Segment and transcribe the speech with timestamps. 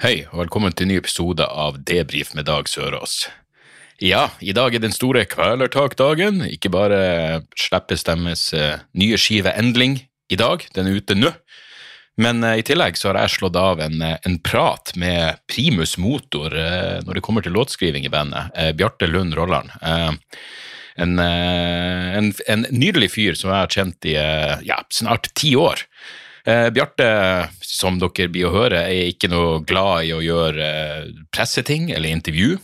[0.00, 3.26] Hei, og velkommen til en ny episode av Debrif med Dag Sørås.
[4.00, 6.38] Ja, i dag er den store Kvelertak-dagen.
[6.48, 9.98] Ikke bare slippes deres eh, nye skive Endling
[10.32, 11.34] i dag, den er ute nå.
[12.16, 15.98] Men eh, i tillegg så har jeg slått av en, eh, en prat med primus
[16.00, 16.56] motor
[17.04, 18.56] når det kommer til låtskriving i bandet.
[18.80, 19.76] Bjarte Lund Rolland.
[19.84, 24.16] En, en, en nydelig fyr som jeg har kjent i
[24.64, 25.84] ja, snart ti år.
[26.44, 31.12] Eh, Bjarte, som dere blir å høre, er ikke noe glad i å gjøre eh,
[31.34, 32.56] presseting eller intervju.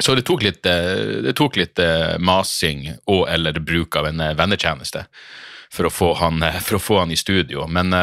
[0.00, 4.24] Så det tok litt, eh, det tok litt eh, masing og eller bruk av en
[4.36, 5.04] vennetjeneste
[5.70, 7.68] for å få han, å få han i studio.
[7.70, 7.94] Men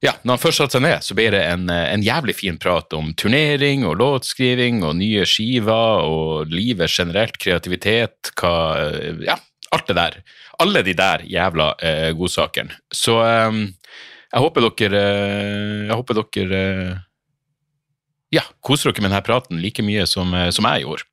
[0.00, 2.96] ja, når han først satte seg ned, så ble det en, en jævlig fin prat
[2.96, 8.54] om turnering og låtskriving og nye skiver og livet generelt, kreativitet, hva
[9.26, 9.36] Ja,
[9.76, 10.18] alt det der.
[10.62, 12.76] Alle de der jævla eh, godsakene.
[12.92, 13.64] Så eh,
[14.34, 17.02] jeg håper dere eh, Jeg håper dere eh,
[18.34, 21.06] ja, koser dere med denne praten like mye som, eh, som jeg gjorde.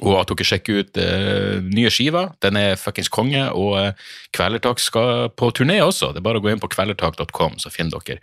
[0.00, 2.30] Og at dere sjekker ut uh, nye skiver.
[2.40, 6.14] Den er fuckings konge, og uh, Kvelertak skal på turné også.
[6.14, 8.22] Det er bare å gå inn på kvelertak.com, så finner dere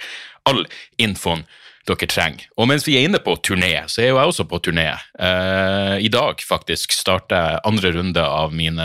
[0.50, 0.64] all
[0.98, 1.46] infoen
[1.86, 2.48] dere trenger.
[2.58, 4.88] Og mens vi er inne på turné, så er jo jeg også på turné.
[5.22, 8.82] Uh, I dag faktisk starter jeg andre runde av min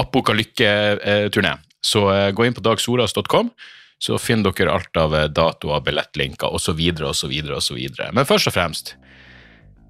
[0.00, 1.56] apokalykke-turné.
[1.80, 3.50] Så eh, gå inn på dagsoras.com,
[3.98, 6.80] så finner dere alt av eh, datoer, billettlinker osv.
[7.10, 7.34] osv.
[7.58, 7.82] osv.
[8.12, 8.94] Men først og fremst,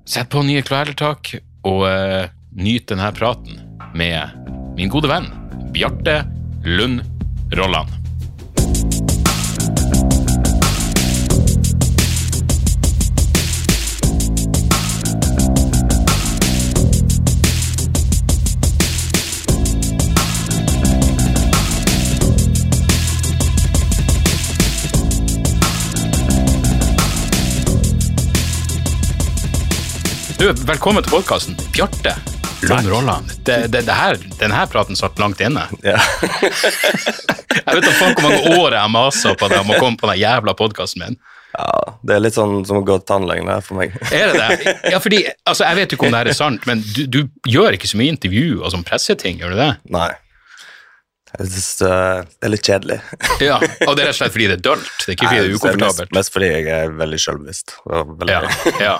[0.09, 1.35] sett på nye kvelertak
[1.69, 3.61] og uh, nyt denne praten
[3.99, 5.29] med min gode venn
[5.75, 6.23] Bjarte
[6.65, 7.03] Lund
[7.59, 8.08] Rolland.
[30.39, 31.57] Du, velkommen til podkasten.
[31.75, 32.15] Bjarte
[32.69, 33.31] Lund Rolland.
[33.47, 35.67] Det, det, det her, denne praten satt langt inne.
[35.89, 35.99] Ja.
[37.59, 39.99] Jeg vet da faen hvor mange år jeg har masa på deg om å komme
[40.01, 41.17] på den jævla podkasten min.
[41.57, 41.69] ja,
[42.07, 43.97] det er litt sånn som å gå til tannlegen her for meg.
[44.15, 44.75] Er det det?
[44.95, 47.19] Ja, fordi, altså, Jeg vet jo ikke om det her er sant, men du, du
[47.51, 49.71] gjør ikke så mye intervju og sånn presseting, gjør du det?
[49.95, 50.11] Nei.
[51.39, 52.99] Jeg synes, uh, det er litt kjedelig.
[53.49, 54.89] Ja, Og det er rett og slett fordi det er dølt?
[55.05, 56.11] Det er ikke fordi det er ukomfortabelt?
[56.11, 57.75] Mest, mest fordi jeg er veldig sjølbevisst.
[58.29, 58.41] Ja,
[58.81, 58.95] ja.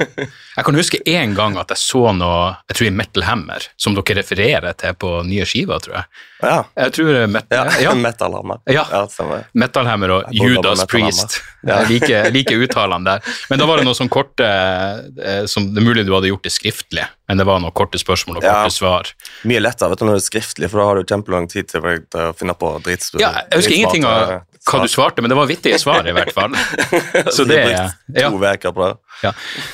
[0.59, 2.39] Jeg kan huske en gang at jeg så noe
[2.69, 6.09] jeg tror i Metal Hammer, som dere refererer til på nye skiver, tror jeg.
[6.45, 6.59] ja.
[6.79, 7.65] Jeg tror er Met ja.
[7.83, 8.61] ja, Metal-hammer.
[8.71, 8.85] Ja.
[9.11, 9.49] stemmer.
[9.59, 11.41] Metal Hammer og Judas Metal Priest.
[11.69, 13.39] Jeg liker, liker uttalene der.
[13.51, 16.47] Men da var det noe sånn korte eh, som Det er mulig du hadde gjort
[16.47, 18.55] det skriftlig, men det var noen korte spørsmål og Ja.
[18.65, 19.11] korte svar.
[19.45, 21.81] Mye lettere vet du, når det er skriftlig, for da har du kjempelang tid til
[21.85, 23.13] å finne på drits.
[23.21, 26.33] Ja, jeg husker ingenting av hva du svarte, men det var vittige svar, i hvert
[26.37, 26.53] fall.
[27.37, 27.89] Så det ja.
[28.31, 28.97] To uker på det.
[29.23, 29.33] Ja.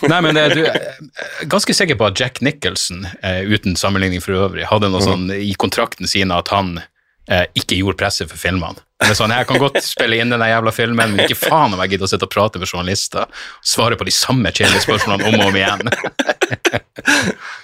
[0.09, 0.79] Nei, men du er
[1.51, 5.53] ganske sikker på at Jack Nicholson, eh, uten sammenligning for øvrig, hadde noe sånn i
[5.59, 6.79] kontrakten sin at han
[7.29, 8.81] eh, ikke gjorde presset for filmene.
[9.05, 11.81] Det er sånn, Jeg kan godt spille inn den jævla filmen, men ikke faen om
[11.83, 15.29] jeg gidder å sitte og prate med journalister og svare på de samme kjedelige spørsmålene
[15.29, 15.91] om og om igjen.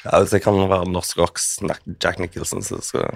[0.04, 1.47] Ja, Hvis jeg kan være norsk rocks
[2.03, 3.06] Jack Nicholson, så skal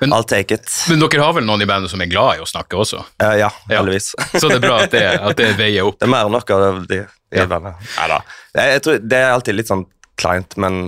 [0.00, 0.68] Men- I'll take it.
[0.88, 3.04] Men dere har vel noen i bandet som er glad i å snakke også?
[3.22, 3.78] Uh, ja, Ja.
[3.78, 4.14] heldigvis.
[4.40, 5.98] Så det er bra at det, at det veier opp.
[6.00, 7.02] Det er mer enn nok av de, de,
[7.36, 7.46] Ja.
[7.46, 8.18] Neida.
[8.56, 9.86] Jeg, jeg tror, det er alltid litt sånn
[10.18, 10.80] kleint, men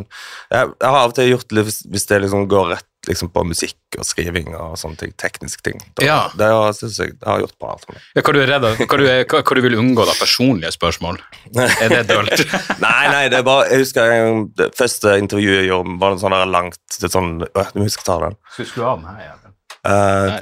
[0.51, 3.43] jeg, jeg har av og til gjort det hvis det liksom går rett liksom, på
[3.47, 5.81] musikk og skriving og sånne ting, tekniske ting.
[5.99, 6.19] Da, Ja.
[6.37, 7.77] Det har, synes jeg det har gjort bra.
[7.83, 8.03] for meg.
[8.17, 8.77] Ja, hva, du er redd av?
[8.81, 10.15] hva, du er, hva, hva du vil unngå, da?
[10.19, 11.21] Personlige spørsmål?
[11.59, 12.45] Er det dølt?
[12.85, 16.23] Nei, nei, det er bare Jeg husker jeg, det første intervjuet jeg gjorde, var noe
[16.25, 18.39] sånn langt det er sånn, øh, Du må huske å ta den.
[18.57, 19.21] Skal du av meg?
[19.25, 19.55] jævlen?
[19.91, 20.39] Eh,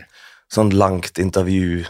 [0.52, 1.82] sånn langt intervju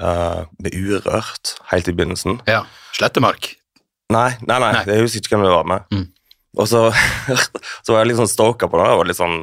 [0.00, 2.40] eh, med Urørt helt i begynnelsen.
[2.48, 2.64] Ja.
[2.96, 3.54] Slettemark?
[4.12, 4.84] Nei, nei, nei, Nei.
[4.86, 5.88] jeg husker ikke hvem det var med.
[5.92, 6.04] Mm.
[6.56, 6.80] Og så,
[7.84, 8.86] så var jeg litt sånn stoka på det.
[8.88, 9.42] og var litt sånn,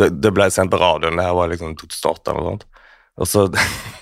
[0.00, 2.68] det, det ble sendt på radioen, det her var liksom 2008 eller noe sånt.
[3.20, 3.44] Og så,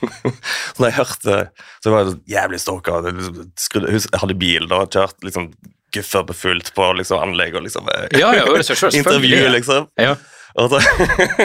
[0.75, 1.37] så når jeg hørte
[1.83, 2.99] Så var jeg så jævlig stalka.
[3.09, 5.49] Jeg liksom jeg hadde bil da, kjørt liksom
[5.91, 8.45] guffer på fullt på liksom anlegg og liksom eh, Ja, ja,
[9.01, 9.89] Intervju, liksom.
[9.99, 10.15] Ja.
[10.59, 10.79] Og så,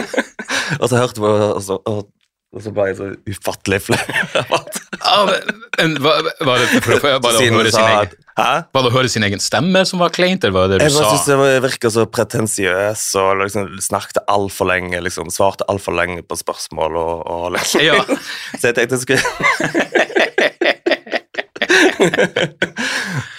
[0.80, 2.06] og så hørte jeg på og så, og
[2.56, 4.00] Og så ble jeg så ufattelig flau.
[5.04, 8.08] Ah, var, var det for, for, var det å høre sin egen?
[8.36, 10.94] Var det å høre sin egen stemme som var kleint, eller var det det Jeg
[10.94, 11.16] du bare sa?
[11.20, 14.96] synes det virka så pretensiøs og liksom snakket altfor lenge.
[15.04, 17.80] liksom Svarte altfor lenge på spørsmål og, og liksom.
[17.90, 17.96] Ja.
[18.60, 19.24] Så jeg tenkte jeg skulle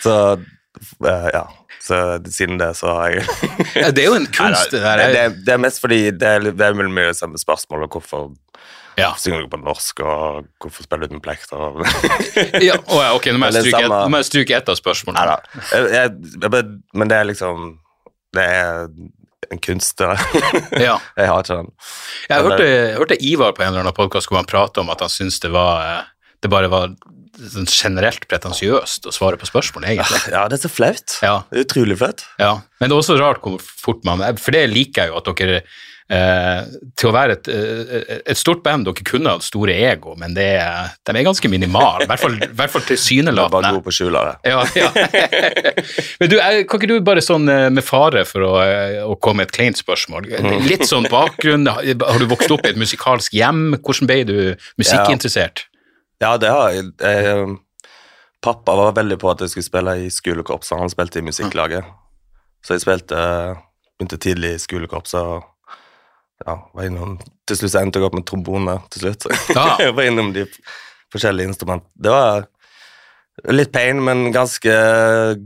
[0.03, 0.33] Så
[1.05, 1.47] eh, ja.
[1.87, 3.23] Så siden det så har jeg
[3.77, 5.13] Ja, det er jo en kunst, det Nei, der.
[5.15, 8.25] det, det er mest fordi det er, det er mye samme spørsmål og hvorfor
[8.97, 9.11] Ja.
[9.21, 11.77] synger du på norsk, og hvorfor spiller du uten plekter.
[12.67, 14.79] Ja, oh ja, ok, nå må jeg stryke, et, nå må jeg stryke ett av
[14.79, 15.37] spørsmålene.
[15.69, 16.63] Jeg, jeg,
[16.97, 17.67] men det er liksom
[18.35, 18.87] Det er
[19.53, 20.01] en kunst.
[20.87, 20.97] Ja.
[21.15, 21.69] Jeg har ikke den.
[22.29, 25.05] Jeg hørte, jeg hørte Ivar på en eller annen podkast hvor han prata om at
[25.05, 26.09] han syntes det var eh,
[26.43, 26.97] Det bare var
[27.37, 30.23] sånn generelt pretensiøst å svare på spørsmål, egentlig.
[30.33, 31.19] Ja, det er så flaut.
[31.21, 32.25] Ja, utrolig flaut.
[32.41, 32.55] ja.
[32.81, 35.61] Men det er også rart hvor fort man For det liker jeg jo at dere
[36.07, 40.45] Til å være et, eh, et stort band, dere kunne hatt store ego, men det
[41.03, 42.05] de er ganske minimale.
[42.05, 43.71] I hvert fall, hvert fall er bare tilsynelatende.
[43.75, 44.53] god på skjula, det.
[44.53, 44.89] Ja, ja.
[46.21, 49.17] Men du, er- kan ikke du bare sånn eh, med fare for å, eh, å
[49.19, 50.29] komme med et kleint spørsmål,
[50.69, 54.37] litt sånn bakgrunn, har du vokst opp i et musikalsk hjem, hvordan ble du
[54.79, 55.65] musikkinteressert?
[56.23, 56.87] Ja, det har jeg.
[57.03, 57.59] jeg um,
[58.41, 60.79] pappa var veldig på at jeg skulle spille i skolekorpset.
[60.79, 61.85] Han spilte i musikklaget.
[62.65, 63.19] Så jeg spilte
[63.97, 65.43] Begynte tidlig i skolekorpset
[66.45, 67.15] ja, var innom
[67.47, 69.25] Til slutt så endte jeg opp med trombone til slutt.
[69.55, 69.69] Ja.
[69.85, 70.45] jeg var innom de
[71.13, 72.03] forskjellige instrumentene.
[72.03, 72.45] Det var
[73.53, 74.75] litt pain, men ganske,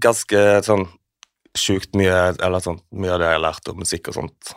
[0.02, 0.88] ganske sånn
[1.58, 4.54] sjukt mye Eller sånn mye av det jeg har lært om musikk og sånt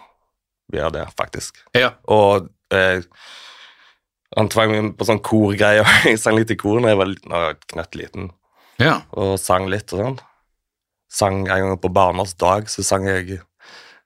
[0.72, 1.58] via det, faktisk.
[1.76, 1.90] Ja.
[2.08, 3.02] Og eh,
[4.34, 5.86] han tvang meg på sånn korgreier.
[6.08, 7.34] Jeg sang litt i kor da jeg var liten,
[7.70, 8.30] knøttliten,
[8.80, 8.94] ja.
[9.12, 10.16] og sang litt og sånn.
[11.14, 13.36] Sang en gang på barnas dag, så sang jeg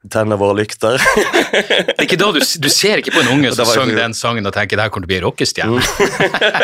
[0.07, 1.01] 'Tenne våre lykter'.
[1.03, 4.47] Det er ikke da du, du ser ikke på en unge som synger den sangen
[4.47, 5.83] og tenker det her kommer til å bli rockestjerne.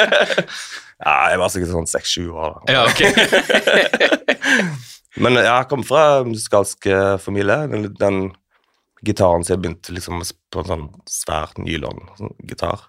[1.05, 2.55] ja, jeg var sikkert sånn seks-sju år.
[2.55, 2.77] da.
[2.77, 3.01] Ja, ok.
[5.25, 7.59] Men jeg kom fra en musikalsk eh, familie.
[7.71, 8.23] Den, den
[9.07, 10.23] gitaren som jeg begynte liksom
[10.55, 12.87] på en sånn svær nylongitar,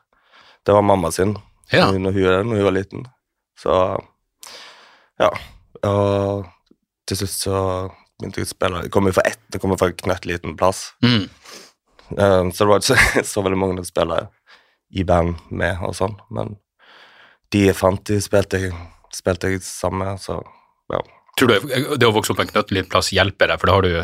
[0.66, 1.36] det var mamma sin
[1.74, 1.90] Ja.
[1.92, 3.06] når, hun, når hun var liten.
[3.58, 3.74] Så
[5.22, 5.30] ja.
[5.86, 6.46] Og
[7.10, 7.60] til slutt så
[8.20, 8.84] begynte å spille.
[8.86, 10.88] Jeg kommer fra ett, jeg kommer fra en knøttliten plass.
[11.06, 11.28] Mm.
[12.18, 14.26] Eh, så det var ikke så, veldig mange å spille
[14.96, 16.56] i band med og sånn, men
[17.54, 18.76] de jeg fant, de spilte jeg,
[19.14, 20.40] spilte jeg sammen med, så
[20.94, 21.02] ja.
[21.36, 23.88] Tror du det å vokse opp på en knøttliten plass hjelper deg, for da har
[23.88, 23.96] du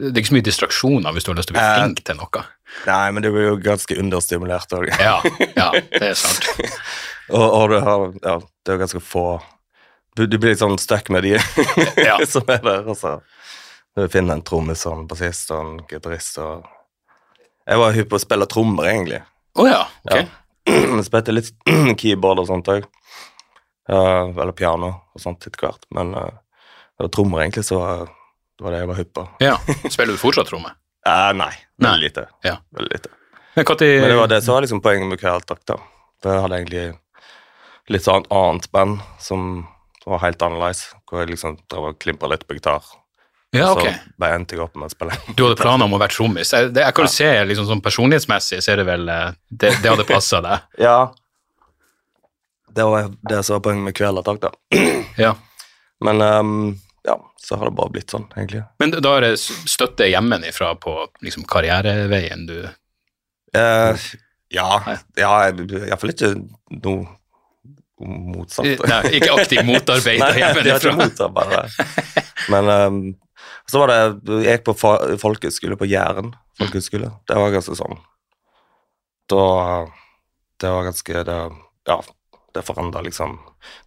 [0.00, 2.02] det er ikke så mye distraksjoner hvis du har lyst til å bli Eh, flink
[2.06, 2.42] til noe.
[2.86, 4.86] Nei, men det blir jo ganske understimulert òg.
[5.02, 5.16] Ja,
[5.58, 6.46] ja, det er sant.
[7.36, 9.24] og, og du har, ja, det er jo ganske få
[10.18, 11.34] Du, du blir litt sånn stuck med de
[12.06, 12.20] Ja.
[12.32, 13.18] som er der, og så
[13.96, 16.66] du finner en trommis og en bassist og en gitarist og
[17.70, 19.18] Jeg var hypp på å spille trommer, egentlig.
[19.58, 20.14] Å ja, ok.
[20.16, 21.02] Ja.
[21.06, 21.50] Spilte litt
[22.00, 22.86] keyboard og sånt òg.
[23.90, 25.84] eller piano og sånt etter hvert.
[25.94, 26.30] Men uh,
[26.96, 29.22] det var trommer, egentlig, så var- det var det jeg var hypp på.
[29.40, 29.54] Ja.
[29.94, 30.72] Spiller du fortsatt tromme?
[31.06, 31.50] Uh, nei,
[31.80, 31.90] Nei.
[31.90, 32.26] veldig lite.
[32.44, 32.56] Ja.
[32.76, 33.12] Veldig lite.
[33.56, 35.78] Men hva Men det var det som var liksom poenget med Kvelertak, da.
[36.24, 36.82] Jeg hadde egentlig
[37.90, 39.64] litt sånn annet band som
[40.06, 42.84] var helt annerledes, hvor jeg liksom drev og klimpra litt på gitar.
[43.56, 43.82] Ja, ok.
[43.82, 45.16] Så bare endte jeg opp med å spille.
[45.36, 46.52] Du hadde planer om å være trommis.
[46.54, 49.72] Jeg, det- jeg kan jo se liksom sånn personlighetsmessig, så er det vel eh, Det,
[49.82, 50.68] det hadde passa deg.
[50.88, 50.98] Ja.
[52.70, 54.52] Det var det som var poenget med Kvelertak, da.
[55.26, 55.32] Ja.
[56.00, 56.52] Men um,
[57.04, 58.62] ja, så har det bare blitt sånn, egentlig.
[58.80, 60.94] Men da er det støtte hjemmefra på
[61.26, 62.58] liksom, karriereveien du
[63.50, 63.96] Eh,
[64.54, 64.66] ja,
[65.18, 67.08] ja, iallfall ikke noe
[67.98, 68.84] motsatt.
[68.86, 71.64] Nei, ikke aktiv motarbeider Nei, det er ikke hjemmefra.
[72.54, 73.00] Men ehm,
[73.68, 74.74] så var det Jeg gikk på
[75.20, 76.32] folkehøyskole på Jæren.
[76.58, 77.10] folkehøyskole.
[77.28, 77.98] Det var ganske sånn
[79.30, 79.44] Da
[80.60, 81.38] Det var ganske det,
[81.88, 82.00] Ja,
[82.54, 83.38] det forandra liksom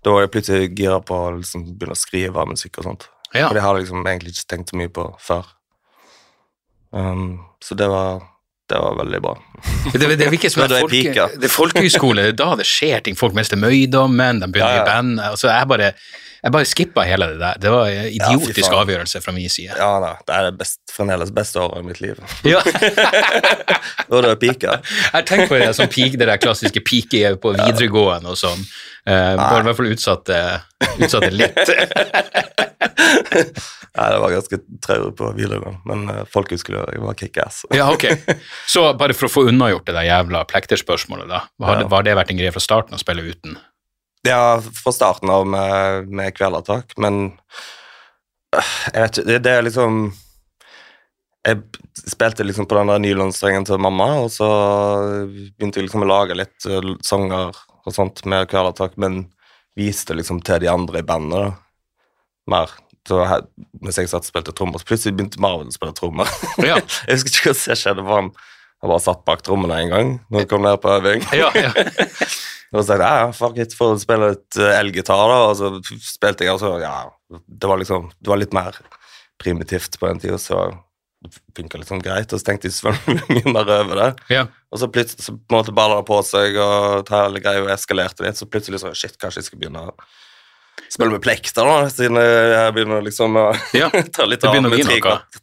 [0.03, 3.07] Da var jeg plutselig gira på å liksom begynne å skrive musikk og sånt.
[3.33, 3.47] Ja.
[3.49, 5.47] Og det hadde jeg liksom egentlig ikke tenkt så mye på før.
[6.93, 8.21] Um, så det var
[8.73, 9.35] Det var veldig bra.
[9.93, 12.65] Det, det, det virker som det, er folke, det er folkehøyskole, det er da det
[12.65, 13.17] skjer ting.
[13.19, 14.83] Folk mister møydommen, de begynner Ja, ja.
[14.83, 15.19] i band.
[15.21, 15.91] Altså, jeg bare,
[16.43, 17.59] jeg bare skippa hele det der.
[17.61, 19.77] Det var en idiotisk ja, avgjørelse fra min side.
[19.77, 22.17] Ja da, det er det best, fremdeles beste året i mitt liv.
[22.49, 22.63] Ja.
[24.13, 24.79] Og det pika.
[25.13, 28.65] Jeg tenker på det som peak, det der klassiske pike på videregående og sånn.
[29.05, 30.41] Uh, bare i hvert fall utsatte,
[30.97, 31.61] utsatte litt.
[33.93, 37.59] Nei, det var ganske traurig på videregående, men uh, folkehøyskole jeg var kickass.
[37.75, 38.07] Ja, ok.
[38.73, 41.43] Så bare for å få unnagjort det der jævla plekterspørsmålet, da.
[41.65, 41.91] Har, Ja.
[41.91, 43.59] var det vært en greie fra starten å spille uten?
[44.25, 47.33] Ja, fra starten av med, med Kvelertak, men
[48.55, 50.03] øh, jeg vet ikke, det, det er liksom
[51.43, 51.59] jeg
[52.07, 54.47] spilte liksom på den der nylonstrengen til mamma, og så
[55.27, 57.51] begynte jeg liksom å lage litt eh, sanger
[57.83, 59.25] og sånt med Kvelertak, men
[59.75, 61.49] viste liksom til de andre i bandet da,
[62.53, 62.71] mer.
[63.11, 63.43] Her,
[63.83, 66.29] mens jeg satt og spilte trommer, så plutselig begynte Marvin å spille trommer.
[66.63, 66.77] Ja.
[67.07, 68.33] jeg husker ikke hva som skjedde, for han
[68.83, 71.21] han bare satt bak trommene en gang når han kom ned på øving.
[71.39, 71.71] Ja, ja.
[72.73, 75.35] Og så tenkte jeg ja, fuck it, for å spille litt eh, elgitar, da.
[75.45, 75.69] Og så
[76.01, 78.79] spilte jeg, og så ja, det var liksom Det var litt mer
[79.37, 80.63] primitivt på den tida, så
[81.21, 82.33] det funka sånn greit.
[82.33, 84.09] Og så tenkte jeg selvfølgelig mye mer over det.
[84.33, 84.47] ja.
[84.73, 88.25] Og så plutselig så på en måte balla det på seg, og hele greia eskalerte
[88.25, 88.41] litt.
[88.41, 89.93] Så plutselig så shit, kanskje jeg skal begynne å
[90.93, 94.83] spille med plekter, da, siden jeg begynner liksom å Ja, ta litt av med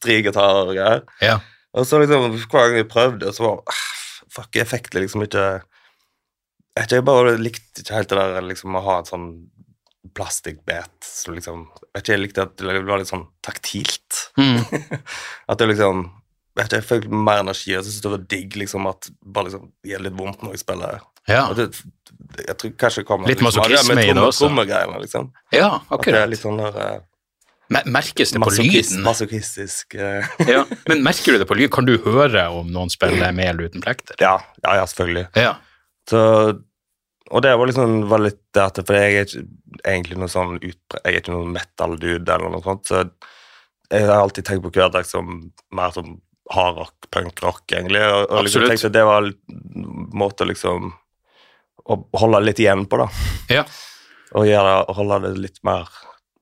[0.00, 1.02] tre, gitarer og greier.
[1.24, 1.38] ja.
[1.70, 3.82] Og så liksom, hver gang jeg prøvde, så var ah,
[4.30, 5.44] Fuck, effekten liksom ikke
[6.78, 9.28] Jeg jeg bare likte ikke helt det der liksom å ha et sånn
[10.16, 11.64] plastikkbet som liksom
[11.98, 14.24] Jeg likte at det var litt sånn taktilt.
[14.40, 14.62] Mm.
[15.50, 16.08] At det liksom
[16.58, 17.70] jeg jeg følte mer energi.
[17.72, 20.62] Jeg synes det var digg liksom at bare liksom det gjør litt vondt når jeg
[20.64, 20.96] spiller.
[21.30, 21.44] Ja.
[21.50, 21.68] Og det,
[22.40, 24.50] jeg tror kanskje det kommer Litt masochisme i det også.
[25.02, 25.30] liksom.
[25.54, 26.28] ja, At det akkurat.
[26.30, 26.98] litt sånn der eh,
[27.86, 29.02] Merkes det på lyden?
[29.06, 30.64] masochistisk eh, Ja.
[30.90, 31.70] Men merker du det på lyd?
[31.74, 34.16] Kan du høre om noen spiller med eller uten plekter?
[34.22, 35.26] ja, ja, ja, selvfølgelig.
[35.38, 35.52] Ja.
[36.10, 36.22] Så,
[37.30, 39.44] og det var liksom var litt det at For jeg er ikke
[39.86, 41.02] egentlig noe sånn utpre...
[41.04, 43.04] Jeg er ikke noen metal-dude eller noe sånt, så
[43.90, 45.30] jeg har alltid tenkt på hverdag som
[45.74, 46.16] mer som
[46.50, 48.02] hardrock, punkrock, egentlig.
[48.02, 49.36] Og, og liksom tenkte det var en
[50.18, 50.92] måte liksom
[51.90, 53.08] å holde litt igjen på, da.
[53.50, 53.64] Ja.
[54.38, 55.88] Og gjøre, holde det litt mer,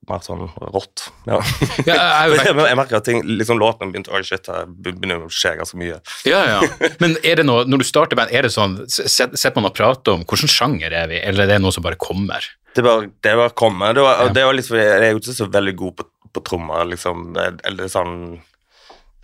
[0.09, 1.07] mer sånn rått.
[1.29, 1.39] Ja.
[1.87, 1.95] Ja,
[2.29, 5.55] jeg jeg, jeg merker at ting, liksom låtene begynte Oi, shit, det begynner å skje
[5.57, 5.97] ganske mye.
[6.29, 6.59] Ja, ja.
[7.01, 10.17] Men er det noe, når du starter band, er det sånn, Sitter man og prater
[10.19, 12.45] om hvilken sjanger er vi, eller er det noe som bare kommer?
[12.77, 13.93] Det bare, det bare kommer.
[13.97, 14.33] Det var, Ja.
[14.37, 16.05] det var litt fordi jeg er jo ikke så veldig god på,
[16.37, 17.31] på trommer, liksom.
[17.33, 18.13] Det- Eller sånn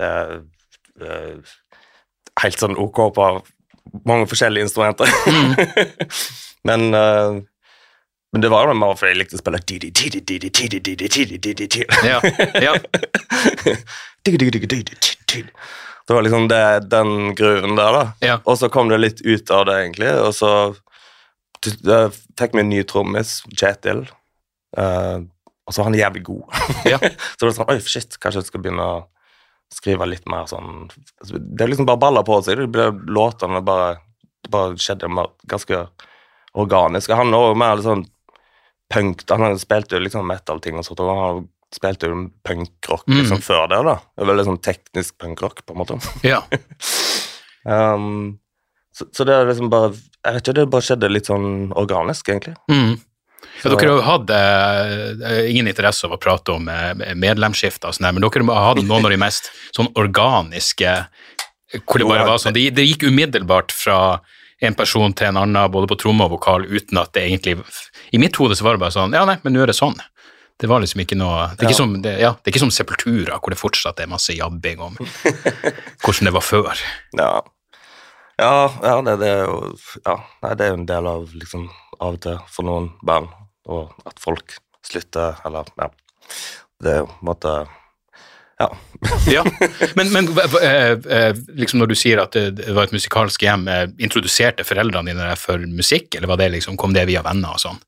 [0.01, 0.09] det,
[1.05, 1.53] eh,
[2.41, 3.27] Helt sånn ok på
[4.07, 5.09] mange forskjellige instrumenter.
[6.67, 7.41] men, uh,
[8.33, 9.61] men det var jo mer fordi jeg likte å spille.
[12.07, 12.19] Ja,
[12.67, 12.75] ja.
[16.05, 18.03] Det var liksom det, den gruven der, da.
[18.21, 18.39] Ja.
[18.45, 20.11] Og så kom det litt ut av det, egentlig.
[20.21, 20.51] Og så
[21.65, 24.03] jeg fikk vi en ny trommis, Kjetil.
[24.77, 25.25] Uh,
[25.65, 26.43] og så var han jævlig god.
[26.91, 26.99] Ja.
[27.01, 29.03] så det var sånn Oi, shit, kanskje jeg skal begynne å
[29.75, 30.87] skrive litt mer sånn
[31.21, 32.61] Det er liksom bare baller på seg.
[33.11, 33.97] Låtene bare
[34.45, 35.81] Det bare skjedde mer, ganske
[36.55, 37.11] organisk.
[37.11, 38.05] Han er også mer sånn
[38.93, 41.43] punk Han spilte jo liksom metal-ting og sånt, og han
[41.75, 43.95] spilte jo punkrock liksom før det, da.
[44.15, 45.99] Det var Veldig sånn teknisk punkrock, på en måte.
[46.23, 46.41] ja.
[47.65, 48.35] Um,
[48.93, 52.29] så, så det er liksom bare Jeg vet ikke, det bare skjedde litt sånn organisk,
[52.29, 52.53] egentlig.
[52.69, 52.91] Mm.
[53.63, 58.09] Ja, dere har hatt eh, ingen interesse av å prate om eh, medlemsskifte, og sånn
[58.13, 60.97] men dere har hatt noen av de mest sånn organiske
[61.83, 64.19] hvor det bare var sånn, det, det gikk umiddelbart fra
[64.63, 67.57] en person til en annen, både på tromme og vokal, uten at det egentlig
[68.15, 69.97] I mitt hode så var det bare sånn Ja, nei, men nå er det sånn.
[70.61, 71.81] Det var liksom ikke noe Det er ikke, Ja.
[71.81, 74.95] som, det, ja, det er ikke som Sepultura, hvor det fortsatt er masse jabbing om
[76.05, 76.85] hvordan det var før.
[77.19, 77.33] Ja,
[78.39, 79.57] ja, ja det, det er jo
[80.05, 80.15] ja,
[80.53, 81.67] det er jo en del av liksom
[81.99, 83.29] av og til for noen band,
[83.65, 85.89] og at folk slutter, eller ja.
[86.81, 87.55] Det er jo på en måte
[88.59, 88.69] Ja.
[89.35, 89.43] Ja,
[89.95, 90.29] men, men
[90.61, 95.11] eh, eh, liksom når du sier at det, var et musikalsk hjem, eh, introduserte foreldrene
[95.11, 97.81] dine for musikk, eller det liksom, kom det via venner og sånn?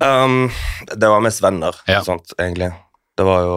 [0.00, 0.46] Um,
[0.96, 2.00] det var mest venner, Ja.
[2.04, 2.70] sånt, egentlig.
[3.16, 3.56] Det var jo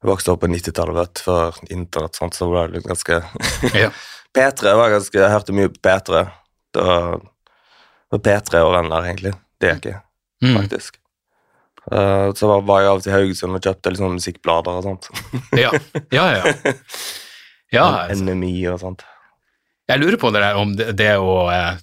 [0.00, 3.18] Jeg vokste opp på 90-tallet, vet før internett, sånt, så var det ganske
[3.82, 3.90] Ja.
[4.32, 6.22] P3 var ganske Jeg hørte mye på P3.
[6.72, 9.34] Det var, det var P3 og venner, egentlig.
[9.60, 10.00] Det gikk jeg,
[10.44, 10.56] Mm.
[10.56, 10.98] faktisk.
[11.92, 15.10] Eh, så var, var jeg av til Haugesund og kjøpte sånn musikkblader og sånt.
[15.58, 15.72] Ja,
[16.14, 16.74] ja, ja.
[17.72, 18.24] ja altså.
[18.24, 19.06] NMI og sånt.
[19.90, 21.80] Jeg lurer på det der om det, det å eh,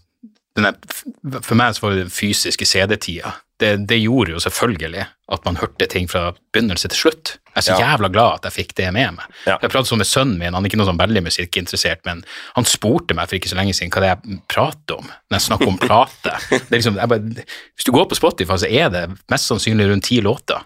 [0.57, 3.35] denne, For meg så var det den fysiske CD-tida.
[3.57, 7.31] Det, det gjorde jo selvfølgelig at man hørte ting fra begynnelse til slutt.
[7.55, 7.87] Jeg er så Ja.
[7.87, 9.25] jævla glad at jeg fikk det med meg.
[9.47, 9.55] Ja.
[9.63, 12.21] Jeg pratet sånn med sønnen min, han er ikke noe sånn veldig musikkinteressert, men
[12.53, 15.39] han spurte meg for ikke så lenge siden hva det er jeg prater om når
[15.39, 16.35] jeg snakker om plate.
[16.69, 20.05] Det liksom, jeg bare, hvis du går på Spotify, så er det mest sannsynlig rundt
[20.05, 20.61] ti låter.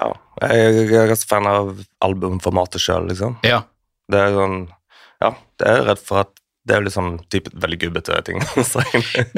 [0.00, 0.08] Ja.
[0.48, 1.74] Jeg, jeg er ganske fan av
[2.08, 3.36] albumformatet sjøl, liksom.
[3.44, 3.62] Ja,
[4.10, 4.60] Det er sånn
[5.20, 6.32] Ja, det er redd for at
[6.66, 8.40] det er jo liksom typ, veldig gubbete ting.
[8.60, 8.82] å si.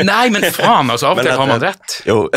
[0.03, 1.99] Nei, men faen, altså, av og til har man rett.
[2.09, 2.25] jo.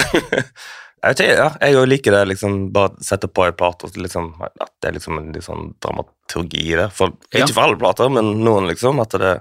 [1.06, 4.32] Jeg vet ikke, ja, jeg liker det, liksom, bare sette på en plate, og liksom,
[4.42, 6.88] at det er liksom en litt sånn dramaturgi i det.
[6.98, 7.12] For.
[7.30, 9.36] Ikke for alle plater, men noen, liksom, at det,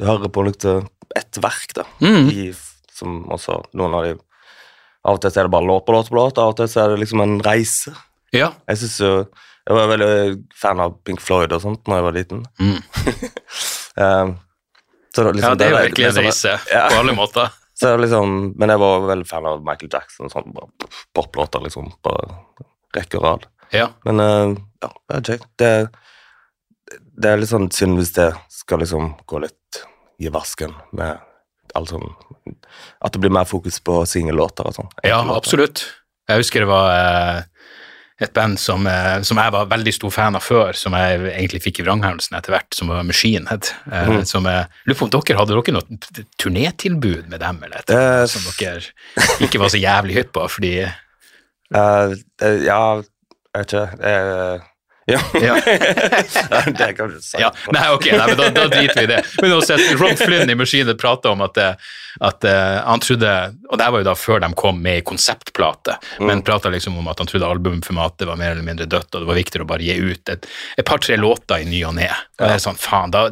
[0.00, 2.26] du hører på liksom et verk, da, Mm.
[2.34, 2.48] i,
[2.96, 4.16] som også noen av de
[5.06, 6.90] Av og til er det bare låt på låt på låt, av og til er
[6.92, 7.94] det liksom en reise.
[8.34, 9.12] Ja, Jeg synes jo
[9.68, 10.10] Jeg var veldig
[10.58, 12.42] fan av Pink Floyd og sånt når jeg var liten.
[12.60, 12.80] um,
[13.96, 14.34] det, var
[15.16, 16.84] liksom, Ja, det er jo virkelig en reise Ja.
[16.90, 17.50] på alle måter.
[17.80, 20.52] Så liksom, men jeg var veldig fan av Michael Jackson sånn,
[21.16, 22.12] poplåter liksom, på
[22.96, 23.46] rekke og rad.
[23.72, 23.86] Ja.
[24.04, 24.52] Men eh,
[24.84, 24.90] ja.
[25.56, 25.70] Det,
[26.90, 29.80] det er litt sånn synd hvis det skal liksom gå litt
[30.20, 31.22] i vasken med
[31.78, 32.04] alt sånn
[33.00, 34.90] At det blir mer fokus på singellåter og sånn.
[35.06, 35.86] Ja, absolutt.
[36.28, 37.42] Jeg husker det var eh,
[38.20, 41.62] et band som, eh, som jeg var veldig stor fan av før, som jeg egentlig
[41.64, 43.70] fikk i vranghelsen etter hvert, som var Machine Head.
[43.90, 44.26] Eh, Mhm.
[44.26, 48.26] som, jeg Lurer på om dere hadde dere noe turnétilbud med dem, eller noe Eh,
[48.26, 48.82] som dere
[49.40, 52.12] ikke var så jævlig hypp på, fordi uh,
[52.42, 53.02] uh, ja,
[53.54, 54.66] jeg vet ikke eh,
[55.10, 55.20] Ja.
[55.42, 55.56] Ja.
[56.78, 57.38] det kan du si.
[57.40, 59.18] Ja, nei, ok, nei, men da, da driter vi i det.
[59.42, 61.90] Men uansett, Rob Flynn i Maskinet prata om at, eh,
[62.26, 63.32] at uh, han trodde
[63.70, 66.26] Og det var jo da før de kom med i konseptplate, Mm.
[66.26, 69.28] men prata liksom om at han trodde albumformatet var mer eller mindre dødt, og det
[69.28, 72.08] var viktigere å bare gi ut et, et par-tre låter i ny og ne.
[72.10, 72.50] Ja.
[72.54, 73.26] er sånn, faen, da,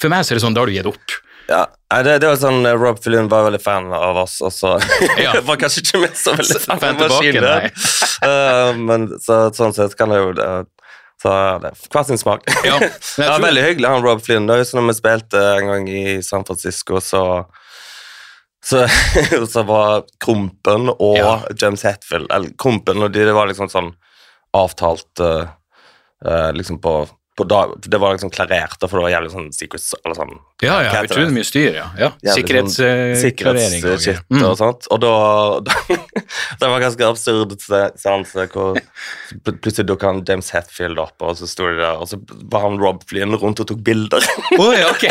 [0.00, 1.18] For meg så er det sånn, da har du gitt opp.
[1.50, 1.66] Ja,
[2.02, 4.76] det, det var sånn eh, Rob Flynn var veldig fan av oss, og så
[5.20, 5.34] Ja.
[5.48, 7.70] var kanskje ikke vi så veldig fan av maskinen.
[8.22, 10.44] Eh, men så, sånn sett kan det jo det,
[11.22, 12.46] Så det er hver sin smak.
[12.66, 14.48] Ja, det var tror- veldig hyggelig, han Rob Flynn.
[14.66, 17.22] Sånn når vi spilte en gang i San Francisco, så
[18.64, 18.84] så,
[19.52, 21.32] så var Krompen og Ja.
[21.58, 23.88] James Hetfield Eller Krompen og de, det var liksom sånn
[24.54, 25.48] avtalt uh,
[26.22, 26.92] uh, liksom på
[27.48, 31.02] dag, Det var liksom klarert, for det var jævlig sånn secrets eller sånn Ja, ja,
[31.02, 31.86] utrolig mye styr, ja.
[31.98, 32.10] ja.
[32.36, 33.80] Sikkerhetsklarering.
[33.80, 34.56] sånn og Sikkerhetsshit og Mm.
[34.60, 34.86] sånt.
[34.92, 35.12] Og da,
[35.66, 35.72] da
[36.60, 37.56] Det var ganske absurd
[37.98, 38.76] seanse hvor
[39.48, 42.20] plutselig dukka han James Hetfield opp, og så sto de der, og så
[42.52, 44.20] var han Rob Flynn rundt og tok bilder.
[44.60, 45.08] Oi, ok.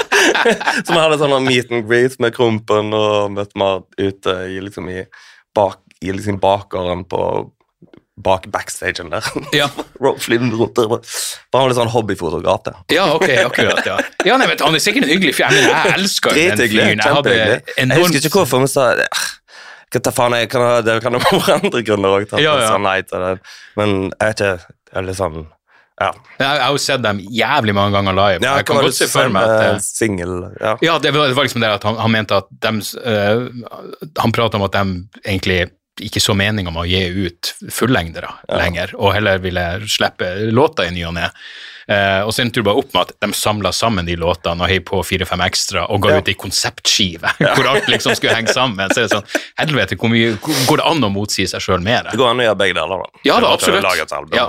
[0.86, 4.88] så vi hadde sånn meet and greet med Krompen og møtte meg ute i liksom
[4.92, 5.02] i
[5.56, 7.50] bak, i liksom bakgården på
[8.22, 9.26] bak backstagen der.
[9.60, 9.68] Ja.
[10.00, 10.88] Rob Flynn rundt der.
[10.90, 12.74] Var han litt sånn hobbyfotograf, det.
[12.96, 13.98] Ja, ok, akkurat, ja.
[14.26, 15.50] Ja, nei, men Han er sikkert en hyggelig fyr.
[15.50, 16.94] Jeg, jeg elsker jo den fyren.
[16.94, 17.60] Jeg Kjempehyggelig.
[17.76, 19.10] Jeg husker ikke hvorfor sa det.
[19.90, 22.76] Hva faen, jeg kan Det kan jo være andre grunner òg Ja, ja.
[23.02, 23.32] det.
[23.78, 25.40] Men jeg vet ikke Jeg er litt sånn
[26.00, 26.12] Ja.
[26.38, 28.38] Jeg jeg har jo sett dem jævlig mange ganger live.
[28.46, 30.22] ja jeg kan godt se for meg at eh,
[30.60, 30.76] Ja.
[30.80, 33.50] Ja, det var, var liksom det at han, han mente at dem, uh,
[34.22, 34.84] Han prata om at de
[35.26, 35.58] egentlig
[36.06, 40.94] ikke så mening om å gi ut fullengdere lenger, og heller ville slippe låter i
[40.94, 41.28] ny og ne.
[41.90, 44.68] Eh, og så endte det bare opp med at de samla sammen de låtene og
[44.70, 46.18] heiv på fire-fem ekstra og ga Ja.
[46.20, 48.92] ut ei konseptskive hvor alt liksom skulle henge sammen.
[48.94, 49.26] Så er det sånn,
[49.58, 50.36] helvete, hvor mye
[50.68, 52.06] går det an å motsi seg sjøl mer?
[52.12, 53.24] Det går an å gjøre begge deler, da.
[53.26, 53.88] Ja da, absolutt.
[54.12, 54.46] Album, Ja.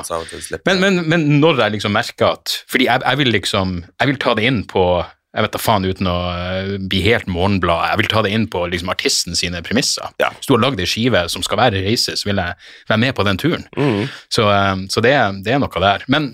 [0.68, 4.20] Men, men, men når jeg liksom merker at Fordi jeg, jeg vil liksom Jeg vil
[4.22, 4.86] ta det inn på
[5.32, 7.86] jeg vet da faen uten å eh, bli helt morgenblad.
[7.94, 10.12] Jeg vil ta det inn på liksom artisten sine premisser.
[10.20, 10.28] Ja.
[10.36, 12.58] Hvis du har lagd ei skive som skal være reise, så vil jeg
[12.90, 13.64] være med på den turen.
[13.80, 14.10] Mm.
[14.28, 15.16] Så, eh, så det,
[15.46, 16.04] det er noe der.
[16.12, 16.34] Men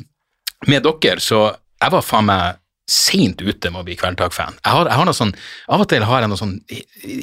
[0.68, 4.60] med dere, så Jeg var faen meg seint ute med å bli Kveldtak-fan.
[4.63, 5.34] Jeg har, jeg har noe sånn,
[5.76, 6.54] Av og til har jeg noe sånn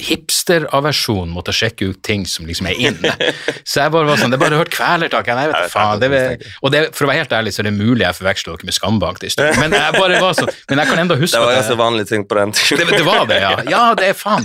[0.08, 3.14] hipsteraversjon mot å sjekke ut ting som liksom er inne.
[3.70, 5.30] Så jeg bare var sånn, det er bare hørt Kvelertak.
[5.30, 6.02] Jeg vet du, faen.
[6.02, 8.58] Det, vil, og det, for å være helt ærlig, så er det mulig jeg forveksler
[8.58, 9.24] dere med Skambank.
[9.62, 12.28] Men jeg bare var sånn, men jeg kan enda huske Det var ganske vanlige ting
[12.28, 12.84] på den tiden.
[12.92, 13.54] det, det var det, ja.
[13.72, 14.44] Ja, det er faen.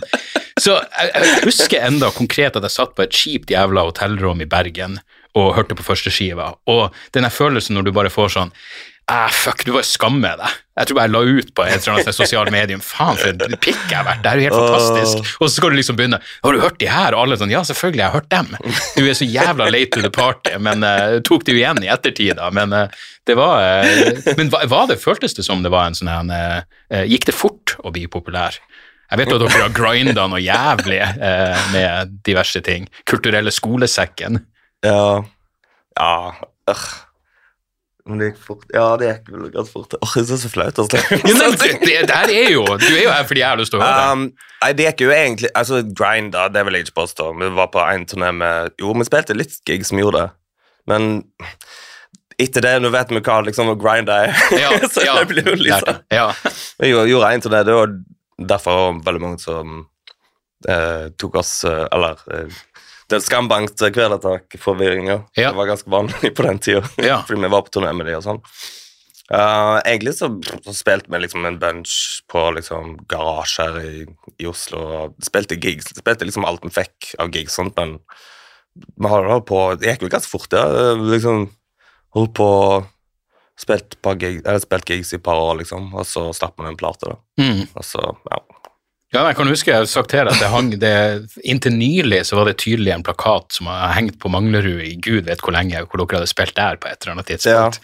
[0.60, 4.48] Så jeg, jeg husker enda konkret at jeg satt på et kjipt jævla hotellrom i
[4.50, 5.02] Bergen
[5.38, 8.54] og hørte på førsteskiva, og den følelsen når du bare får sånn
[9.10, 10.58] Ah, fuck, du bare skammer deg.
[10.78, 12.82] Jeg tror bare jeg la ut på et eller annet sosialt medium.
[12.86, 14.22] Faen, for en pikk jeg har vært.
[14.22, 15.32] Det er jo helt fantastisk.
[15.40, 17.18] Og så skal du liksom begynne Har du hørt de her?
[17.18, 18.52] Og alle sånn Ja, selvfølgelig, jeg har hørt dem.
[19.00, 21.90] Du er så jævla late to the party, men uh, tok det jo igjen i
[21.90, 22.52] ettertid, da.
[22.54, 26.14] Men uh, det var uh, Men var det, føltes det som det var en sånn
[26.14, 26.32] en
[27.10, 28.62] Gikk det fort å bli populær?
[29.10, 31.02] Jeg vet jo at dere har grinda noe jævlig
[31.74, 32.86] med diverse ting.
[33.10, 34.44] Kulturelle skolesekken.
[34.86, 35.26] Ja.
[35.98, 36.14] Ja.
[36.70, 36.90] øh.
[38.10, 38.64] Men det gikk fort.
[38.74, 39.92] Ja, det gikk vel ganske fort.
[40.02, 40.80] Åh, det er så flaut.
[40.82, 41.02] Altså.
[41.30, 43.60] Ja, men det, det, det her er jo Du er jo her fordi jeg har
[43.62, 44.08] lyst til å høre.
[44.16, 44.24] Um,
[44.64, 47.28] nei, det gikk jo egentlig Altså, grinda, det vil jeg ikke påstå.
[47.44, 50.32] Vi var på en turné med Jo, vi spilte litt gig som gjorde det,
[50.90, 51.12] men
[52.40, 54.34] etter det, nå vet vi hva liksom å grinde er.
[54.56, 56.02] Ja, så ja, det blir jo litt sånn.
[56.16, 56.30] Ja.
[56.80, 57.92] Vi gjorde- en turné, det var
[58.56, 59.82] derfor veldig mange som
[60.68, 62.62] eh, tok oss eh, Eller eh,
[63.10, 65.16] den skambankt kvelertak-forvirringa.
[65.38, 65.50] Ja.
[65.52, 67.22] Det var ganske vanlig på den tida, Ja.
[67.28, 68.42] fordi vi var på turné med de og sånn.
[69.30, 70.32] Uh, egentlig så,
[70.66, 71.92] så spilte vi liksom en bunch
[72.34, 74.06] på liksom garasjer i,
[74.42, 74.80] i Oslo.
[75.04, 78.00] og Spilte gigs, spilte liksom alt vi fikk av gigs, sånt, men
[78.74, 80.64] vi har holdt på Det gikk jo ganske fort, ja.
[80.94, 81.46] Eh, Liksom
[82.18, 82.50] holdt på
[83.60, 87.10] Spilt, gig, spilt gigs i et par år, liksom, og så slapp man en plate,
[87.12, 87.18] da.
[87.44, 87.66] Mm.
[87.76, 88.00] Og så,
[88.32, 88.38] ja.
[89.10, 90.90] Ja, jeg kan huske jeg har sagt deg at det hang det,
[91.50, 95.26] Inntil nylig så var det tydelig en plakat som har hengt på Manglerud i gud
[95.26, 97.80] vet hvor lenge, hvor dere hadde spilt der på et eller annet tidspunkt.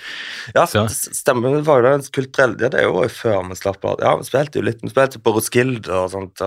[0.54, 1.58] ja ja stemmer.
[1.58, 4.04] Det var jo en kulturell ja, Det er jo før vi slapp av.
[4.06, 4.84] Ja, vi spilte jo litt.
[4.86, 6.46] Vi spilte på Roskilde og sånt.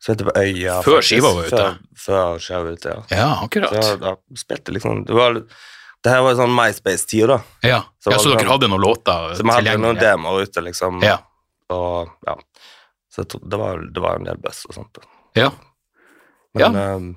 [0.00, 0.78] Spilte på Øya.
[0.86, 1.10] Før faktisk.
[1.12, 1.56] skiva var ute?
[1.58, 3.18] Før, før skiva var ute, ja.
[3.18, 3.76] Ja, akkurat.
[3.76, 5.42] Så, da, spilte liksom Det var
[6.04, 7.40] det her var jo sånn MySpace-tid, da.
[7.66, 9.36] Ja, Så ja, så dere sånn- hadde noen låter tilgjengelig?
[9.36, 11.02] Så vi hadde noen demoer ute, liksom.
[11.02, 11.16] Ja.
[11.74, 12.36] Og ja.
[13.26, 14.98] Så det var det var en del buss og sånt.
[15.38, 15.50] Ja.
[16.54, 16.94] Men Ja.
[16.96, 17.08] Um,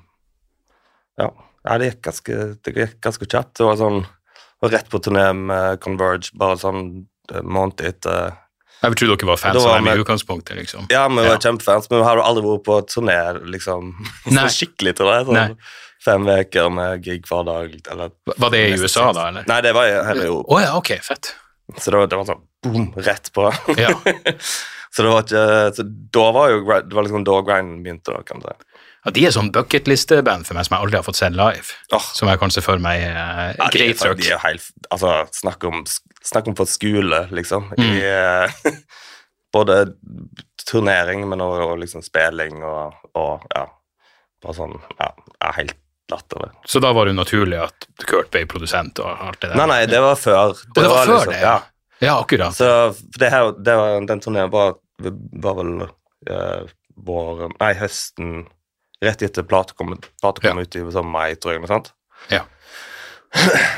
[1.20, 1.28] ja.
[1.66, 3.56] ja, det gikk ganske, det gikk ganske kjapt.
[3.60, 4.02] Det var sånn
[4.62, 7.08] var rett på turné med Converge, bare sånn
[7.44, 8.36] måned etter
[8.84, 10.86] Jeg tror dere var fans av dem i utgangspunktet, liksom.
[10.90, 11.38] Ja, vi var Ja.
[11.42, 13.92] kjempefans, men vi hadde aldri vært på turné, liksom.
[14.26, 14.48] Nei.
[14.48, 15.18] Sånn skikkelig turné.
[15.26, 15.56] Sånn Nei.
[16.02, 17.76] fem uker med gig hver dag.
[17.94, 19.46] Eller, Var det i USA, da, eller?
[19.48, 20.50] Nei, det var i hele Europa.
[20.56, 21.36] Oh, ja, ok, fett.
[21.78, 23.50] Så det var, det var sånn boom, rett på.
[23.78, 23.94] Ja.
[24.92, 25.44] så det var ikke
[25.78, 28.56] så Da var jo det var liksom da grinden begynte, kan du si.
[29.06, 29.12] ja.
[29.16, 31.78] De er sånn bucketlisteband for meg som jeg aldri har fått sett live.
[31.96, 32.08] Oh.
[32.18, 34.16] Som jeg kan se for meg eh, Ja, de er.
[34.20, 35.82] De er helt, altså, snakk om,
[36.22, 37.72] snakk om for skole, liksom.
[37.80, 37.88] Mm.
[37.88, 38.76] I, eh,
[39.56, 39.80] både
[40.70, 43.66] turnering, men også liksom spilling og, og ja,
[44.44, 45.10] bare sånn Ja,
[45.48, 45.78] er helt
[46.12, 46.52] latterlig.
[46.68, 49.58] Så da var det jo naturlig at Kurt ble produsent og alt det der.
[49.62, 50.58] Nei, nei, det var før.
[50.76, 51.58] det var før liksom- det, Ja.
[52.02, 52.56] Ja, akkurat.
[52.58, 52.68] Så
[53.20, 54.76] det her, det var, den turneen var,
[55.44, 55.84] var vel
[56.30, 56.64] eh,
[56.98, 58.48] våren Nei, høsten
[59.02, 60.66] Rett etter plata kom, plate kom Ja.
[60.66, 61.62] ut i sånn mai, tror jeg.
[61.64, 61.88] Noe sant?
[62.30, 62.44] Ja.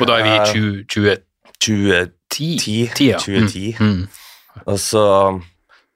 [0.02, 1.14] Og da er vi i 20,
[1.64, 2.10] 2010?
[2.34, 2.90] 2010.
[2.98, 3.20] Ti, ja.
[3.22, 3.76] 2010.
[3.80, 3.94] Mm.
[3.94, 4.64] Mm.
[4.66, 5.04] Og så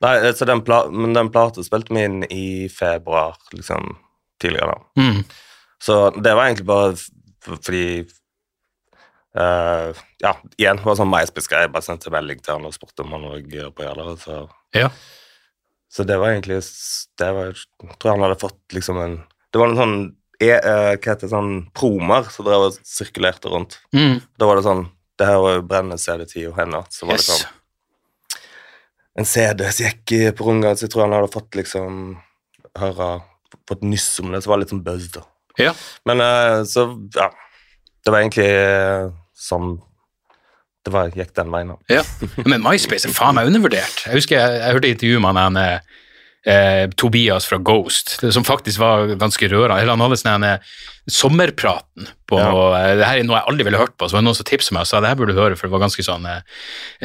[0.06, 3.96] Nei, så den, pla men den plata spilte vi inn i februar, liksom,
[4.40, 5.02] tidligere da.
[5.02, 5.24] Mm.
[5.82, 6.92] Så det var egentlig bare
[7.48, 7.82] fordi
[9.38, 11.68] eh, Ja, igjen, var sånn MySpace-greie.
[11.68, 14.20] Jeg bare sendte melding til han og spurte om han òg på det.
[14.24, 14.90] Så, Ja.
[15.90, 16.60] så det var egentlig
[17.18, 19.18] det var, Jeg tror han hadde fått liksom en
[19.54, 19.98] Det var en sånn
[20.42, 23.80] e, uh, Hva heter det, sånn promer som drev og sirkulerte rundt.
[23.94, 24.22] Mm.
[24.38, 26.84] Da var det sånn Det her var jo brennende CD10 og henne.
[26.90, 27.48] Så var det sånn
[29.18, 32.22] en CD som gikk i- på runga, så jeg tror han hadde fått liksom
[32.78, 33.24] høre
[33.68, 35.22] Fått nyss om det, så var det litt sånn buzz, da.
[35.58, 35.74] Ja.
[36.06, 36.84] Men uh, så,
[37.16, 37.30] ja
[38.06, 39.78] Det var egentlig sånn
[40.86, 41.74] Det var, gikk den veien.
[41.92, 42.04] Ja,
[42.48, 44.06] men MySpace er faen meg undervurdert.
[44.08, 45.98] Jeg husker jeg, jeg hørte intervju med han eh,
[46.48, 49.84] eh, Tobias fra Ghost, som faktisk var ganske rørende.
[49.92, 50.48] Han hadde sånn
[51.08, 52.96] sommerpraten på Ja.
[53.00, 54.74] Det her er noe jeg aldri ville hørt på, så var det noen som tipset
[54.76, 56.42] meg og sa det her burde du høre, for det var ganske sånn eh,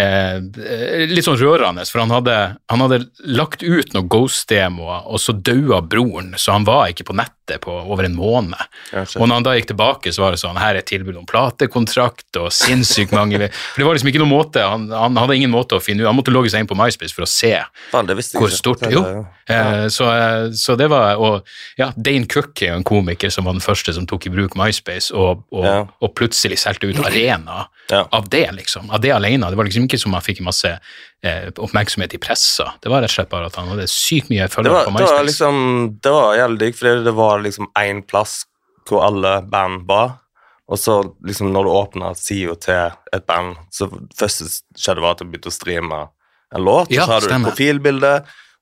[0.03, 2.37] eh, Litt sånn rørende, for han hadde,
[2.73, 2.99] han hadde
[3.31, 7.71] lagt ut noen Ghost-demoer, og så daua broren, så han var ikke på nettet på
[7.71, 8.59] over en måned.
[8.93, 9.05] Ja.
[9.19, 12.39] Og når han da gikk tilbake, så var det sånn Her er tilbud om platekontrakt
[12.41, 15.77] og sinnssykt mange For det var liksom ikke noen måte Han, han hadde ingen måte
[15.77, 17.53] å finne ut Han måtte logge seg inn på MySpace for å se
[17.91, 19.03] Fan, det hvor stort Det- Jo.
[19.09, 19.25] ja.
[19.53, 21.43] Eh, så, eh, så det var Og
[21.81, 24.55] ja, Dane Cook er jo en komiker som var den første som tok i bruk
[24.59, 25.87] MySpace, og, og, Ja.
[26.03, 28.07] og plutselig solgte ut arena Ja.
[28.13, 28.91] av det, liksom.
[28.91, 29.51] Av det alene.
[29.51, 30.79] Det var liksom ikke som han fikk masse
[31.23, 32.73] eh, oppmerksomhet i pressa.
[32.83, 35.11] Det var rett og slett bare at han hadde sykt mye følgere på MySpace.
[35.11, 38.45] det var liksom Det var jævlig digg, fordi det var liksom én plass
[38.89, 40.19] hvor alle band var.
[40.69, 45.11] Og så liksom når du åpna sida til et band, så første som skjedde, var
[45.13, 46.09] at du begynte å streame
[46.55, 46.91] en låt.
[46.91, 47.49] Ja, så hadde du stemmer.
[47.49, 48.13] et profilbilde,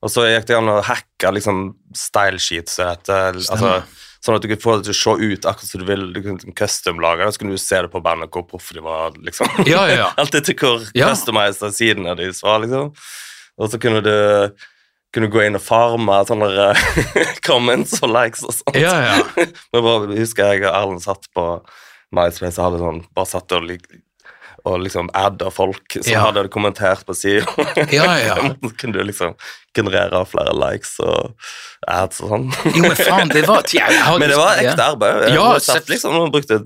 [0.03, 3.83] og så gikk det an å hacke liksom style sheets det heter, altså, Stemmer.
[4.21, 6.03] Sånn at du kunne få det til å se ut akkurat som du vil.
[6.13, 9.15] Du kunne custom-lage det, så kunne du se det på bandet hvor proff de var.
[9.17, 9.49] liksom.
[9.71, 10.09] Ja, ja, ja.
[10.21, 11.09] Alt etter hvor Ja.
[11.09, 12.91] customized sidene deres var, liksom.
[13.57, 14.13] Og så kunne du
[15.11, 16.69] kunne gå inn og farme sånne
[17.47, 18.77] comments og likes og sånt.
[18.79, 19.17] Ja, ja.
[19.73, 21.47] Men bare husker jeg og Erlend satt på
[22.15, 23.73] MySpace og hadde sånn, bare satt og,
[24.65, 26.19] og liksom adda folk som Ja.
[26.27, 27.45] hadde kommentert på sida.
[27.91, 28.35] Ja, ja.
[28.61, 29.33] Så kunne du liksom
[29.75, 31.33] generere flere likes og
[31.87, 32.47] ads og sånn.
[32.75, 35.29] Jo, men faen, det var jeg, hadde- Men det var ekte arbeid.
[35.33, 36.61] Ja, selv- liksom man brukte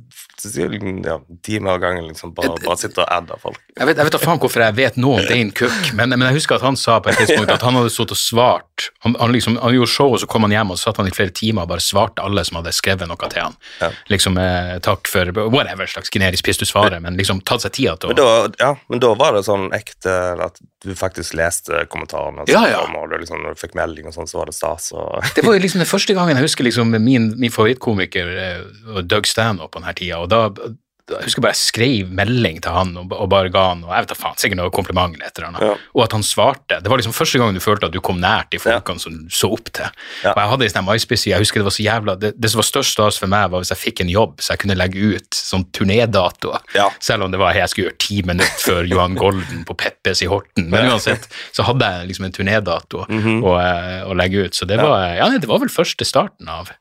[1.06, 3.60] ja, timer av gangen liksom, bare, bare sitte og adde folk.
[3.76, 6.28] Jeg vet, jeg vet da faen hvorfor jeg vet noe om Dane Cook, men, men
[6.30, 9.16] jeg husker at han sa på et tidspunkt at han hadde stått og svart Han,
[9.20, 11.34] han, liksom, han gjorde show, og så kom han hjem og satt han i flere
[11.36, 13.58] timer og bare svarte alle som hadde skrevet noe til han.
[13.82, 13.92] Ja.
[14.12, 17.96] Liksom eh, takk for whatever slags generisk piss du svarer, men liksom tatt seg tida
[18.00, 22.46] til Men da, ja, men da var det sånn ekte at du faktisk leste kommentarene.
[22.52, 22.84] Ja, ja.
[22.86, 24.92] Og du liksom, når du fikk melding og sånn, så var det stas.
[24.96, 29.30] Og, Det var liksom den første gangen jeg husker liksom min, min favorittkomiker eh, Doug
[29.30, 30.74] Stanhope på denne tida, og da
[31.06, 34.02] jeg husker bare jeg skrev melding til han og, og bare ga han og jeg
[34.08, 35.66] vet da faen, sikkert noe kompliment eller et eller annet.
[35.68, 35.74] Ja.
[35.94, 36.80] Og at han svarte.
[36.82, 39.30] Det var liksom første gang du følte at du kom nært de folkene som du
[39.30, 39.86] så opp til.
[40.26, 40.32] Ja.
[40.32, 42.58] Og jeg hadde en sånn MySpace-side, jeg husker det var så jævla Det, det som
[42.64, 45.12] var størst stas for meg, var hvis jeg fikk en jobb så jeg kunne legge
[45.14, 46.66] ut sånn turnédatoer.
[46.74, 46.88] Ja.
[47.00, 50.30] Selv om det var jeg skulle gjøre ti minutter før Johan Golden på Peppes i
[50.32, 50.72] Horten.
[50.74, 53.44] Men uansett så hadde jeg liksom en turnédato Mhm.
[53.46, 54.54] å, eh, å legge ut.
[54.58, 56.74] Så det var, ja, det var vel første starten av,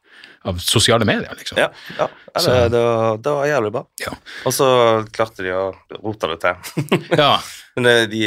[0.45, 1.59] av sosiale medier, liksom.
[1.59, 2.09] Ja, ja.
[2.35, 3.83] det, det, var, det var jævlig bra.
[4.05, 4.13] Ja.
[4.45, 4.67] Og så
[5.15, 5.65] klarte de å
[6.03, 6.85] rote det til.
[7.23, 7.31] Ja.
[7.77, 8.21] Men de,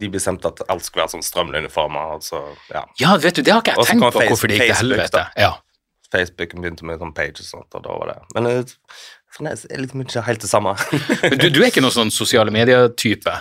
[0.00, 2.20] de bestemte at alt skulle være sånn strømlinjeformer.
[2.24, 2.84] så, ja.
[3.02, 4.80] ja, vet du, det har ikke jeg Også tenkt på, Face- hvorfor det gikk til
[4.82, 5.12] helvete.
[5.18, 5.26] da.
[5.36, 5.52] Ja.
[6.12, 8.76] Facebook begynte med sånn page og sånt, og da var det Men det
[9.36, 10.76] fremdeles er liksom ikke helt det samme.
[11.42, 13.34] Du, du er ikke noen sånn sosiale medier-type?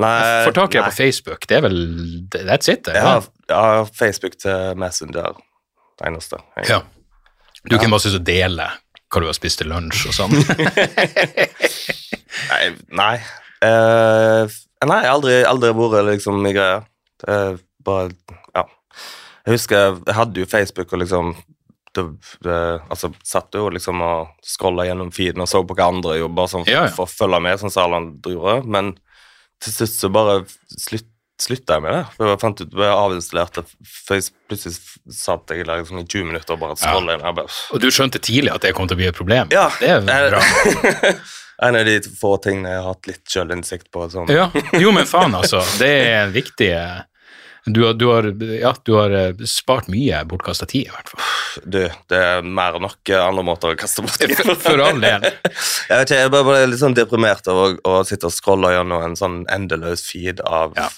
[0.00, 0.14] Nei,
[0.46, 1.74] Får tak i deg på Facebook, det er vel
[2.32, 2.86] That's it?
[2.86, 3.08] det, Jeg Ja.
[3.18, 5.34] har, jeg har Facebook til Messenger.
[6.00, 6.38] Det eneste.
[6.56, 6.78] Jeg, ja.
[7.70, 8.68] Du kan bare synes og dele
[9.12, 10.32] hva du har spist til lunsj og sånn.
[12.52, 12.62] Nei,
[12.96, 13.16] nei.
[13.62, 14.48] Uh,
[14.88, 16.78] nei, jeg har aldri, aldri vært liksom i greia.
[17.28, 18.10] Er bare
[18.56, 18.64] Ja.
[19.44, 21.34] Jeg husker jeg hadde jo Facebook og liksom
[21.92, 22.04] det,
[22.40, 26.48] det, altså, satt jo liksom og scrolla gjennom feeden og så på hva andre jobber
[26.48, 26.92] sånn Ja, ja.
[26.94, 28.62] for å følge med, sånn som andre gjorde.
[28.64, 28.94] Men
[29.62, 30.38] til slutt så bare
[30.72, 31.10] slutt,
[31.42, 32.02] slutta jeg med det.
[32.16, 34.78] For jeg fant ut, jeg avinstallerte Facebook, plutselig
[35.18, 37.26] satt jeg der liksom i 20 minutter og bare scrolla inn.
[37.36, 39.52] Bare, Og du skjønte tidlig at det kom til å bli et problem?
[39.54, 40.42] ja, Det er bra.
[41.68, 44.08] en av de få tingene jeg har hatt litt sjølinnsikt på.
[44.10, 44.30] Sånn.
[44.32, 44.48] Ja.
[44.80, 45.60] Jo, men faen, altså.
[45.78, 47.00] Det er en viktig eh,
[47.66, 48.26] du har, du har,
[48.58, 51.28] ja, du har eh, spart mye bortkasta tid, i hvert fall.
[51.62, 51.78] Du,
[52.10, 55.28] det er mer enn nok andre måter å kaste bort tid For, for all del.
[55.28, 59.06] Jeg vet ikke, jeg bare, ble litt sånn deprimert av å sitte og scrolle gjennom
[59.06, 60.90] en sånn endeløs feed av Ja.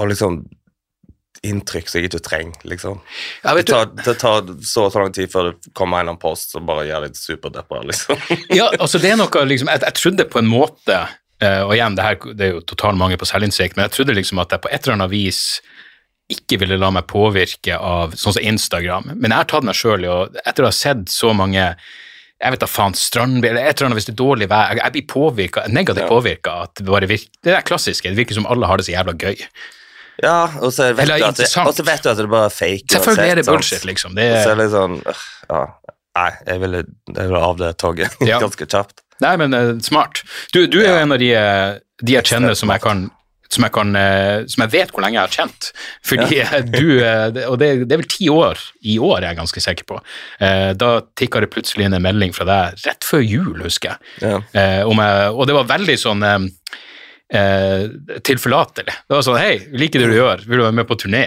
[0.00, 0.44] Og liksom
[1.46, 3.00] inntrykk som jeg ikke trenger, liksom.
[3.44, 6.14] Ja, Det tar, det tar så og så lang tid før det kommer en eller
[6.14, 8.20] annen post som bare gjør deg superdeppa, liksom.
[8.58, 10.98] ja, altså det er noe liksom, jeg, jeg trodde på en måte
[11.40, 14.16] eh, Og igjen, det, her, det er jo total mange på selvinnsikt, men jeg trodde
[14.16, 15.40] liksom at jeg på et eller annet vis
[16.30, 19.10] ikke ville la meg påvirke av sånn som Instagram.
[19.16, 21.72] Men jeg har tatt meg sjøl i å Etter å ha sett så mange
[22.40, 24.70] jeg vet da faen, strandbil, eller et eller annet hvis det er dårlig vær.
[24.72, 26.08] Jeg, jeg blir påvirka, negativt Ja.
[26.08, 26.54] påvirka.
[26.72, 29.42] Det det er klassiske, det virker som alle har det så jævla gøy.
[30.22, 32.48] Ja, og så vet, Eller du at det, og så vet du at det bare
[32.48, 32.88] er fake.
[32.92, 34.14] Selvfølgelig er det bullshit, liksom.
[34.16, 35.60] Det er, så er det øh, Ja,
[36.16, 36.82] nei, jeg ville,
[37.14, 38.40] jeg ville av det toget Ja.
[38.42, 39.00] ganske kjapt.
[39.24, 40.22] Nei, men uh, smart.
[40.54, 43.08] Du, du er jo en av de, eh, de jeg kjenner som jeg kan
[43.50, 45.70] som jeg, kan, eh, som jeg vet hvor lenge jeg har kjent.
[46.06, 46.60] Fordi ja.
[46.76, 46.84] du,
[47.48, 49.96] Og det, det er vel ti år i år, jeg er ganske sikker på.
[50.78, 54.12] Da tikka det plutselig inn en melding fra deg rett før jul, husker jeg.
[54.22, 54.84] Ja.
[54.86, 56.22] Om jeg og det var veldig sånn
[57.32, 58.94] eh, eh, tilforlatelig.
[59.08, 61.22] Det var sånn Hei, liker det du gjør, vil du være med på turné?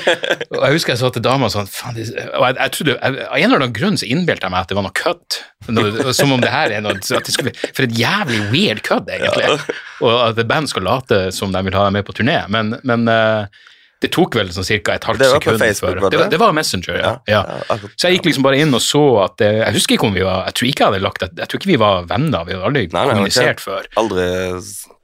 [0.54, 2.06] og jeg husker jeg sa til dama sånn faen, det,
[2.38, 4.70] Og jeg, jeg trodde, jeg, Av en eller annen grunn så innbilte jeg meg at
[4.72, 5.40] det var noe kødd.
[5.74, 9.10] Noe- Som om det her er noe at det skulle, For et jævlig weird kødd,
[9.16, 9.74] egentlig.
[10.06, 12.38] Og at et band skal late som de vil ha deg med på turné.
[12.52, 13.66] Men, men eh,
[14.00, 14.94] det tok vel sånn ca.
[14.96, 16.10] et halvt Det var på sekund Facebook, før det?
[16.14, 16.20] det?
[16.22, 17.10] var- Det var Messenger, ja.
[17.28, 17.40] ja.
[17.68, 17.76] ja.
[18.00, 20.24] Så jeg gikk liksom bare inn og så at det, Jeg husker ikke om vi
[20.24, 22.70] var Jeg tror ikke jeg hadde lagt Jeg tror ikke vi var venner, vi hadde
[22.70, 23.90] aldri Nei, nei, kommunisert før.
[24.00, 24.24] Aldri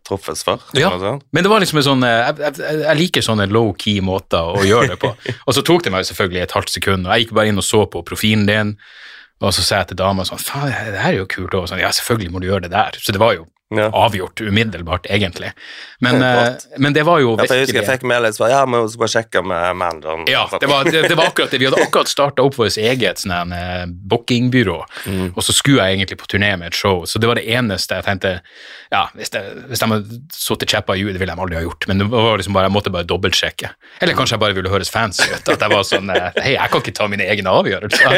[0.07, 0.63] truffes før.
[0.79, 4.55] Ja, men det var liksom en sånn eh, Jeg, jeg, jeg liker sånne low-key måter
[4.57, 5.13] å gjøre det på.
[5.47, 7.67] og så tok det meg selvfølgelig et halvt sekund, og jeg gikk bare inn og
[7.67, 8.77] så på profilen din,
[9.43, 11.53] og så sa jeg til dama sånn Faen, det her er jo kult.
[11.59, 12.97] Og sånn, ja, selvfølgelig må du gjøre det der.
[13.03, 13.89] Så det var jo Ja.
[13.91, 15.49] avgjort umiddelbart, egentlig.
[15.99, 18.85] Men, eh, men det var jo Ja, jeg husker jeg fikk melding var ja, men
[18.89, 20.23] skal bare sjekke med manageren.
[20.31, 21.59] ja, det var, det, det var akkurat det.
[21.59, 24.77] Vi hadde akkurat starta opp vårt eget sånn, eh, bookingbyrå,
[25.07, 25.33] Mm.
[25.35, 27.95] og så skulle jeg egentlig på turné med et show, så det var det eneste
[27.99, 28.41] jeg tenkte
[28.93, 31.63] Ja, hvis, det, hvis de hadde sittet kjeppa i hjulet, det ville de aldri ha
[31.67, 33.71] gjort, men det var liksom bare, jeg måtte bare dobbeltsjekke.
[34.01, 35.43] Eller kanskje jeg bare ville høres fancy ut.
[35.49, 38.15] At jeg var sånn eh, Hei, jeg kan ikke ta mine egne avgjørelser.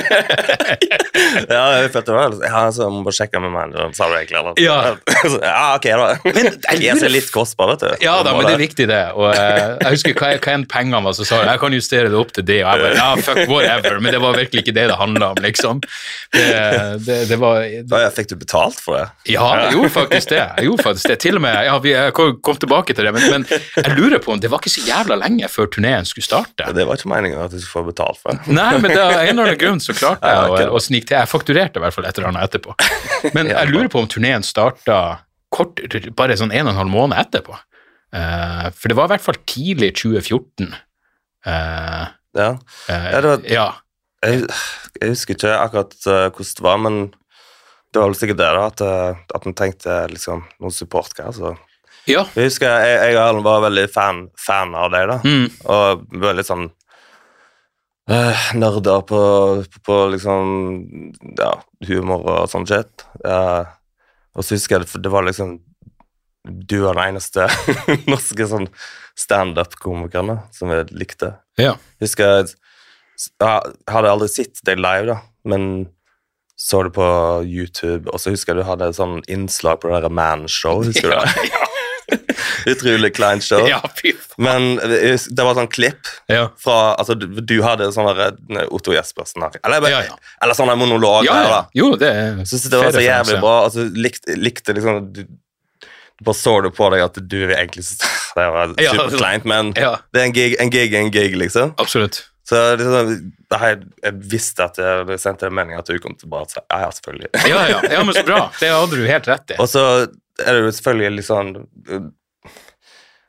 [1.48, 4.16] ja, jeg følte det var ja, så jeg må bare sjekke med manageren, sa du
[4.18, 4.38] egentlig.
[4.42, 4.60] Eller?
[4.60, 4.78] Ja.
[5.42, 6.08] Ja, ok da.
[6.26, 8.04] Men jeg Jeg er litt kostbar, vet du.
[8.04, 9.02] Ja da, men det er viktig, det.
[9.18, 12.12] Og eh, jeg husker hva, hva enn pengene var, så sa jeg jeg kan justere
[12.12, 12.60] det opp til det.
[12.64, 13.98] Og jeg bare ja, fuck whatever.
[14.02, 15.82] Men det var virkelig ikke det det handla om, liksom.
[16.34, 16.46] Det,
[17.06, 17.64] det, det var
[18.14, 19.04] fikk du betalt for det?
[19.34, 20.40] Ja, jeg gjorde faktisk det.
[20.40, 21.18] Jeg gjorde faktisk det.
[21.24, 24.34] Til og med, ja, vi, Jeg kom tilbake til det, men, men jeg lurer på
[24.34, 26.68] om det var ikke så jævla lenge før turneen skulle starte.
[26.76, 28.56] Det var ikke meningen at du skulle få betalt for det.
[28.58, 31.10] Nei, men det av en eller annen grunn så klarte jeg Ja, å, å snike
[31.10, 31.18] til.
[31.20, 32.76] Jeg fakturerte i hvert fall et eller annet etterpå.
[33.36, 34.98] Men jeg lurer på om turneen starta
[35.54, 35.80] kort,
[36.16, 37.56] bare sånn en og en halv måned etterpå.
[38.14, 40.72] Uh, for det var i hvert fall tidlig 2014.
[41.46, 42.06] Uh,
[42.38, 42.50] Ja.
[42.88, 43.68] eh, Ja, det var- ja.
[44.24, 44.48] Jeg,
[45.00, 46.96] jeg husker ikke akkurat eh, hvordan det var, men
[47.92, 51.32] det var vel sikkert det, da, at, uh, at en tenkte liksom, noen supportgreier.
[51.32, 51.52] Så.
[52.10, 52.24] ja.
[52.34, 55.18] Jeg husker jeg, jeg og Erlend var veldig fan, fan av deg, da.
[55.24, 55.46] Mm.
[55.70, 56.66] Og vi litt sånn
[58.10, 59.22] uh, nerder på,
[59.86, 60.52] på liksom
[61.38, 61.52] ja,
[61.88, 63.04] humor og sånn shit.
[63.24, 63.64] Eh,
[64.38, 65.58] Og så husker jeg det, var liksom
[66.46, 67.48] Du var den eneste
[68.12, 68.68] norske sånn
[69.18, 71.34] standup-komikeren som jeg likte.
[71.58, 71.74] Ja.
[72.02, 72.50] Husker jeg
[73.42, 75.16] Jeg hadde aldri sett deg live, da,
[75.50, 75.88] men
[76.58, 77.06] så det på
[77.46, 80.82] YouTube, og så husker jeg du hadde et sånn innslag på det der Man-show.
[80.86, 81.50] husker du det?
[82.72, 83.66] Utrolig kleint show.
[83.68, 84.44] Ja, fy faen.
[84.44, 86.48] Men det var sånn klipp Ja.
[86.60, 89.58] fra Altså, du, du hadde sånn eh, Otto Jespersen her.
[89.64, 90.16] Eller, Ja, ja.
[90.42, 91.64] eller sånn en monolog Ja.
[91.76, 93.42] Jo, det er synes det var så jævlig referanse.
[93.44, 93.56] bra.
[93.66, 97.84] Altså, likte, likte liksom du, du bare så det på deg at du egentlig
[98.38, 99.84] Det var superkleint, men det
[100.20, 101.72] er en gig, en gig en gig, liksom.
[101.80, 102.20] absolutt.
[102.48, 103.10] Så liksom,
[103.52, 106.56] jeg, jeg visste at jeg sendte sendt en melding at du kom tilbake.
[106.62, 107.28] å ja, ja, selvfølgelig.
[107.50, 108.38] Ja, ja, ja, men så bra.
[108.60, 109.58] Det hadde du helt rett i.
[109.62, 109.82] Og så
[110.44, 111.50] er det jo selvfølgelig litt sånn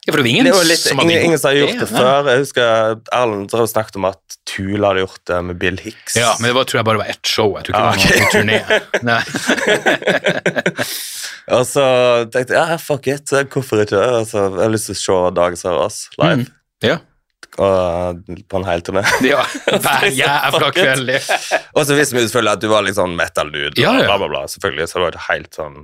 [0.05, 1.75] Ja, for det var ingen Det var litt, som hadde ingen, ingen som har gjort
[1.75, 2.29] det det før.
[2.31, 2.65] Jeg husker
[3.19, 6.15] Erlend snakket om at Tula hadde gjort det med Bill Hicks.
[6.17, 7.53] Ja, men det var, tror jeg bare var ett show.
[7.59, 8.63] Jeg tror ikke Ah, det var noen
[9.03, 9.17] turné.
[11.57, 11.83] Og så
[12.33, 13.99] tenkte jeg ja, fuck it, hvorfor ikke?
[14.21, 16.43] Altså, jeg har lyst til å se Dagens Sørås live.
[16.43, 16.49] Mm.
[16.85, 16.97] Ja.
[17.59, 18.19] Og
[18.51, 19.03] på en hel turné.
[19.31, 19.41] ja.
[19.65, 21.13] Hver jævla kveld.
[21.73, 23.79] Og så visste vi selvfølgelig at du var litt sånn metal-dude.
[23.81, 24.05] Ja, ja.
[24.11, 25.79] Bla, bla, bla, selvfølgelig, så det var ikke helt sånn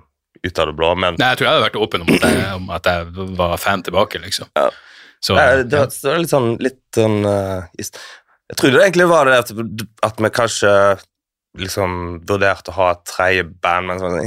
[0.46, 2.44] ut av det blå, men Nei, jeg tror jeg hadde vært åpen om at jeg,
[2.60, 4.52] om at jeg var fan tilbake, liksom.
[4.58, 4.70] Ja.
[5.24, 9.08] Så, Nei, det, var, det var litt sånn litt sånn uh, Jeg trodde det egentlig
[9.10, 9.54] var det at,
[10.06, 10.74] at vi kanskje
[11.58, 14.20] liksom vurderte å ha et tredje band, men sånn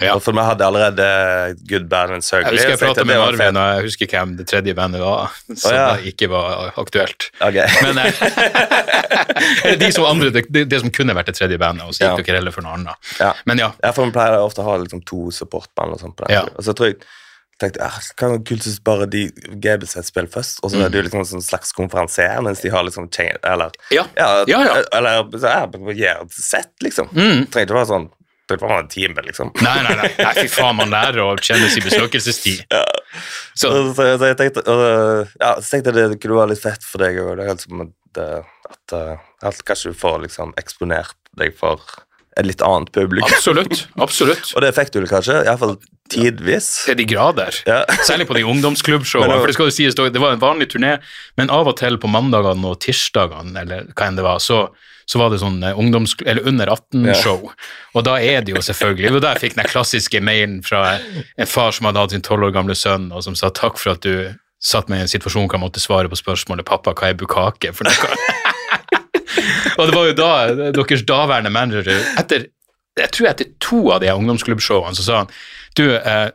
[0.00, 0.06] eh.
[0.06, 0.14] Ja.
[0.20, 1.06] For vi hadde allerede
[1.68, 4.46] Good Band and circle Jeg husker jeg prata med Marvin, og jeg husker hvem det
[4.50, 5.86] tredje bandet var, som ja.
[5.92, 7.28] da ikke var aktuelt.
[7.40, 7.66] Okay.
[7.86, 12.06] Men eh, de som andre, det, det som kunne vært det tredje bandet, og så
[12.08, 12.14] Ja.
[12.16, 13.10] gikk dere heller for noe annet.
[13.20, 13.32] Ja.
[13.44, 16.26] Men ja, Ja, for vi pleier ofte å ha liksom to supportband og sånn på
[16.26, 16.46] den Ja.
[16.56, 17.02] Og så tror jeg
[17.62, 19.20] tenkte jeg, det kan være kult hvis bare de
[19.62, 22.72] GBZ spiller først, og så er det jo liksom en sånn slags konferansier, mens de
[22.74, 24.06] har liksom chain, eller Ja.
[24.16, 24.82] ja, Ja, ja.
[24.92, 27.12] eller så, ja, gjør et sett, liksom.
[27.14, 27.46] Mm.
[27.52, 28.08] Trenger ikke være sånn
[28.52, 29.50] det var en time, liksom.
[29.64, 32.62] Nei, nei, nei, nei, fy faen, man lærer å kjenne sin besøkelsestid.
[32.68, 32.82] Så,
[33.54, 36.86] Så, så, så jeg tenkte, og, ja, så tenkte jeg det kunne være litt fett
[36.86, 37.34] for deg, òg.
[37.36, 41.52] det er helt som at, eh, at, eh, at kanskje du får liksom eksponert deg
[41.58, 41.82] for
[42.40, 43.28] et litt annet publikum.
[43.28, 44.54] absolutt, absolutt.
[44.56, 45.76] Og det fikk du kanskje, iallfall
[46.12, 46.68] tidvis.
[46.86, 47.56] Til de grader.
[47.68, 47.82] Ja.
[48.08, 49.36] Særlig på de ungdomsklubbshowene.
[49.40, 50.96] For det skal jo sies, det var en vanlig turné,
[51.40, 54.64] men av og til på mandagene og tirsdagene, eller hva enn det var, så,
[55.12, 56.14] så var det sånn eh, ungdoms...
[56.24, 57.50] Eller under 18-show.
[57.92, 60.96] Og da er det jo selvfølgelig Det var da jeg fikk den klassiske mailen fra
[60.96, 63.92] en far som hadde hatt sin tolv år gamle sønn, og som sa takk for
[63.92, 67.10] at du satt meg i en situasjon hvor jeg måtte svare på spørsmålet 'Pappa, hva
[67.10, 68.12] er bukake?' For noe?
[69.78, 70.32] og det var jo da
[70.78, 72.46] deres daværende manager etter,
[72.96, 75.34] Jeg tror etter to av de ungdomsklubbshowene så sa han
[75.76, 76.28] du, eh,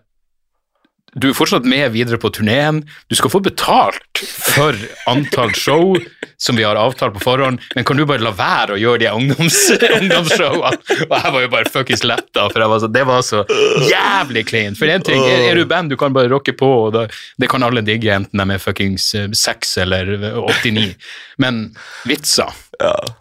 [1.15, 2.81] du er fortsatt med videre på turneen.
[3.09, 4.77] Du skal få betalt for
[5.11, 5.97] antall show
[6.37, 9.09] som vi har avtalt på forhånd, men kan du bare la være å gjøre de
[9.09, 9.57] ungdoms,
[9.99, 10.77] ungdomsshowene?
[11.07, 13.43] Og jeg var jo bare fuckings letta, for jeg var så, det var så
[13.89, 14.77] jævlig clean.
[14.77, 17.07] For én ting, er, er du band, du kan bare rocke på, og da,
[17.41, 20.93] det kan alle digge, enten de er fuckings eh, seks eller 89.
[21.41, 21.67] Men
[22.09, 22.53] vitser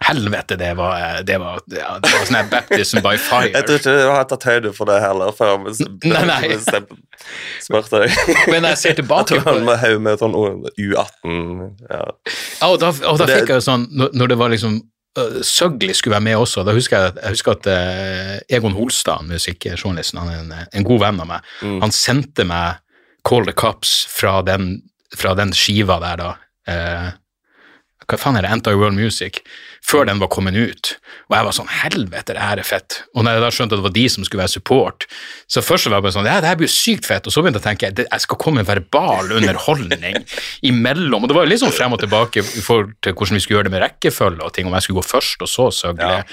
[0.05, 3.49] Helvete, det var, eh, det var, ja, det var sånn baptism by fire.
[3.55, 5.63] Jeg tror ikke du har tatt høyde for det heller før.
[6.05, 6.37] Nei, nei.
[6.51, 6.83] jeg
[7.65, 8.13] spurte deg.
[8.51, 9.65] Men jeg ser Jeg tilbake tror på det.
[9.65, 10.35] med med sånn
[10.91, 12.03] U18 ja.
[12.61, 14.79] Ja, og da, og da fikk jeg jo sånn, når, det var liksom
[15.19, 19.25] uh, Søgli skulle være med også, da husker jeg, jeg husker at eh, Egon Holstad,
[19.29, 21.79] musikkjournalisten, han er en, en god venn av meg, Mm.
[21.81, 22.77] han sendte meg
[23.27, 24.81] Call the Cops fra den,
[25.17, 26.29] fra den skiva der da.
[26.67, 27.07] eh,
[28.07, 29.41] hva faen er det, Anti-World Music,
[29.83, 30.93] før den var kommet ut.
[31.27, 33.01] Og jeg var sånn, helvete, det her er fett.
[33.15, 35.07] Og når jeg da skjønte at det var de som skulle være support,
[35.51, 37.43] så først var jeg bare sånn, ja, det her blir jo sykt fett, og så
[37.43, 40.21] begynte jeg å tenke, jeg skal komme med verbal underholdning
[40.71, 43.43] imellom, og det var jo litt sånn frem og tilbake i forhold til hvordan vi
[43.43, 46.15] skulle gjøre det med rekkefølge og ting, om jeg skulle gå først og så søgle.
[46.21, 46.23] Ja.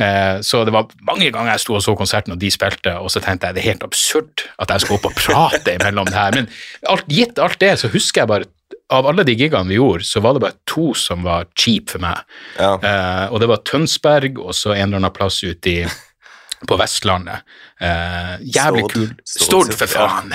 [0.00, 3.12] Eh, Så det var mange ganger jeg sto og så konserten, og de spilte, og
[3.14, 6.16] så tenkte jeg det er helt absurd at jeg skal opp og prate imellom det
[6.18, 6.34] her.
[6.40, 6.48] Men
[6.90, 8.48] alt, gitt alt det, så husker jeg bare
[8.92, 12.04] av alle de gigene vi gjorde, så var det bare to som var cheap for
[12.04, 12.20] meg.
[12.58, 12.74] Ja.
[12.76, 15.78] Eh, og det var Tønsberg og så en eller annen plass ute i
[16.68, 17.46] på Vestlandet.
[17.82, 18.92] Eh, jævlig Stord.
[18.92, 20.06] kul Stord, Stord, for ja.
[20.06, 20.34] faen!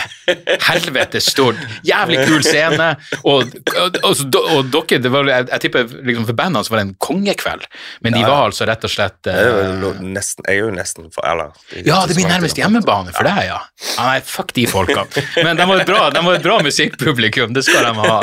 [0.67, 1.55] Helvete, Stord.
[1.87, 2.89] Jævlig kul scene.
[3.23, 6.81] Og, og, og, og dere, det var, jeg, jeg tipper liksom for bandene så var
[6.81, 7.63] det en kongekveld,
[8.03, 8.31] men de Ja, ja.
[8.33, 11.23] var altså rett og slett Jeg er eh, jo nesten, jeg er jo nesten for
[11.29, 11.53] Eller
[11.87, 13.59] ja, det blir nærmest hjemmebane for deg, ja.
[13.95, 15.05] Nei, fuck de folka.
[15.39, 18.19] Men de var et bra, de var et bra musikkpublikum, det skal de ha.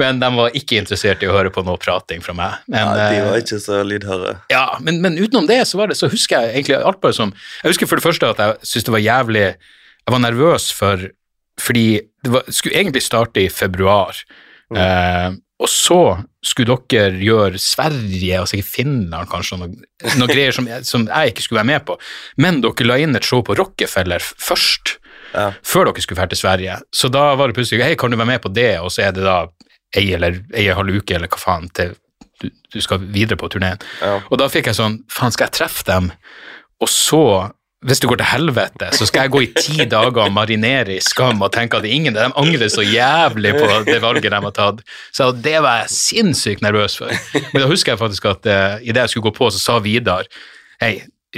[0.00, 2.56] Men de var ikke interessert i å høre på noe prating fra meg.
[2.70, 4.34] Men, ja, De eh, var ikke så lydhøre.
[4.52, 7.32] ja, men, men utenom det så, var det, så husker jeg egentlig alt bare som
[7.62, 11.08] Jeg husker for det første at jeg syntes det var jævlig Jeg var nervøs for
[11.60, 14.16] Fordi det var, skulle egentlig starte i februar.
[14.72, 14.78] Mm.
[14.80, 15.98] Eh, og så
[16.44, 19.68] skulle dere gjøre Sverige og sikkert Finland kanskje, noe,
[20.18, 21.94] noen greier som, som jeg ikke skulle være med på.
[22.42, 24.96] Men dere la inn et show på Rockefeller først,
[25.34, 25.52] Ja.
[25.62, 26.74] før dere skulle dra til Sverige.
[26.94, 29.14] Så da var det plutselig hei, kan du være med på det, og så er
[29.16, 29.38] det da
[29.96, 31.94] ei eller ei halv uke eller hva faen til
[32.42, 33.78] du, du skal videre på turneen.
[34.02, 34.18] Ja.
[34.30, 36.10] Og da fikk jeg sånn, faen skal jeg treffe dem,
[36.82, 37.22] og så
[37.84, 41.02] hvis det går til helvete, så skal jeg gå i ti dager og marinere i
[41.04, 44.80] skam og tenke at ingen de angrer så jævlig på det valget de har tatt.
[45.12, 47.12] Så det var jeg sinnssykt nervøs for.
[47.52, 50.28] Men da husker jeg faktisk at uh, idet jeg skulle gå på, så sa Vidar
[50.80, 50.94] hei,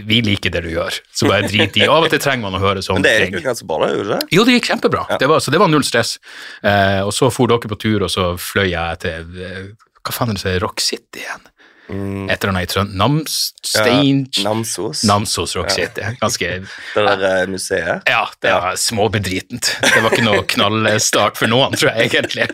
[0.07, 1.87] vi liker det du gjør, så bare drit i.
[1.89, 3.33] Av og til trenger man å høre sånne Men det ting.
[3.33, 4.21] gikk jo ganske bra, det?
[4.37, 5.07] Jo, det gikk kjempebra.
[5.19, 6.17] Det var, så det var null stress.
[6.61, 10.31] Uh, og så for dere på tur, og så fløy jeg til uh, Hva faen
[10.31, 11.49] er det som er Rock City igjen?
[11.89, 12.77] Et eller annet.
[12.77, 13.27] Mm.
[13.75, 15.05] Ja, Namsos.
[15.05, 16.03] Namsos Rock City.
[16.21, 16.49] Ganske
[16.95, 18.03] Det der eh, museet.
[18.11, 19.71] Ja, det var småbedritent.
[19.83, 22.49] Det var ikke noe knallstart for noen, tror jeg egentlig.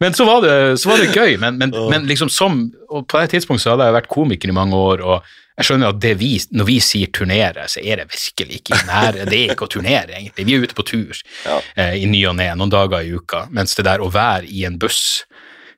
[0.00, 1.36] Men så var det, så var det gøy.
[1.42, 4.54] Men, men, men liksom som og På det tidspunktet så hadde jeg vært komiker i
[4.56, 5.28] mange år, og
[5.60, 9.26] jeg skjønner at det vi, når vi sier turnere, så er det virkelig ikke nære.
[9.28, 10.46] Det er ikke å turnere, egentlig.
[10.48, 11.60] Vi er ute på tur Ja.
[11.76, 13.44] eh, i ny og ne, noen dager i uka.
[13.54, 15.20] Mens det der å være i en buss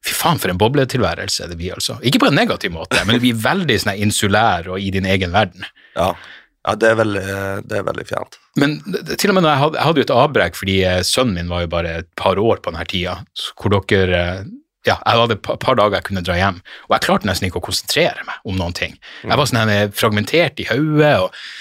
[0.02, 1.98] Fy faen, for en bobletilværelse det blir, altså.
[2.02, 5.34] Ikke på en negativ måte, men det blir veldig sånn insulær og i din egen
[5.34, 5.66] verden.
[5.94, 6.08] Ja,
[6.66, 7.26] ja det, er veldig,
[7.70, 8.40] det er veldig fjernt.
[8.58, 11.52] Men til og med når jeg hadde, jeg hadde et avbrekk, fordi eh, sønnen min
[11.52, 13.14] var jo bare et par år på denne tida,
[13.60, 14.50] hvor dere eh,
[14.82, 16.56] ja, jeg hadde et par, dager jeg kunne dra hjem,
[16.88, 18.96] og jeg klarte nesten ikke å konsentrere meg om noen ting.
[19.22, 21.14] Jeg var sånn her fragmentert i hodet,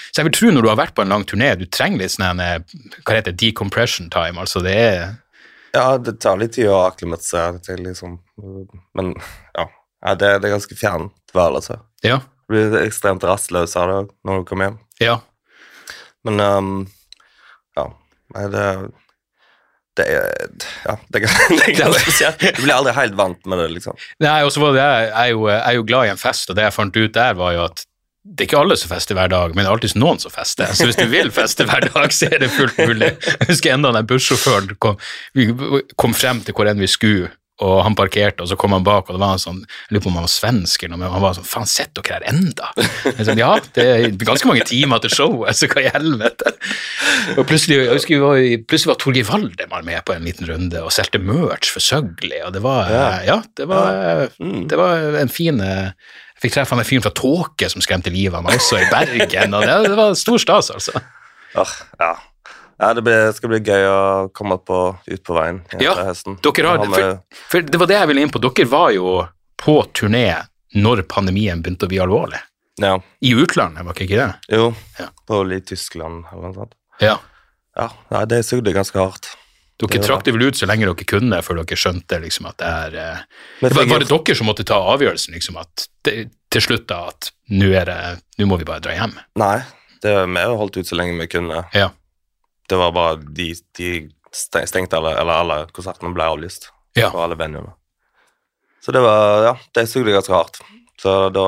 [0.09, 2.15] så jeg vil tro når du har vært på en lang turné, du trenger litt
[2.15, 5.03] sånn hva heter decompression time, altså det er
[5.73, 8.17] Ja, det tar litt tid å akklimatisere til, liksom.
[8.97, 9.13] Men
[9.55, 9.67] ja,
[10.15, 11.79] det, det er ganske fjernt altså.
[12.03, 12.19] Ja.
[12.47, 14.81] Du blir ekstremt rastløs av det når du kommer hjem.
[15.03, 15.19] ja.
[16.27, 16.73] Men um,
[17.73, 17.87] ja,
[18.53, 18.65] det
[19.99, 20.51] det er,
[20.85, 21.19] ja, det
[21.59, 22.39] det spesielt.
[22.39, 23.97] Du blir aldri helt vant med det, liksom.
[24.23, 26.49] Nei, og så var det, jeg, er jo, jeg er jo glad i en fest,
[26.49, 27.83] og det jeg fant ut der var jo at
[28.21, 30.69] det er ikke alle som fester hver dag, men det er alltid noen som fester.
[30.77, 33.15] Så hvis du vil feste hver dag, så er det fullt mulig.
[33.17, 34.99] Jeg husker enda den bussjåføren kom,
[35.33, 35.49] vi
[35.97, 39.09] kom frem til hvor enn vi skulle, og han parkerte, og så kom han bak,
[39.09, 41.13] og det var en sånn, jeg lurer på om han var svensk eller noe, men
[41.13, 42.69] han var sånn, faen, sitter dere her enda?
[43.05, 46.55] Jeg sa, ja, det er ganske mange timer til showet, så hva i helvete?
[47.35, 50.81] Og plutselig, jeg husker vi var, plutselig var Torgeir Valdemar med på en liten runde,
[50.81, 52.89] og solgte merch for Søgli, og det var,
[53.27, 55.61] ja, det var, det var en fin,
[56.41, 59.53] fikk treffe han en fyr fra Tåke som skremte livet av meg også i Bergen,
[59.57, 61.01] og det, det var stor stas, altså.
[61.59, 62.11] Oh, ja.
[62.79, 63.97] ja, det blir, skal bli gøy å
[64.37, 64.77] komme på,
[65.11, 66.37] ut på veien Ja, høsten.
[66.45, 67.17] Dere har, for,
[67.51, 69.17] for det var det jeg ville inn på, dere var jo
[69.61, 70.25] på turné
[70.79, 72.39] når pandemien begynte å bli alvorlig.
[72.79, 74.55] Ja, I utlandet, var ikke ikke det?
[74.55, 75.09] jo, Ja.
[75.27, 76.73] på litt Tyskland eller noe sånt.
[77.03, 77.17] Ja.
[77.77, 79.33] Ja, nei, det sugde ganske hardt.
[79.81, 82.57] Dere Det trakk det vel ut så lenge dere kunne, før dere skjønte liksom at
[82.61, 83.23] det er eh,
[83.63, 86.15] var, var det dere som måtte ta avgjørelsen, liksom, at det,
[86.53, 87.71] til slutt da, at nå
[88.45, 89.17] må vi bare dra hjem?
[89.41, 89.55] Nei,
[90.05, 91.63] det vi har holdt ut så lenge vi kunne.
[91.73, 91.89] Ja.
[92.69, 93.89] Det var bare de, de
[94.31, 97.09] stengte alle, eller alle konsertene ble avlyst Ja.
[97.09, 97.73] For alle venuene.
[98.81, 100.61] Så det var, ja, det sugde ganske hardt.
[101.01, 101.43] Så da,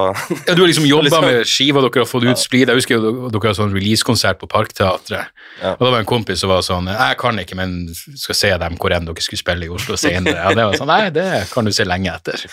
[0.47, 2.67] Ja, du har liksom jobba Liksom- med skiva dere har fått ut splid.
[2.71, 5.29] Jeg husker jo dere har sånn releasekonsert på Parkteatret.
[5.61, 5.75] Ja.
[5.75, 8.77] Og da var en kompis som var sånn Jeg kan ikke, men skal se dem
[8.81, 10.39] hvor enn dere skulle spille i Oslo senere.
[10.41, 12.47] Ja, det var sånn, Nei, det kan du se lenge etter.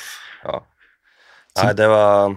[0.44, 0.60] ja.
[1.60, 2.36] Nei, det var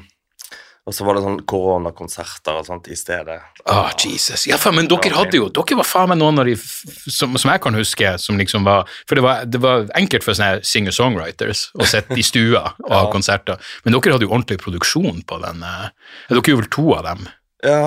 [0.86, 3.38] Og så var det sånn koronakonserter og sånt i stedet.
[3.72, 4.44] Ah, Jesus.
[4.50, 7.52] Ja, faen, men dere hadde jo Dere var faen meg noen av de som, som
[7.54, 11.70] jeg kan huske, som liksom var For det var, det var enkelt for sånne singer-songwriters
[11.80, 15.64] å sitte i stua og ha konserter, men dere hadde jo ordentlig produksjon på den.
[15.64, 15.88] eh,
[16.28, 17.24] ja, Dere gjorde vel to av dem?
[17.64, 17.80] Ja,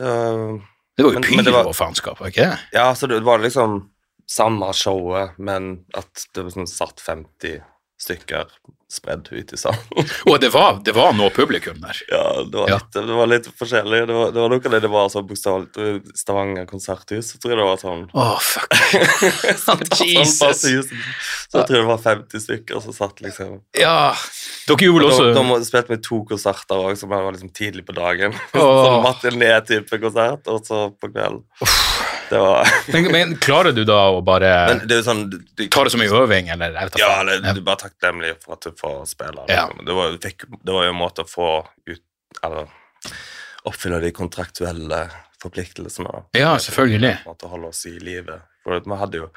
[0.00, 0.58] det var
[0.96, 2.58] Det var jo Men- pyro men det var- og faenskap, var ikke det?
[2.72, 3.90] Ja, så det var liksom
[4.26, 7.60] samme showet, men at det var sånn satt 50
[8.00, 8.50] stykker
[8.92, 10.04] spredd ut i salen.
[10.30, 11.98] Og det var, det var noe publikum der.
[12.06, 12.68] Ja, det var.
[12.70, 13.98] Litt, det var litt forskjellig.
[14.06, 17.32] Det var, det var noe av det det var sånn bokstavelig Stavanger konserthus.
[17.32, 18.76] Så tror jeg det var sånn Å, fuck.
[19.64, 20.62] sånn Jesus.
[20.62, 21.02] Sånn.
[21.50, 24.12] Så jeg tror det var 50 stykker som satt liksom Ja.
[24.68, 27.88] Dere gjorde vel også da må- spilte vi to konserter òg, som var liksom tidlig
[27.90, 28.36] på dagen.
[28.56, 28.78] Oh.
[28.86, 31.42] sånn matiné-type konsert, og så på kvelden.
[32.30, 35.38] Det var men, men klarer du da å bare Men det sånn du,
[35.70, 36.74] ta det som en øving, eller?
[36.98, 39.46] Ja, eller du er bare takknemlig for at du får spille.
[39.52, 39.66] Ja.
[39.68, 39.86] Liksom.
[39.86, 41.50] Det, var, fikk, det var jo en måte å få
[41.86, 42.02] ut
[42.44, 42.68] Eller
[43.66, 44.98] oppfylle de kontraktuelle
[45.42, 46.10] forpliktelsene.
[46.38, 47.16] Ja, selvfølgelig.
[47.26, 48.38] Måte holde oss i live.
[48.62, 49.30] For vi hadde jo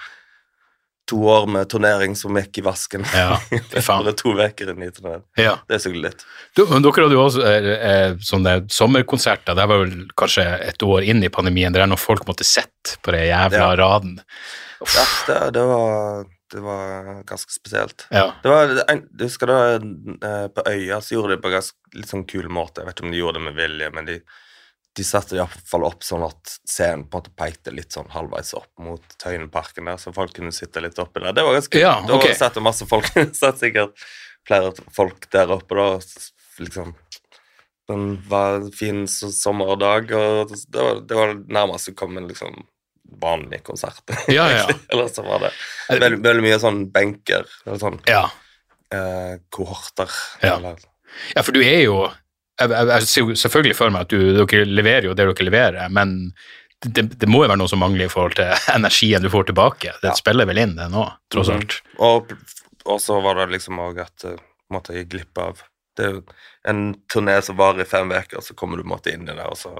[1.10, 3.04] to år med turnering som gikk i vasken.
[3.16, 3.40] Ja.
[3.88, 5.26] Bare to uker inn i turneringen.
[5.40, 5.58] Ja.
[5.70, 6.26] Det sugde litt.
[6.58, 9.58] Du, men dere hadde jo også eh, sånne sommerkonserter.
[9.58, 13.16] Det var vel kanskje et år inn i pandemien, der når folk måtte sitte på
[13.16, 13.76] den jævla Ja.
[13.82, 14.20] raden.
[14.80, 18.08] Ja, det, det var det var ganske spesielt.
[18.10, 18.32] Ja.
[18.42, 21.58] Det var, en, du husker da, eh, På Øya så gjorde de det på en
[21.60, 22.82] ganske litt sånn kul måte.
[22.82, 24.16] Jeg vet ikke om de gjorde det med vilje, men de,
[24.98, 28.68] de satte iallfall opp sånn at scenen på en måte pekte litt sånn halvveis opp
[28.84, 31.36] mot Tøyenparken der, så folk kunne sitte litt oppi der.
[31.38, 32.34] Det var ganske ja, okay.
[32.34, 33.08] Da satt det masse folk.
[33.38, 33.94] satt sikkert
[34.50, 35.86] flere folk der oppe da,
[36.60, 36.96] liksom
[37.90, 42.60] Det var en fin sommerdag, og det var, det var nærmest du kom en liksom
[43.22, 44.04] vanlig konsert.
[44.30, 44.66] Ja, ja.
[44.94, 45.54] Eller så var det-
[46.00, 48.28] veldig, veldig mye sånn benker, eller sånn Ja.
[48.94, 50.10] eh, kohorter.
[50.44, 50.58] Ja.
[50.60, 50.78] Eller,
[51.36, 51.96] ja, for du er jo
[52.60, 55.46] Jeg, jeg, jeg ser jo selvfølgelig for meg at du, dere leverer jo det dere
[55.48, 56.16] leverer, men
[56.86, 59.94] det, det må jo være noe som mangler i forhold til energien du får tilbake.
[60.04, 60.16] Det Ja.
[60.20, 61.80] spiller vel inn, det nå, tross alt.
[61.80, 62.00] alt.
[62.00, 62.34] Og,
[62.86, 64.38] og så var det liksom òg at du
[64.72, 65.64] måtte jeg glipp av
[65.98, 66.22] Det er jo
[66.72, 69.34] en turné som varer i fem uker, så kommer du på en måte inn i
[69.36, 69.74] det, og så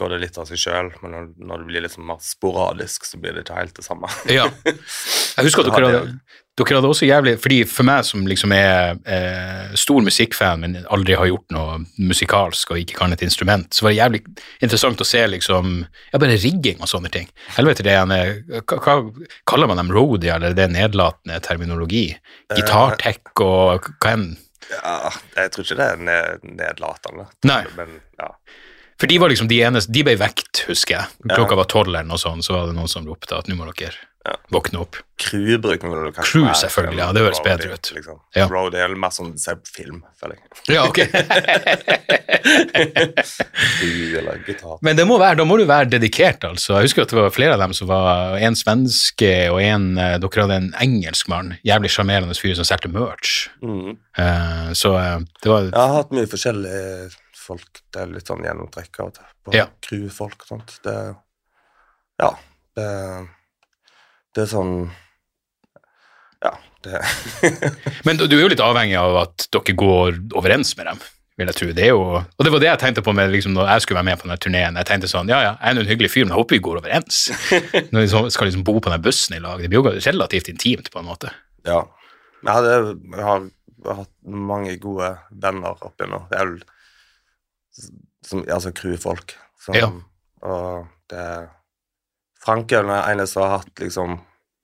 [0.00, 0.92] går det litt av seg sjøl.
[1.02, 4.10] Men når, når det blir liksom mer sporadisk, så blir det ikke helt det samme.
[4.40, 4.46] Ja.
[4.64, 6.20] Jeg husker at dere hadde
[6.60, 11.16] dere hadde også jævlig fordi For meg som liksom er eh, stor musikkfan, men aldri
[11.18, 14.22] har gjort noe musikalsk og ikke kan et instrument, så var det jævlig
[14.60, 15.72] interessant å se liksom
[16.10, 17.30] Ja, bare rigging og sånne ting.
[17.56, 18.98] Helvete, det er en eh, hva, hva
[19.48, 19.92] kaller man dem?
[19.94, 22.06] Roadie, eller det er nedlatende terminologi?
[22.52, 24.30] Gitartech og hva enn?
[24.70, 27.30] Ja, jeg tror ikke det er nedlatende.
[27.48, 27.62] Nei.
[27.78, 28.34] Men ja.
[29.00, 31.06] For de var liksom de eneste De ble vekt, husker jeg.
[31.32, 33.64] Klokka var tolv eller noe sånt, så var det noen som ropte at nå må
[33.72, 34.34] dere Ja.
[34.52, 34.96] våkne opp.
[35.16, 37.88] Crew bruker vi vel kanskje Crew, selvfølgelig, ja, det høres bedre ut.
[37.96, 38.20] Liksom.
[38.36, 38.44] Ja.
[38.52, 40.44] Road er mer sånn du ser på film, føler jeg.
[40.74, 41.00] Ja, ok.
[44.84, 46.76] Men det må være, da må du være dedikert, altså.
[46.78, 50.18] Jeg husker at det var flere av dem som var en svenske og en eh,
[50.20, 53.48] Dere hadde en engelskmann, jævlig sjarmerende fyr som solgte merch.
[53.64, 53.96] Mm.
[54.18, 57.10] Uh, så eh, det var Jeg har hatt mye forskjellige
[57.50, 57.82] folk.
[57.92, 59.28] Det er litt sånn gjennomtrekk av og til.
[59.46, 59.66] På Ja.
[59.84, 60.78] crewfolk og sånt.
[60.86, 60.96] Det
[62.20, 62.32] Ja.
[62.76, 62.88] Det,
[64.36, 64.74] det er sånn
[66.42, 66.52] Ja,
[66.84, 67.00] det
[68.06, 71.00] Men du er jo litt avhengig av at dere går overens med dem,
[71.36, 71.68] vil jeg tro.
[71.76, 74.00] Det er jo, og det var det jeg tenkte på med liksom, når jeg skulle
[74.00, 74.78] være med på denne turneen.
[74.80, 76.64] Jeg tenkte sånn, ja ja, jeg er nå en hyggelig fyr, men jeg håper vi
[76.64, 77.20] går overens.
[77.92, 79.60] Når vi skal liksom bo på den bussen i lag.
[79.60, 81.32] Det blir jo relativt intimt, på en måte.
[81.68, 81.82] Ja.
[82.40, 82.74] Jeg, hadde,
[83.16, 83.48] jeg har,
[84.00, 85.10] hatt mange gode
[85.44, 86.22] venner oppi nå.
[86.32, 86.54] Det er
[88.26, 89.36] som, altså crewfolk.
[89.74, 89.90] Ja.
[90.42, 91.24] Og det
[92.40, 94.20] Frank er eneste som har hatt liksom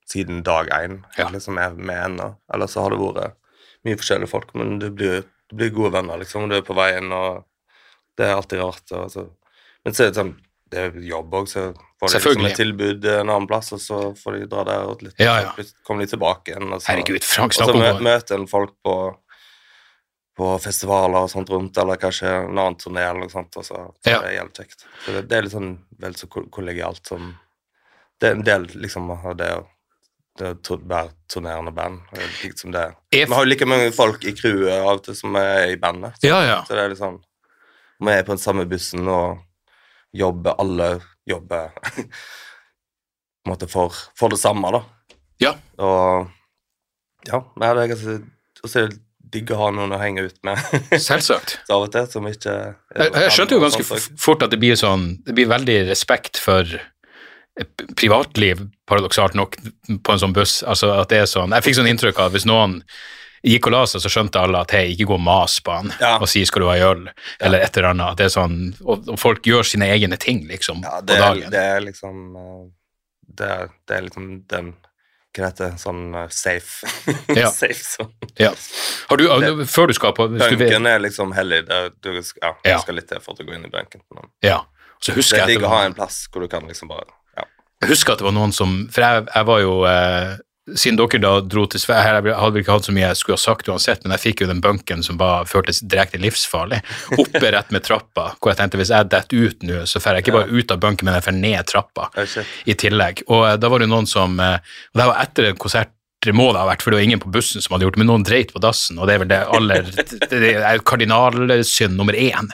[0.08, 1.28] siden dag én, Ja.
[1.40, 2.36] som er med ennå.
[2.54, 3.34] Ellers så har det vært
[3.84, 6.48] mye forskjellige folk, men du blir, du blir gode venner, liksom.
[6.48, 7.44] Du er på veien, og
[8.16, 8.92] det er alltid rart.
[8.92, 9.26] Og så.
[9.84, 10.36] Men så er det sånn
[10.70, 11.62] det er jobb òg, så
[12.00, 15.02] får de liksom et tilbud en annen plass, og så får de dra der og
[15.02, 15.52] litt, Ja, ja.
[15.86, 16.72] kommer de tilbake igjen.
[16.72, 18.94] Og så, Herregud, Frank, snakk om møter en folk på,
[20.36, 23.78] på festivaler og sånt rundt, eller kanskje en annen turné eller noe sånt, og så,
[24.04, 24.18] så Ja.
[24.20, 24.84] det er jævlig kjekt.
[25.04, 25.70] Så det, det er litt sånn
[26.02, 27.34] vel så kollegialt som
[28.20, 29.66] Det er en del liksom av det å
[30.88, 32.00] være turnerende band.
[32.42, 35.70] Liksom det Vi har jo like mange folk i crewet av og til som er
[35.72, 36.16] i bandet.
[36.20, 36.58] Så, Ja, ja.
[36.64, 37.18] så det er litt sånn
[38.00, 39.38] Vi er på den samme bussen og
[40.12, 44.82] jobber Alle jobber på en måte for, for det samme, da.
[45.40, 45.54] Ja.
[45.78, 46.28] Og
[47.28, 48.16] ja, det er ganske
[48.64, 49.00] Og så er det
[49.32, 50.60] digg å ha noen å henge ut med
[51.02, 51.56] Selvsagt.
[51.66, 53.86] så av og til, som ikke er Jeg, jeg skjønte jo ganske
[54.22, 57.66] fort at det blir sånn Det blir veldig respekt for eh,
[57.98, 59.56] privatliv, paradoksalt nok,
[60.02, 60.60] på en sånn buss.
[60.62, 62.80] Altså at det er sånn Jeg fikk sånn inntrykk av hvis noen
[63.46, 65.92] gikk og la seg, så skjønte alle at hei, ikke gå og mas på han
[66.00, 66.16] Ja.
[66.18, 67.04] og si skal du ha øl,
[67.38, 68.16] eller et eller annet.
[68.18, 71.52] Det er sånn, og, og folk gjør sine egne ting, liksom, Ja, det på dagen.
[71.54, 72.64] det er liksom eh,
[73.38, 74.72] det er, det er liksom den
[75.36, 75.80] Hva heter det?
[75.82, 76.88] Sånn safe.
[77.36, 77.50] Ja.
[77.62, 78.12] safe sånn.
[78.40, 78.52] Ja.
[79.10, 79.26] Har du,
[79.68, 81.64] før du skal på Bunken er liksom hellig.
[81.68, 82.80] Det, du, ja, Ja.
[82.82, 84.02] skal litt til for å gå inn i bunken.
[84.44, 84.62] Ja.
[85.00, 87.04] Så det er digg å ha en plass hvor du kan liksom bare
[87.36, 87.44] ja.
[87.84, 90.30] jeg husker at det var noen som For jeg, jeg var jo eh,
[90.74, 93.36] Siden dere da dro til Sverige Jeg hadde vel ikke hatt så mye jeg skulle
[93.38, 96.80] ha sagt uansett, men jeg fikk jo den bunken som var, føltes direkte livsfarlig.
[97.14, 100.26] Oppe rett med trappa, hvor jeg tenkte hvis jeg detter ut nå, så får jeg
[100.26, 102.08] ikke bare ut av bunken, men jeg får ned trappa
[102.66, 103.22] i tillegg.
[103.30, 104.58] Og eh, da var det noen som eh,
[104.90, 105.94] Og det var etter en konsert
[106.26, 108.00] det må det ha vært, for det var ingen på bussen som hadde gjort det,
[108.02, 109.86] men noen dreit på dassen, og det er vel det aller
[110.32, 112.50] Det er kardinalsynd nummer én.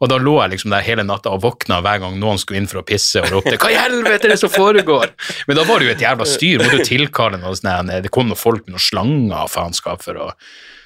[0.00, 2.68] Og da lå jeg liksom der hele natta og våkna hver gang noen skulle inn
[2.70, 5.12] for å pisse og ropte 'Hva i helvete er det som foregår?'
[5.48, 6.58] Men da var det jo et jævla styr.
[6.64, 10.14] Måtte jo tilkalle noe sånn Det kom noen folk med noen slanger og faenskap for,
[10.14, 10.32] å-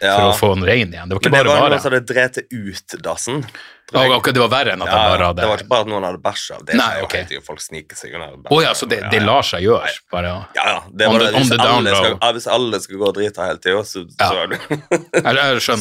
[0.00, 1.08] for å få den rein igjen.
[1.08, 1.70] Det var ikke Men det bare var bare.
[1.76, 3.44] noen som hadde drept ut dassen.
[3.92, 5.80] Ja, okay, det var verre enn at ja, Ja, bare hadde det var ikke bare
[5.82, 6.58] at noen hadde bæsja.
[6.64, 7.12] Det Nei, skjer jo ok.
[7.16, 7.42] hele tiden.
[7.42, 8.52] Folk sniker seg under bæsja.
[8.54, 9.90] Oh, ja, så det, det lar seg gjøre.
[10.14, 10.44] Bare, ja.
[10.54, 10.82] Ja, ja.
[10.94, 11.40] Det On var the- det.
[11.40, 14.04] on the down alle skal, ja, hvis alle skal gå og drite hele tida, så,
[14.14, 15.76] så, det- Jeg, jeg så,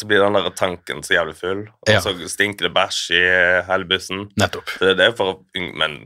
[0.00, 3.22] så blir den der tanken så jævlig full, og så stinker det bæsj i
[3.70, 4.28] hele bussen.
[4.40, 4.74] Nettopp.
[4.80, 5.98] Det er for Men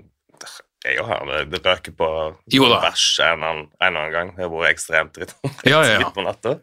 [0.87, 1.51] Jeg har det.
[1.51, 2.09] Det røker på
[2.49, 4.29] bæsj en, eller annen gang.
[4.37, 5.35] Det har vært ekstremt dritt.
[5.67, 6.11] Ja, ja, ja.
[6.17, 6.55] på natta.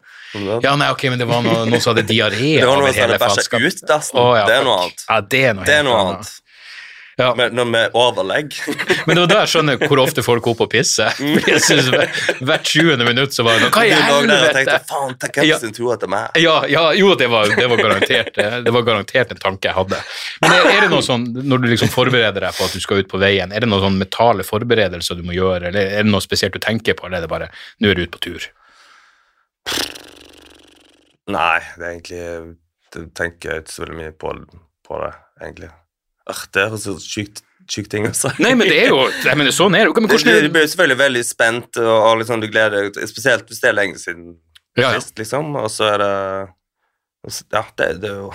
[0.64, 3.04] Ja, nei, ok, men det var noe, noen som hadde diaré Det var noen som
[3.04, 4.18] hadde bæsja ut dassen.
[4.22, 5.04] Oh, ja, det er noe annet.
[5.10, 6.32] Ja, det er noe, Det er noe annet.
[7.16, 7.30] Ja.
[7.32, 8.52] Med, vi overlegg
[9.06, 11.06] Men det var da jeg skjønner hvor ofte folk går opp å pisse.
[11.16, 11.86] For Jeg synes
[12.44, 13.00] Hvert 20.
[13.08, 14.74] minutt så var det noe Hva i og helvete?
[14.90, 15.56] faen, tenk hvem Ja.
[15.62, 16.36] sin tur etter meg.
[16.42, 20.02] Ja, ja, jo, det var, det, var garantert, det var garantert en tanke jeg hadde.
[20.44, 23.00] Men er, er det noe sånn, når du liksom forbereder deg på at du skal
[23.00, 26.12] ut på veien, er det noen sånn mentale forberedelser du må gjøre, eller er det
[26.12, 27.48] noe spesielt du tenker på, eller er det bare
[27.80, 28.50] nå er du ute på tur?
[31.32, 34.36] Nei, det er egentlig Jeg tenker ikke så veldig mye på,
[34.86, 35.12] på det,
[35.42, 35.72] egentlig.
[36.26, 38.32] Det er så sykt, sykt ting å si.
[38.42, 40.00] Nei, men det er jo jeg mener, sånn er det jo.
[40.02, 43.62] Men Du, du blir selvfølgelig veldig spent, og, og liksom du gleder deg, spesielt hvis
[43.62, 44.34] det er lenge siden
[44.76, 45.00] Ja, ja.
[45.00, 46.12] sist, liksom, og så er det
[47.52, 48.28] Ja, det, det er jo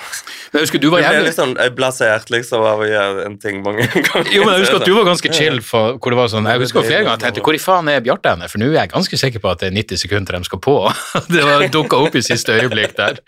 [0.51, 3.85] Jeg husker du var jævlig litt sånn blasert liksom av å gjøre en ting mange
[4.07, 4.27] ganger.
[4.33, 6.59] Jo, men jeg husker at du var ganske chill for hvor det var sånn, jeg
[6.65, 8.49] husker flere ganger jeg tenkte, hvor i faen er Bjarte henne?
[8.51, 10.75] For nå er jeg ganske sikker på at det er 90 sekunder de skal på.
[11.35, 13.21] Det var dukket opp i siste øyeblikk der.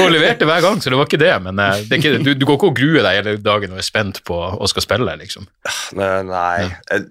[0.00, 1.34] Og leverte hver gang, så det var ikke det.
[1.44, 3.86] Men eh, det ikke, du, du går ikke og gruer deg hele dagen og er
[3.86, 5.44] spent på å skal spille, liksom.
[6.00, 6.70] Nei, nei.
[6.90, 7.04] Jeg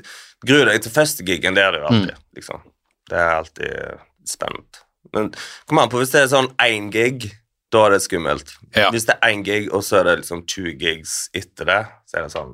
[0.50, 2.00] gruer deg til første gigen, det er det jo Mm.
[2.02, 2.18] alltid.
[2.40, 2.66] Liksom.
[3.12, 4.02] Det er alltid
[4.34, 4.82] spent.
[5.14, 5.30] Men
[5.70, 7.30] kom an på, hvis det er sånn én gig,
[7.74, 8.54] da er det skummelt.
[8.78, 8.90] Ja.
[8.94, 12.20] Hvis det er én gig, og så er det liksom 20 gigs etter det, så
[12.22, 12.54] er det sånn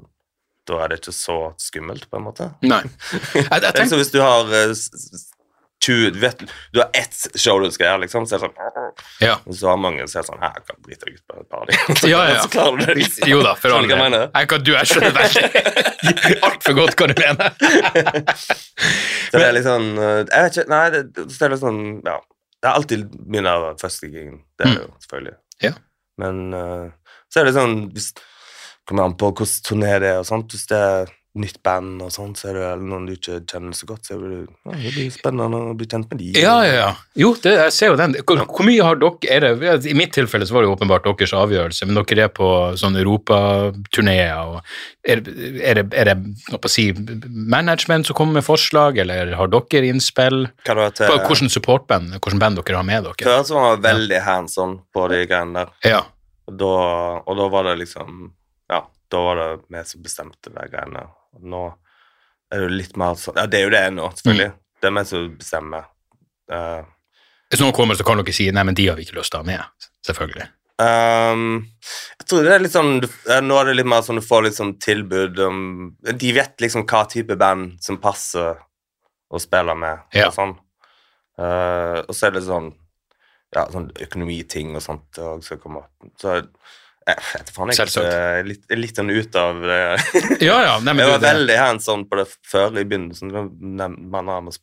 [0.69, 2.45] Da er det ikke så skummelt, på en måte.
[2.61, 2.83] Nei.
[3.33, 5.25] Jeg, jeg liksom hvis du har eh, s- s-
[5.79, 6.41] 20, du, vet,
[6.75, 9.37] du har ett show du skal gjøre, liksom, så er det sånn ja.
[9.47, 11.71] Og så har mange som er sånn Her kan drite deg ut på et par.
[12.11, 12.41] Ja, ja.
[12.43, 12.95] Så klarer du det.
[12.99, 13.29] Liksom.
[13.31, 14.17] Jo da, for all del.
[14.27, 17.55] Jeg kan, du, jeg skjønner veldig altfor godt hva du mener.
[19.31, 21.81] Så det er litt sånn eh, Jeg vet ikke Nei, det, det er litt sånn
[22.07, 22.17] Ja.
[22.59, 24.41] Det er alltid min av første gigen.
[24.57, 25.35] Det er det jo, selvfølgelig.
[25.37, 25.63] Mm.
[25.63, 25.73] Ja.
[26.19, 28.11] Men uh, så er det sånn hvis,
[28.89, 30.49] Kommer an på hvilken turné det er og sånt.
[30.55, 31.11] Hvis det er
[31.41, 34.17] nytt band og sånn, så er det vel noen du ikke kjenner så godt, så
[34.17, 36.29] er det, ja, det blir spennende å bli kjent med de.
[36.39, 36.89] Ja, ja, ja.
[37.19, 38.15] Jo, det, jeg ser jo den.
[38.23, 41.07] Hvor, hvor mye har dere er det, I mitt tilfelle så var det jo åpenbart
[41.09, 44.37] deres avgjørelse, men dere er på sånn europaturneer.
[44.39, 44.61] og
[45.09, 46.17] Er, er, det, er det
[46.49, 46.89] hva på å si,
[47.29, 50.45] management som kommer med forslag, eller har dere innspill?
[50.67, 53.27] Da til Hvordan supportband hvordan band dere har med dere?
[53.27, 55.73] Før så var det veldig hands on på de greiene der.
[55.95, 56.01] Ja.
[56.49, 56.73] Da,
[57.21, 58.31] og da var det liksom
[58.71, 61.07] Ja, da var det vi som bestemte de greiene.
[61.37, 61.63] Og nå
[62.53, 64.53] er det litt mer sånn Ja, det er jo det nå, selvfølgelig.
[64.53, 64.61] Mm.
[64.79, 65.89] Det er meg som bestemmer.
[66.49, 66.81] Uh,
[67.51, 69.41] Hvis noen kommer, så kan dere si nei, men de har vi ikke lyst til
[69.41, 69.89] å ha med.
[70.07, 70.47] Selvfølgelig.
[70.79, 71.41] Um,
[72.21, 73.01] jeg tror det er litt sånn
[73.43, 75.57] Nå er det litt mer sånn du får litt sånn tilbud om
[76.07, 78.61] De vet liksom hva type band som passer
[79.27, 80.29] å spille med, Ja.
[80.29, 80.53] og sånn.
[81.35, 82.71] Uh, og så er det sånn
[83.55, 85.89] Ja, sånn økonomiting og sånt òg som kommer.
[86.21, 86.47] Så jeg
[87.53, 89.79] faen, jeg er litt, litt sånn ut av det.
[90.47, 90.73] Ja, ja.
[90.83, 93.31] Nei, men Jeg var det, veldig hands on på det før i begynnelsen.
[94.09, 94.57] Man har med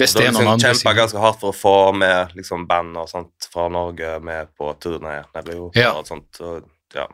[0.00, 2.96] hvis det er noen liksom andre kjempa ganske hardt for å få med liksom, band
[2.96, 5.90] og sånt fra Norge med på turné nede i Europa Ja.
[5.98, 6.40] og sånt.
[6.40, 6.64] Og,
[6.96, 7.04] ja.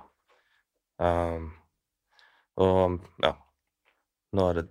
[1.02, 1.48] Um,
[2.56, 3.34] og ja
[4.32, 4.64] Nå er det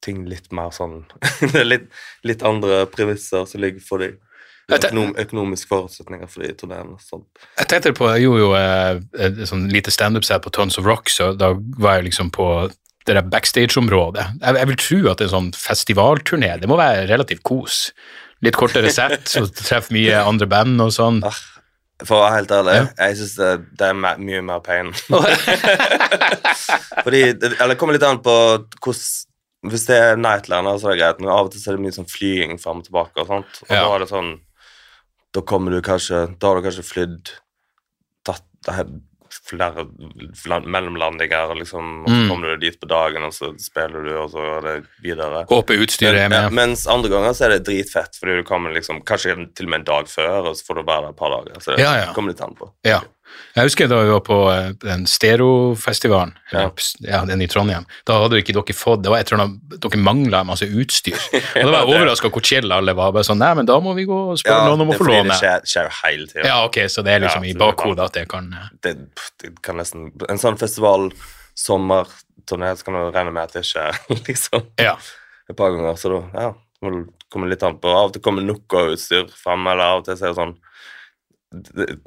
[0.00, 1.02] ting litt mer sånn
[1.42, 1.90] Det er litt,
[2.24, 4.29] litt andre premisser som ligger for de Jeg te-
[4.78, 6.96] økonom, økonomiske forutsetninger for de turneene.
[7.58, 11.08] Jeg tenkte på, jeg gjorde jo eh, et sånn lite standup-set på Tons of Rock,
[11.12, 12.46] så da var jeg liksom på
[13.06, 14.26] det der backstage-området.
[14.42, 17.90] Jeg, jeg vil tro at en sånn festivalturné, det må være relativt kos.
[18.44, 21.22] Litt kortere sett, så treffer mye andre band og sånn.
[21.26, 21.40] Ah,
[22.04, 22.86] For å være helt ærlig, Ja.
[23.08, 23.50] jeg syns det,
[23.80, 24.92] det er mye mer pain.
[27.04, 28.34] Fordi, eller det kommer litt an på
[28.80, 29.26] hvordan
[29.70, 31.82] Hvis det er Nightliner, så er det greit, men av og til så er det
[31.84, 33.12] mye sånn flying fram og tilbake.
[33.20, 33.82] Og sånt, og Ja.
[33.84, 34.30] da er det sånn
[35.32, 37.30] Da kommer du kanskje Da har du kanskje flydd
[38.26, 38.84] tatt det her
[39.46, 39.84] flere
[40.50, 42.28] land- mellomlandinger, liksom, og så Mm.
[42.28, 45.44] kommer du dit på dagen, og så spiller du, og så går det videre.
[45.46, 46.42] Håper utstyret er med.
[46.42, 49.70] ja, mens andre ganger så er det dritfett, fordi du kommer liksom, kanskje til og
[49.70, 51.60] med en dag før, og så får du være der et par dager.
[51.60, 52.12] Så det Ja, ja.
[52.12, 52.72] kommer litt an på.
[52.84, 53.00] Ja.
[53.56, 56.68] Jeg husker da vi var på eh, den Stereo-festivalen, Ja.
[57.02, 57.84] ja, den i Trondheim.
[58.06, 61.18] Da hadde ikke dere fått Det var et eller annet Dere mangla masse utstyr.
[61.34, 63.12] Og da var jeg overraska hvor chill alle var.
[63.16, 65.28] Bare sånn Nei, men da må vi gå og spørre noen om å få låne.
[65.32, 66.46] det skjer, skjer hele tiden.
[66.50, 68.50] Ja, ok, så det er liksom Ja, i bakhodet at det kan
[68.82, 68.94] Det,
[69.42, 71.10] det kan nesten En sånn festival,
[71.58, 74.96] sommerturné, så kan du regne med at det skjer liksom Ja.
[75.50, 75.98] et par ganger.
[75.98, 76.50] Så da ja,
[76.82, 77.90] må det komme litt an på.
[77.90, 80.56] Av og til kommer noe utstyr fram, eller av og til så er det sånn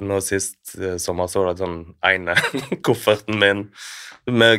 [0.00, 2.32] Nå sist eh, sommer så var det sånn ene
[2.86, 3.66] kofferten min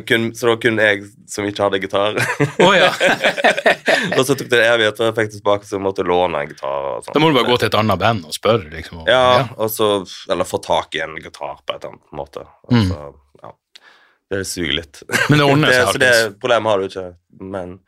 [0.05, 0.99] kun, Så det var kun jeg
[1.31, 2.19] som ikke hadde gitar.
[2.61, 2.91] Oh, ja.
[4.19, 6.51] og så tok det evighet før jeg fikk det tilbake, så jeg måtte låne en
[6.51, 6.89] gitar.
[6.99, 7.07] Og.
[7.09, 8.99] Da må du bare gå til et annet band og spørre, liksom.
[9.01, 9.87] og- Ja, og så
[10.29, 12.45] Eller få tak i en gitar på et eller annet måte.
[12.69, 12.91] Og Mm.
[13.41, 13.51] ja.
[14.29, 15.01] Det suger litt.
[15.31, 17.07] Men det ordner seg så det problemet har du ikke
[17.41, 17.79] med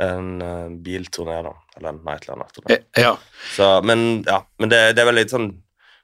[0.00, 1.52] en, eh, bilturné, da.
[1.76, 2.72] Eller en Nightline-turné.
[2.72, 3.14] Eh, Ja.
[3.52, 5.46] Så, men ja, men det, det er veldig sånn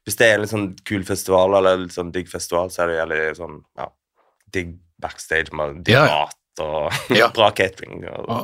[0.06, 2.90] Hvis det er en litt sånn kul festival, eller litt sånn digg festival, så er
[2.90, 3.86] det veldig sånn ja,
[4.54, 4.72] digg
[5.02, 7.28] backstage med digg mat og Ja.
[7.34, 8.02] bra catering.
[8.10, 8.40] Og, Ja,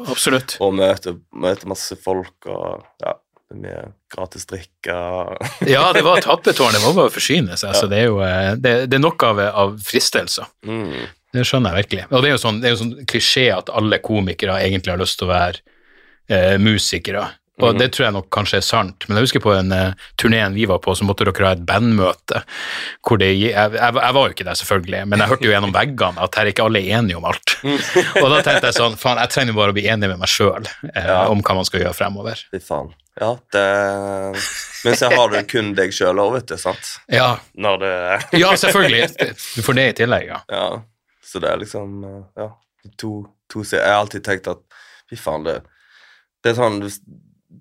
[0.65, 3.17] og møte, møte masse folk og ja,
[3.55, 3.83] mye
[4.15, 4.97] gratis drikke.
[5.75, 8.55] Ja, det var tappetårn, det var bare å forsyne seg, så det er jo eh,
[8.57, 10.47] det, det er nok av, av fristelser.
[10.67, 11.09] Mm.
[11.35, 12.05] Det skjønner jeg virkelig.
[12.09, 15.03] Og det er jo sånn, det er jo sånn klisjé at alle komikere egentlig har
[15.03, 15.61] lyst til å være
[16.33, 17.27] eh, musikere.
[17.65, 20.55] Og det tror jeg nok kanskje er sant, men jeg husker på en uh, turneen
[20.55, 22.43] vi var på, så måtte dere ha et bandmøte.
[23.07, 25.75] hvor det, jeg, jeg, jeg var jo ikke der, selvfølgelig, men jeg hørte jo gjennom
[25.75, 27.57] veggene at her er ikke alle enige om alt.
[28.23, 30.65] og da tenkte jeg sånn, faen, jeg trenger bare å bli enig med meg sjøl
[30.95, 31.21] eh, Ja.
[31.33, 32.45] om hva man skal gjøre fremover.
[32.53, 32.93] Fy faen.
[33.19, 33.65] Ja, det
[34.85, 36.57] Men så har du kun deg sjøl òg, vet du.
[36.61, 36.93] sant?
[37.11, 37.95] Ja, det
[38.45, 39.09] ja selvfølgelig.
[39.57, 40.43] Du får det i tillegg, ja.
[40.53, 40.69] Ja.
[41.27, 42.53] Så det er liksom eh, Ja.
[43.01, 43.65] To, to.
[43.67, 44.63] Jeg har alltid tenkt at
[45.11, 45.59] fy faen, det,
[46.45, 46.79] det er sånn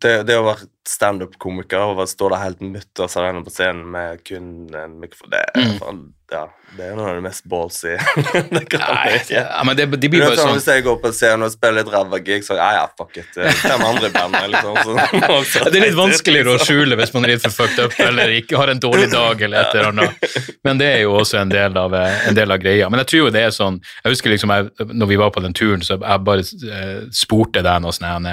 [0.03, 4.53] det, det å være standup-komiker og stå der helt mutters alene på scenen med kun
[4.75, 6.13] en mikrofon, det Mm.
[6.31, 6.41] ja,
[6.77, 7.93] det er noe av det mest ballsy
[8.55, 9.39] det kan Nei, ikke.
[9.39, 11.77] ja, men det, de blir bare sånn, sånn Hvis jeg går på scenen og spiller
[11.79, 13.29] litt ræva gig, så ja, ja, fuck it.
[13.61, 14.75] Fem andre band liksom.
[14.83, 17.95] Så, Ja, Det er litt vanskeligere å skjule hvis man er litt for fucked up
[18.03, 20.37] eller ikke har en dårlig dag eller et eller annet.
[20.67, 22.91] Men det er jo også en del av, en del av greia.
[22.91, 25.43] Men jeg tror jo det er sånn Jeg husker liksom jeg, når vi var på
[25.47, 28.27] den turen, så jeg bare eh, spurte deg noe sånn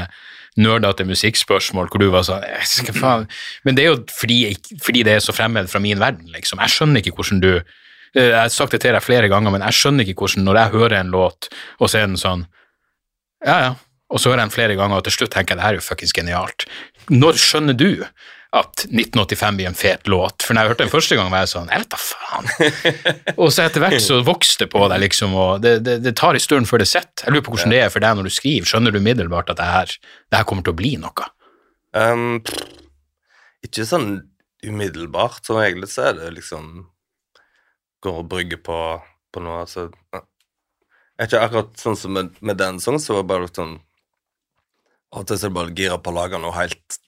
[0.57, 3.25] nerdete musikkspørsmål hvor du var sånn hva faen.
[3.65, 6.61] Men det er jo fordi, jeg- fordi det er så fremmed fra min verden, liksom.
[6.63, 9.65] Jeg skjønner ikke hvordan du eh, Jeg har sagt det til deg flere ganger, men
[9.67, 11.49] jeg skjønner ikke hvordan når jeg hører en låt,
[11.81, 12.47] og så er den sånn
[13.45, 13.75] Ja, ja.
[14.15, 15.81] Og så hører jeg den flere ganger, og til slutt tenker jeg det her er
[15.81, 16.67] jo fuckings genialt.
[17.11, 18.05] Når skjønner du
[18.55, 20.45] at 1985 blir en fet låt?
[20.45, 22.51] For når jeg hørte den første gang, var jeg sånn Jeg vet da faen.
[23.41, 26.39] og så etter hvert så vokste det på deg, liksom, og det, det, det tar
[26.39, 27.27] en stund før det sitter.
[27.27, 28.71] Jeg lurer på hvordan det er for deg når du skriver.
[28.71, 29.97] Skjønner du umiddelbart at det her,
[30.31, 31.31] det her kommer til å bli noe?
[31.95, 32.41] Um,
[33.67, 34.09] ikke sånn
[34.65, 35.43] umiddelbart.
[35.47, 36.91] Som egentlig så er det liksom
[38.05, 38.79] Går og brygger på,
[39.33, 39.63] på noe.
[39.65, 39.89] Altså.
[41.25, 43.79] Ikke akkurat sånn som med, med den sangen, så var det bare sånn
[45.15, 46.99] Av og til så er det bare gira på å lage noe helt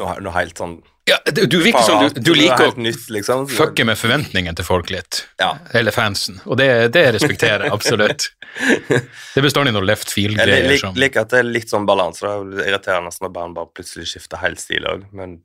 [0.00, 2.84] Noe, noe helt sånn Ja, du, du virker som du, du liker å
[3.14, 3.44] liksom.
[3.52, 5.20] Fucke med forventningene til folk litt.
[5.38, 5.52] Ja.
[5.76, 6.38] Eller fansen.
[6.48, 8.30] Og det, det respekterer jeg absolutt.
[8.56, 9.02] Det
[9.38, 12.32] er bestandig noe left Jeg field-greier lik- som liker at det er litt sånn balanse.
[12.56, 15.36] Det er nesten når band bare plutselig skifter helt stil òg, men,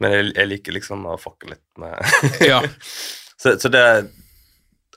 [0.00, 1.98] men jeg, jeg liker liksom å fucke litt med
[2.52, 2.62] Ja.
[3.40, 4.02] Så, så det er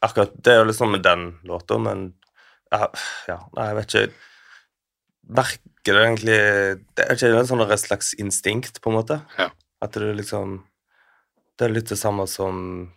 [0.04, 2.12] akkurat Det er jo liksom med den låta, men
[2.74, 2.88] ja,
[3.30, 4.08] ja, nei, jeg vet ikke
[5.84, 6.36] Merker det egentlig
[6.96, 9.22] Det er ikke en sånn et slags instinkt, på en måte?
[9.38, 9.50] Ja.
[9.82, 10.64] At du liksom
[11.58, 12.94] Det er litt det samme som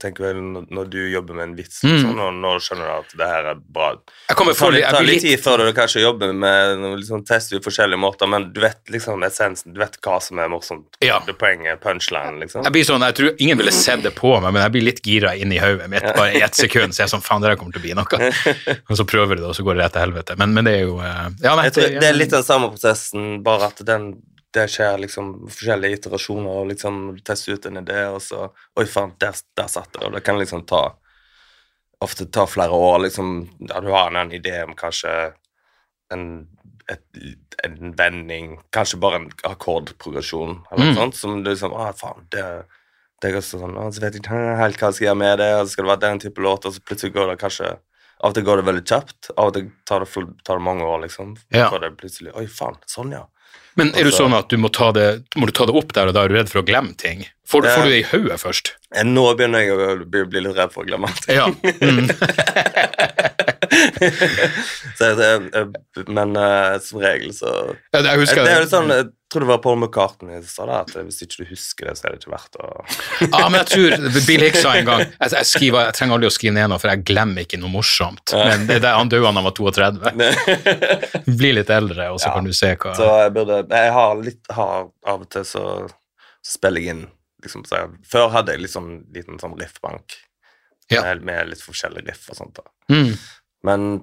[0.00, 1.92] tenker vel når, du jobber med en vits, Mm.
[1.94, 3.88] liksom, når, når skjønner du at det her er bra.
[4.28, 8.00] Jeg kommer for, tar litt tid før du kanskje jobber med liksom, tester på forskjellige
[8.00, 10.98] måter, men du vet liksom essensen, du vet hva som er morsomt.
[11.04, 11.18] Ja.
[11.26, 12.62] Det poenget, punchline, liksom.
[12.64, 15.02] Jeg blir sånn, jeg tror ingen ville sett det på meg, men jeg blir litt
[15.04, 16.94] gira inn i hodet mitt bare i ett sekund.
[16.94, 18.30] Så jeg er sånn, faen, det der kommer til å bli noe.
[18.90, 20.36] Og så prøver du det, og så går det rett til helvete.
[20.40, 23.42] Men, men det er jo eh, ja, nei, tror det er litt den samme prosessen,
[23.44, 24.12] bare at den,
[24.54, 28.48] det skjer liksom forskjellige iterasjoner, og liksom du tester ut en idé, og så
[28.78, 30.04] Oi, faen, der, der satt det.
[30.06, 30.84] Og det kan liksom ta
[32.04, 33.28] Ofte ta flere år, liksom.
[33.70, 35.10] Ja, du har en idé om kanskje
[36.12, 36.24] en,
[36.90, 37.04] et,
[37.64, 40.98] en vending, kanskje bare en akkordprogresjon, eller noe Mm.
[40.98, 42.44] sånt, som du liksom Å, faen, det
[43.22, 45.38] det er også sånn, «Å, så vet jeg ikke helt hva jeg skal gjøre med
[45.40, 47.70] det, og så skal det være den type låt, og så plutselig går det kanskje
[48.24, 50.64] Av og til går det veldig kjapt, av og til tar det, full, tar det
[50.64, 51.32] mange år, liksom.
[51.54, 51.70] Ja.
[51.80, 53.24] Det plutselig Oi, faen, sånn, ja.
[53.76, 55.92] Men er du Altså- sånn at du må ta det, må du ta det opp
[55.92, 57.24] der, og da er du redd for å glemme ting?
[57.46, 57.76] Får, du- Ja.
[57.76, 58.72] får du det i hodet først?
[58.94, 61.36] Eh, Nå begynner jeg å bli litt redd for å glemme ting.
[61.36, 61.46] Ja.
[61.82, 62.08] Mm.
[64.98, 67.50] så jeg, jeg, jeg, men eh, som regel så
[67.94, 70.76] Jeg Det husker er jo sånn, Jeg tror det var Paul McCartney som sa det,
[70.98, 72.68] at hvis ikke du husker det, så er det ikke verdt å
[73.24, 73.96] Ja, men jeg tror
[74.28, 76.80] Bill Hicks sa en gang jeg, jeg, skriver, jeg trenger aldri å skrive ned noe,
[76.82, 78.34] for jeg glemmer ikke noe morsomt.
[78.36, 81.34] Men det det, han døde da han var 32.
[81.40, 82.34] Bli litt eldre, og så Ja.
[82.38, 85.64] kan du se hva Så jeg burde Jeg har litt har, Av og til så,
[86.44, 87.02] så spiller jeg inn
[87.44, 90.16] liksom, så jeg, Før hadde jeg liksom liten sånn riffbank
[90.92, 91.00] Ja.
[91.02, 92.58] med, med litt forskjellige riff og sånt.
[92.60, 93.14] da mm.
[93.64, 94.02] Men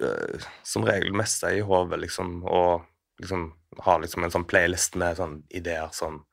[0.00, 2.84] øh, som regel mest er i hodet, liksom, og
[3.22, 3.52] liksom
[3.84, 6.24] har liksom en sånn playlist med sånn ideer som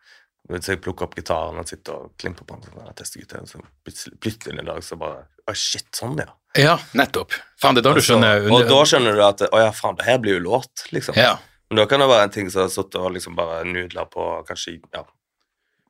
[0.46, 3.48] Hvis jeg plukker opp gitaren og sitter og klimper på den, Sånn, jeg tester gitaren,
[3.50, 6.30] så plutselig, plutselig en dag så bare Å, shit, sånn, ja.
[6.56, 7.34] Ja, nettopp.
[7.62, 9.98] Faen, det er da du Og skjønner Og da skjønner du at Å ja, faen,
[10.00, 11.18] det her blir jo låt, liksom.
[11.18, 11.36] Ja.
[11.70, 14.28] Men da kan det være en ting som har sittet og liksom bare nudla på
[14.48, 15.02] kanskje ja,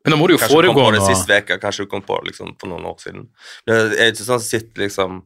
[0.05, 2.05] Men da må det jo Kanskje du kom på det sist uke, kanskje du kom
[2.07, 3.27] på det liksom for noen år siden.
[3.67, 5.19] Det er ikke sånn at du sitter liksom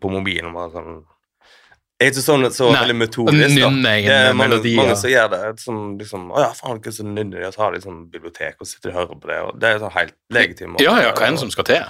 [0.00, 0.98] på mobilen bare sånn
[1.98, 3.54] Jeg er ikke sånn så Nei, veldig metodisk.
[3.58, 3.70] da.
[3.70, 4.76] Det er mange, melodier.
[4.78, 5.40] mange som gjør det.
[5.64, 8.60] Som liksom, å ja, faen, hva så nynner de, og så har de sånn bibliotek
[8.62, 9.38] og sitter og hører på det.
[9.42, 10.76] og Det er sånn helt legitim.
[10.84, 11.88] Ja, ja, hva enn som skal til.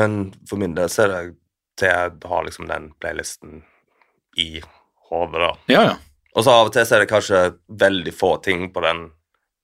[0.00, 1.22] Men for min del så er det
[1.80, 3.60] til jeg har liksom den playlisten
[4.40, 4.62] i
[5.10, 5.52] hodet, da.
[5.72, 5.96] Ja, ja.
[6.36, 7.42] Og så av og til så er det kanskje
[7.82, 9.08] veldig få ting på den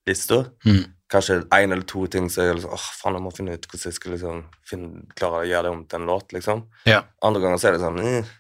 [0.09, 0.43] lista.
[0.67, 0.85] Mm.
[1.13, 3.91] Kanskje én eller to ting så jeg liksom åh, faen, jeg må finne ut hvordan
[3.93, 6.65] jeg skal liksom finne, klare å gjøre det om til en låt, liksom.
[6.91, 7.05] Ja.
[7.27, 8.33] Andre ganger så er det sånn eh,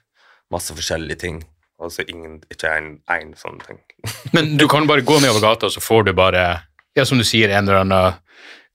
[0.55, 1.39] masse forskjellige ting,
[1.79, 3.79] og så ingen, ikke én sånn ting.
[4.35, 6.45] Men du kan bare gå nedover gata, og så får du bare,
[6.99, 8.19] ja, som du sier, en eller annen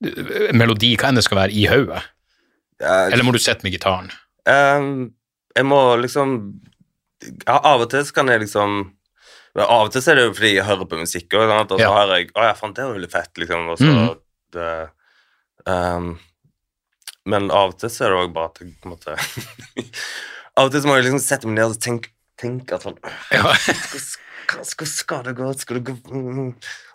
[0.07, 2.05] eh, melodi, hva enn det skal være, i hodet.
[2.81, 4.07] Eller må du sitte med gitaren?
[4.47, 5.11] Um,
[5.53, 6.31] jeg må liksom
[7.45, 8.79] Av og til så kan jeg liksom
[9.55, 11.79] men Av og til er det jo fordi jeg hører på musikk, og, og så
[11.81, 11.91] Ja.
[11.95, 13.69] hører jeg Å ja, faen, det var veldig fett, liksom.
[13.73, 14.09] Og så mm.
[14.55, 14.71] det,
[15.67, 16.11] um,
[17.25, 19.17] Men av og til så er det òg bare at jeg på en måte
[20.57, 22.99] Av og til så må jeg liksom sette meg ned og tenke, tenke at sånn
[23.35, 23.51] Ja,
[24.67, 25.47] skal, skal det gå?
[25.59, 26.47] Skal det gå mm.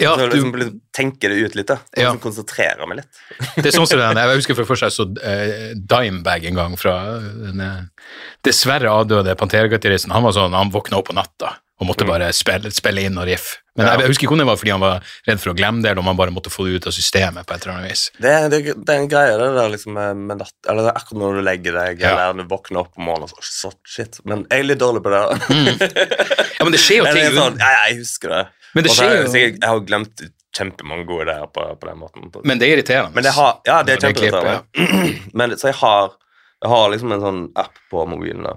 [0.02, 1.78] ja så liksom, du, tenke det ut litt, da.
[1.92, 2.10] Ja.
[2.10, 3.20] liksom konsentrere meg litt.
[3.60, 6.76] det er sånn som den, jeg husker for først jeg så uh, Dimebag en gang
[6.80, 8.10] fra den eh,
[8.44, 10.12] dessverre avdøde Pantera-gitaristen.
[10.12, 13.26] Han var sånn, han våkna opp på natta og måtte bare spille, spille inn og
[13.28, 13.58] riff.
[13.76, 13.88] Men Mm.
[13.88, 13.92] Ja.
[13.92, 15.90] jeg, jeg husker ikke om det var fordi han var redd for å glemme det,
[15.90, 18.04] eller om han bare måtte få det ut av systemet på et eller annet vis.
[18.16, 21.20] Det, det, det er en greie, det der liksom med, med natt Eller er akkurat
[21.20, 22.14] når du legger deg, Ja.
[22.30, 24.16] eller du våkner opp om morgenen og så, shit.
[24.24, 25.20] Men jeg er litt dårlig på det.
[26.56, 28.40] Ja, men det skjer jo ting sånn, ja, jeg husker det.
[28.74, 30.24] Men det skjer jo- jeg, jeg har glemt
[30.56, 32.30] kjempemange gode ideer på, på den måten.
[32.48, 33.12] Men det er irriterende.
[33.18, 35.20] Men det har, ja, det er det kjempeirriterende.
[35.42, 36.16] Men så jeg har,
[36.64, 38.54] jeg har liksom en sånn app på mobilen, da.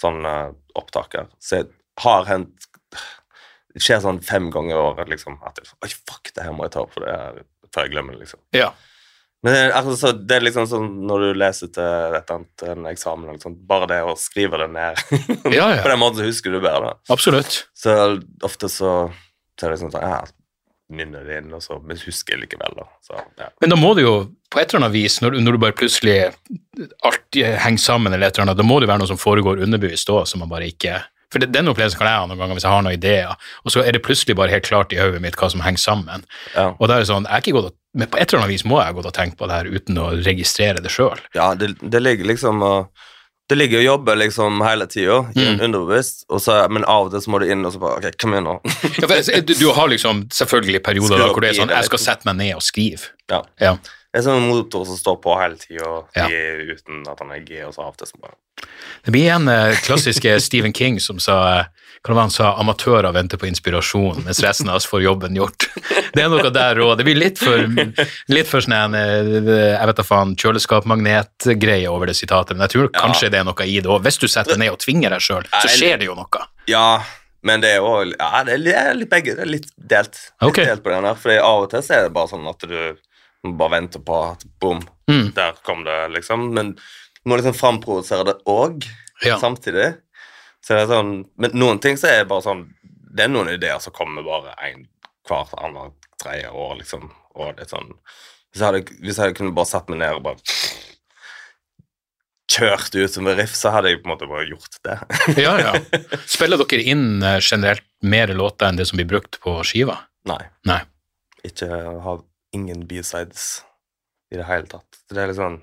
[0.00, 0.48] Sånn uh,
[0.80, 1.28] opptaker.
[1.44, 1.68] Så jeg
[2.00, 2.61] har hendt
[3.72, 6.66] Det skjer sånn fem ganger i året liksom, at jeg, Oi, fuck, det her må
[6.66, 7.42] jeg ta opp for det her
[7.72, 8.40] før jeg glemmer det, liksom.
[8.56, 8.72] Ja.
[9.42, 13.30] Men det, altså, det er liksom sånn når du leser til et annet, en eksamen
[13.30, 15.00] eller sånt, bare det å skrive det ned
[15.56, 15.80] Ja, ja.
[15.82, 16.92] På den måten så husker du bedre.
[16.92, 17.14] da.
[17.14, 17.64] Absolutt.
[17.74, 17.96] Så
[18.46, 18.92] ofte så,
[19.58, 20.36] så er det sånn at jeg
[20.92, 22.76] nynner det inn, og så, men husker jeg likevel.
[22.76, 22.86] da.
[23.02, 23.48] Så, ja.
[23.64, 24.14] Men da må det jo,
[24.52, 26.16] på et eller annet vis, når, når du bare plutselig
[27.08, 30.12] alt henger sammen, eller et eller annet, da må det være noe som foregår underbevisst
[30.12, 31.00] òg, som man bare ikke
[31.32, 33.72] For det, den opplevelsen kan jeg ha noen ganger hvis jeg har noen ideer, og
[33.74, 36.26] så er det plutselig bare helt klart i hodet mitt hva som henger sammen.
[36.54, 36.74] Ja.
[36.78, 38.62] Og da er det sånn, jeg er ikke gått men på et eller annet vis
[38.64, 41.18] må jeg ha gått og tenkt på det her uten å registrere det sjøl.
[41.36, 42.88] ja, det, det ligger liksom og
[43.50, 45.58] det ligger og jobber liksom hele tida, Mm.
[45.66, 46.22] underbevisst,
[46.72, 48.54] men av og til så må du inn og så bare Ok, kom igjen nå.
[49.02, 52.00] Ja, for du, du har liksom selvfølgelig perioder da, hvor det er sånn jeg skal
[52.00, 53.10] sette meg ned og skrive.
[53.28, 53.42] ja.
[53.60, 53.74] Ja.
[54.12, 56.26] Det er sånn en motor som står på hele tida, Ja.
[56.28, 58.36] uten at han er G, og så av og til så bare
[59.04, 61.64] Det blir igjen eh, klassiske Stephen King som sa
[62.02, 65.36] kan det være han sa, amatører venter på inspirasjon, mens resten av oss får jobben
[65.38, 65.68] gjort.
[66.16, 66.96] Det er noe der òg.
[66.98, 67.62] Det blir litt for,
[68.34, 72.74] litt for sånn en eh, jeg vet da faen, kjøleskapmagnetgreie over det sitatet, men jeg
[72.74, 74.02] tror kanskje det er noe i det òg.
[74.02, 76.42] Hvis du setter deg ned og tvinger deg sjøl, så skjer det jo noe.
[76.68, 77.00] Ja,
[77.46, 79.38] men det er jo ja, det er litt, begge.
[79.38, 80.18] Det er litt delt.
[80.42, 80.66] Litt okay.
[80.68, 82.76] delt på den her, for av og til så er det bare sånn at du
[83.44, 85.32] bare venter på at boom, Mm.
[85.34, 86.52] der kom det, liksom.
[86.54, 88.86] Men du må liksom framprovosere det òg,
[89.24, 89.36] Ja.
[89.38, 89.96] samtidig.
[90.62, 92.68] Så det er sånn, men noen ting så er det bare sånn
[93.14, 94.86] Det er noen ideer som kommer bare en
[95.28, 97.10] hvert annet tredje år, liksom.
[97.34, 97.92] Og er sånn
[98.54, 100.36] Hvis jeg hadde, hvis jeg kunne bare satt meg ned og bare
[102.52, 104.96] kjørt ut som en riff, så hadde jeg på en måte bare gjort det.
[105.40, 105.72] Ja, ja.
[106.28, 109.98] Spiller dere inn eh, generelt mer låter enn det som blir brukt på skiva?
[110.28, 110.40] Nei.
[110.68, 110.80] Nei.
[111.44, 111.68] ikke
[112.04, 112.20] har
[112.52, 113.62] ingen b-sides
[114.32, 115.02] i det hele tatt.
[115.10, 115.60] Det er liksom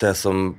[0.00, 0.56] Det som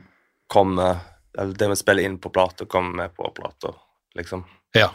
[0.51, 0.97] kommer
[1.37, 3.73] Eller det vi spiller inn på plate, kommer med på plata,
[4.17, 4.43] liksom.
[4.73, 4.89] Ja.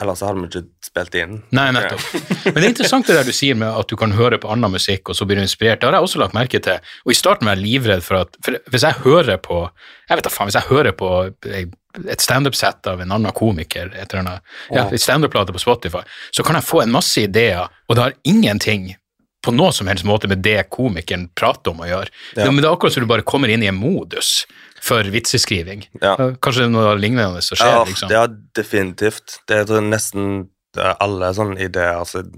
[0.00, 1.36] Ellers har hadde vi ikke spilt inn.
[1.56, 2.02] Nei, nettopp.
[2.44, 4.72] Men det er interessant det der du sier med at du kan høre på annen
[4.72, 5.80] musikk, og så blir du inspirert.
[5.80, 6.90] Det har jeg også lagt merke til.
[7.06, 9.62] Og i starten var jeg livredd for at for Hvis jeg hører på
[10.08, 11.12] Jeg vet da faen, hvis jeg hører på
[11.46, 16.44] et standup-sett av en annen komiker, et eller annet, ja, et standup-plate på Spotify, så
[16.44, 18.90] kan jeg få en masse ideer, og det har ingenting
[19.44, 22.10] på noe som helst måte med det komikeren prater om å gjøre.
[22.36, 22.48] Ja.
[22.50, 24.44] Men det er akkurat som du bare kommer inn i en modus
[24.82, 25.84] for vitseskriving.
[26.02, 26.16] Ja.
[26.42, 28.10] Kanskje noe lignende som skjer, Ja, liksom.
[28.10, 28.26] ja,
[28.58, 29.40] definitivt.
[29.46, 32.30] Det er nesten alle sånne ideer som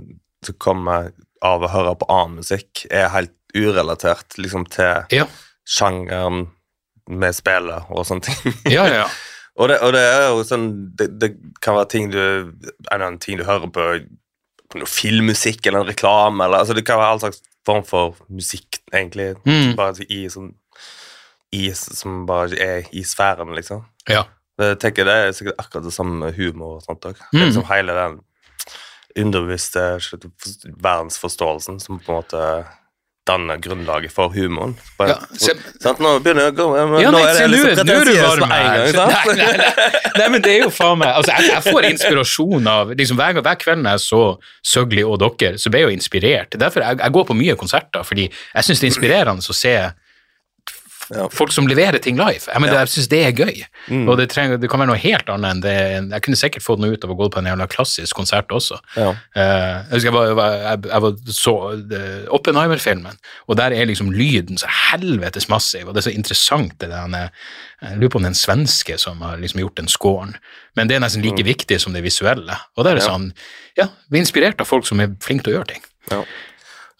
[0.46, 1.08] som kommer
[1.42, 5.24] av å høre på annen musikk, er helt urelatert liksom til Ja,
[5.66, 6.48] sjangeren
[7.08, 8.54] vi spiller og sånne ting.
[8.70, 9.00] ja, ja.
[9.04, 9.08] ja.
[9.58, 11.28] Og det, og det er jo sånn Det, det
[11.64, 12.20] kan være ting du
[12.92, 13.86] En annen ting du hører på
[14.86, 19.34] filmmusikk eller en reklame eller altså Det kan være all slags form for musikk, egentlig.
[19.44, 19.76] Mm.
[19.78, 20.52] Bare i sånn
[21.56, 23.86] i, Som bare er i sfæren, liksom.
[24.08, 24.26] ja.
[24.58, 27.20] Det, jeg tenker det er sikkert akkurat det samme med humor og sånt òg.
[27.30, 27.44] Mm.
[27.44, 28.16] liksom hele den
[29.18, 29.84] underbevisste
[30.82, 32.40] verdensforståelsen som på en måte
[33.28, 34.72] danner grunnlaget for humoren.
[34.98, 35.54] Bare, Ja, se-
[35.84, 36.00] sant?
[36.02, 38.88] Nå begynner jeg å gå men Ja, Nå er det liksom pretensiøst med en gang.
[38.96, 39.28] Sant?
[39.28, 40.02] Nei, nei, nei.
[40.18, 43.40] nei, men det er jo faen meg altså, jeg, jeg får inspirasjon av liksom, hver,
[43.44, 44.22] hver kveld når jeg så
[44.74, 46.58] Søgli og dere, så ble jeg jo inspirert.
[46.60, 49.76] Derfor jeg, jeg går på mye konserter, fordi jeg syns det er inspirerende å se
[51.14, 51.28] Ja.
[51.32, 52.44] folk som leverer ting live.
[52.52, 53.62] Jeg, mener, jeg syns det er gøy.
[53.88, 54.08] Mm.
[54.08, 55.74] Og det, trenger, det kan være noe helt annet enn det
[56.12, 58.76] Jeg kunne sikkert fått noe ut av å gå på en jævla klassisk konsert også.
[58.96, 59.14] Ja.
[59.32, 63.16] Uh, jeg husker jeg, var, jeg, var, jeg, jeg var, så uh, Oppenheimer-filmen,
[63.48, 67.16] og der er liksom lyden så helvetes massiv, og det er så interessant det der
[67.22, 67.30] er-
[67.80, 70.32] Jeg lurer på om det er en svenske som har liksom gjort den scoren,
[70.76, 72.56] men det er nesten like viktig som det visuelle.
[72.76, 73.06] Og da er det Mm.
[73.06, 73.12] Ja.
[73.14, 73.32] sånn
[73.78, 75.82] Ja, vi er inspirert av folk som er flinke til å gjøre ting.
[76.10, 76.24] Ja.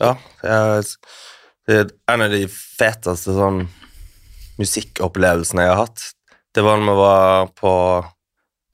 [0.00, 0.12] ja
[0.44, 0.84] jeg,
[1.66, 3.66] det er en av de feteste sånn
[4.58, 6.06] musikkopplevelsene jeg har hatt.
[6.54, 7.74] Det var når vi var på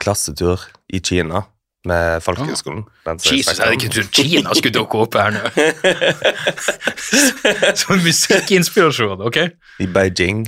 [0.02, 0.62] klassetur
[0.92, 1.44] i Kina
[1.84, 2.84] med folkehøgskolen.
[3.04, 3.16] Ah.
[3.20, 5.42] Jesus, jeg hadde ikke trodd Kina skulle dukke opp her nå.
[7.82, 9.40] Sånn musikkinspirasjon, ok?
[9.84, 10.46] I Beijing.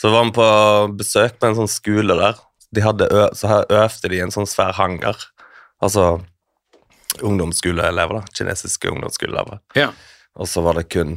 [0.00, 0.48] Så var vi på
[1.00, 2.40] besøk på en sånn skole der.
[2.74, 2.84] De
[3.38, 5.16] så øvde de i en sånn svær hangar.
[5.84, 6.18] Altså
[7.24, 8.34] ungdomsskoleelever, da.
[8.36, 9.62] Kinesiske ungdomsskoleelever.
[9.78, 9.92] Ja.
[10.34, 11.16] Og så var det kun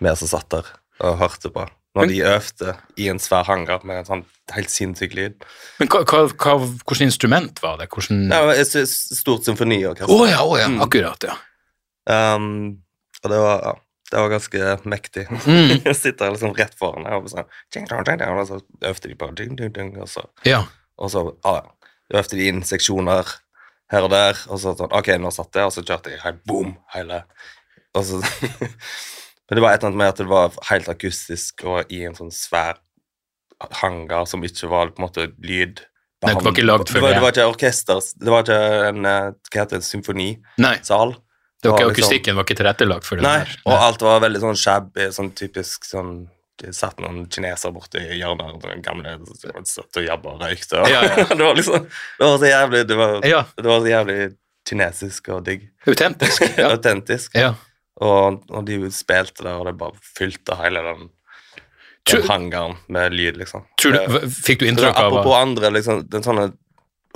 [0.00, 0.68] vi som satt der
[1.00, 1.64] og hørte på.
[1.98, 2.72] Når de øvde
[3.02, 4.20] i en svær hangar med en sånn
[4.54, 5.46] helt sinnssyk lyd.
[5.80, 6.52] Men hva, hva, hva,
[6.86, 7.88] hvordan instrument var det?
[7.90, 10.10] Hvordan et stort symfoniorkester.
[10.10, 10.78] Å ja, oh, ja, Mm.
[10.86, 11.34] akkurat, ja.
[12.10, 12.82] Um,
[13.24, 13.74] og det var, ja,
[14.10, 15.26] det var ganske mektig.
[15.46, 15.74] Mm.
[15.88, 17.50] Jeg sitter liksom rett foran her, og sånn,
[18.38, 18.60] og så
[18.92, 19.30] øvde de på
[20.00, 20.64] og så, ja.
[20.98, 21.56] og så ja,
[22.20, 23.34] øvde de inn seksjoner
[23.90, 26.42] her og der, og så sånn, ok, nå satt jeg, og så kjørte jeg helt
[26.46, 27.24] boom, hele,
[27.98, 28.20] og så,
[29.50, 32.14] men det var et eller annet med at det var helt akustisk, og i en
[32.14, 32.78] sånn svær
[33.82, 35.82] hangar som ikke var på en måte lyd.
[36.20, 37.02] Det var ikke lagd for det.
[37.02, 37.20] Var, det.
[37.24, 41.16] var ikke orkester, det var ikke en, eh, hva heter det, symfonisal.
[41.60, 43.56] Det var ikke liksom- akustikken var ikke tilrettelagt for det Nei, der.
[43.66, 46.28] og alt var veldig sånn shabby, sånn typisk sånn
[46.60, 49.14] Det satt noen kinesere borti hjørnet, den gamle
[49.64, 50.76] satt og jabba og røykte.
[50.82, 51.24] Og, Ja, ja.
[51.38, 51.86] det var liksom
[52.18, 54.36] Det var så jævlig Det var, Ja, det var så jævlig
[54.68, 55.70] kinesisk og digg.
[55.88, 56.42] autentisk.
[56.58, 57.34] Autentisk.
[57.34, 57.54] ja.
[58.00, 61.08] Og, og de spilte der, og det bare fylte hele den,
[62.08, 63.66] den hangaren med lyd, liksom.
[63.82, 63.90] du,
[64.32, 66.46] fikk du er inntrykk av Apropos andre liksom, den sånne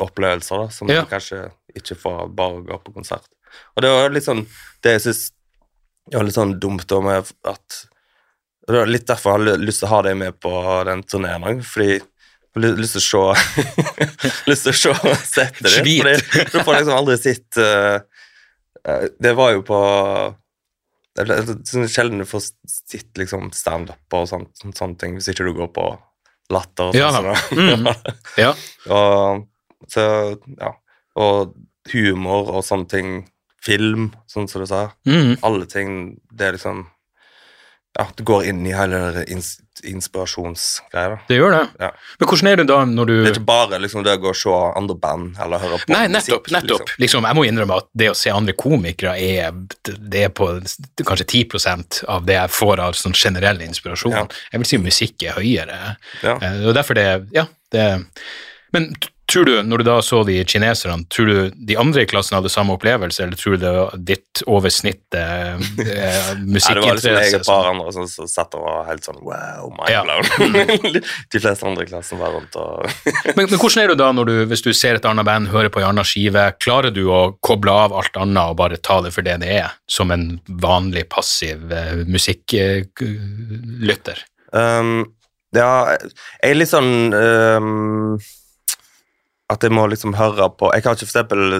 [0.04, 1.04] opplevelser da, som Ja.
[1.04, 1.46] du kanskje
[1.78, 3.24] ikke får bare å gå på konsert.
[3.76, 4.40] Og det var litt sånn
[4.82, 5.20] Det jeg syns
[6.12, 7.76] var litt sånn dumt da med at
[8.64, 10.50] og Det var litt derfor jeg hadde lyst til å ha deg med på
[10.88, 12.02] den turneen òg, fordi jeg
[12.56, 13.82] har lyst til å se
[14.50, 16.00] Lyst til å se settet ditt.
[16.00, 17.98] Fordi du får liksom aldri sett eh,
[18.88, 19.80] eh, Det var jo på
[21.16, 25.44] det er sånn sjelden du får sett liksom standup og sånt, sånne ting, hvis ikke
[25.46, 25.84] du går på
[26.50, 26.90] latter.
[26.90, 28.16] og Ja sånn, som det- Mm.
[28.38, 28.54] Ja.
[28.90, 29.46] og,
[29.88, 30.72] så, ja.
[31.16, 31.54] og
[31.92, 33.28] humor og sånne ting,
[33.64, 35.38] film, sånn som du sa, Mm.
[35.42, 36.86] alle ting, det er liksom
[37.96, 39.24] Ja, det går inn i hele
[39.74, 41.08] det der ins inspirasjonsgreia.
[41.08, 41.18] da.
[41.28, 41.68] Det gjør det.
[41.80, 41.90] Ja.
[42.20, 44.28] Men hvordan er det da når du Det er ikke bare liksom det å gå
[44.28, 46.28] og se andre band eller høre på Nei, musikk.
[46.28, 46.50] nettopp.
[46.52, 46.92] nettopp.
[46.98, 49.52] Liksom, jeg må innrømme at det å se andre komikere er,
[49.84, 50.48] det er på
[51.04, 54.12] kanskje 10% av det jeg får av sånn generell inspirasjon.
[54.12, 54.26] Ja.
[54.52, 55.96] Jeg vil si musikk er høyere.
[56.22, 56.38] Ja.
[56.40, 58.06] Eh, Og derfor det Ja, det
[58.72, 58.94] Men
[59.34, 61.36] tror du, når du da så de kineserne, tror du
[61.68, 65.14] de andre i klassen hadde samme opplevelse, eller tror du det var ditt over snittet
[65.14, 65.64] eh,
[66.44, 69.20] Nei, det var liksom jeg et par andre som, som satt og var helt sånn
[69.24, 70.02] wow, Ja.
[70.06, 71.00] mind-blown.
[71.34, 72.86] De fleste andre i klassen var rundt og
[73.36, 75.70] Men, men hvordan er du da når du, hvis du ser et annet band, hører
[75.72, 79.12] på en annen skive, klarer du å koble av alt annet og bare ta det
[79.14, 80.26] for det det er, som en
[80.62, 84.22] vanlig passiv eh, musikklytter?
[84.54, 85.04] Um,
[85.54, 88.18] ja, jeg er litt sånn um,
[89.54, 91.58] At jeg må liksom høre på Jeg kan ikke for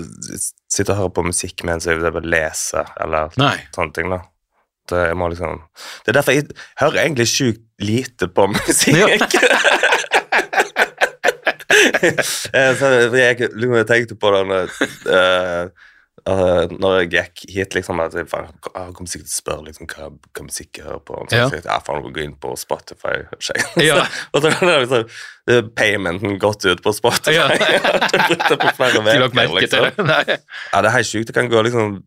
[0.73, 3.57] sitte og høre på musikk mens jeg for leser, eller Nei.
[3.77, 4.11] sånne ting.
[4.11, 4.21] da.
[4.91, 5.63] Det, jeg må liksom,
[6.05, 6.49] det er derfor jeg
[6.81, 8.99] hører egentlig sjukt lite på musikk.
[8.99, 9.63] Ja.
[12.79, 14.75] så jeg, jeg tenkte på det når,
[15.15, 15.89] eh,
[16.31, 19.67] eh, når jeg gikk hit, liksom, at jeg, faen, jeg kom sikkert til å spørre
[19.69, 21.19] liksom, hva, hva musikk jeg hører på.
[21.29, 21.43] Så Ja.
[21.45, 23.17] jeg tenkte, ja, faen, gå inn på Spotify.
[23.89, 24.01] Ja.
[24.33, 25.13] og så hadde liksom,
[25.53, 27.37] eh, paymenten gått ut på Spotify.
[27.37, 27.49] Ja.
[27.55, 30.09] Jeg på flere veker, liksom.
[30.09, 30.41] det?
[30.73, 31.29] Ja, det er helt sjukt.
[31.31, 32.01] Det kan gå liksom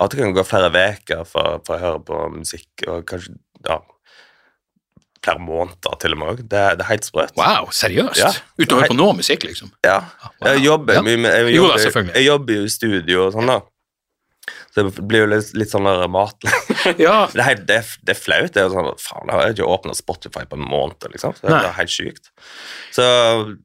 [0.00, 3.78] At det kan gå flere uker for, for å høre på musikk, og kanskje ja,
[5.24, 6.42] flere måneder til og med.
[6.44, 7.36] Det, det er helt sprøtt.
[7.40, 8.20] Wow, seriøst?
[8.20, 8.32] Ja.
[8.64, 9.72] Høre på noe musikk, liksom?
[9.86, 10.02] Ja.
[10.44, 13.50] Jeg jobber mye med jeg Jo da, jobber, jeg jobber jo i studio og sånn,
[13.52, 13.62] da.
[14.74, 16.36] Så det blir jo litt, litt sånn der mat.
[17.00, 17.24] Ja.
[17.32, 18.52] Det er, det, er, det er flaut.
[18.52, 21.06] Det er sånn, faen, jeg har ikke åpna Spotify på en måned.
[21.14, 21.32] liksom.
[21.38, 21.62] Så det, Nei.
[21.70, 22.32] er helt sjukt.
[22.92, 23.04] Så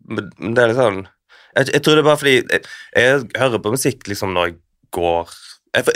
[0.08, 1.02] men det er litt sånn
[1.58, 2.62] jeg, jeg tror det er bare fordi jeg,
[2.94, 4.58] jeg hører på musikk liksom når jeg
[4.96, 5.32] går
[5.76, 5.96] jeg,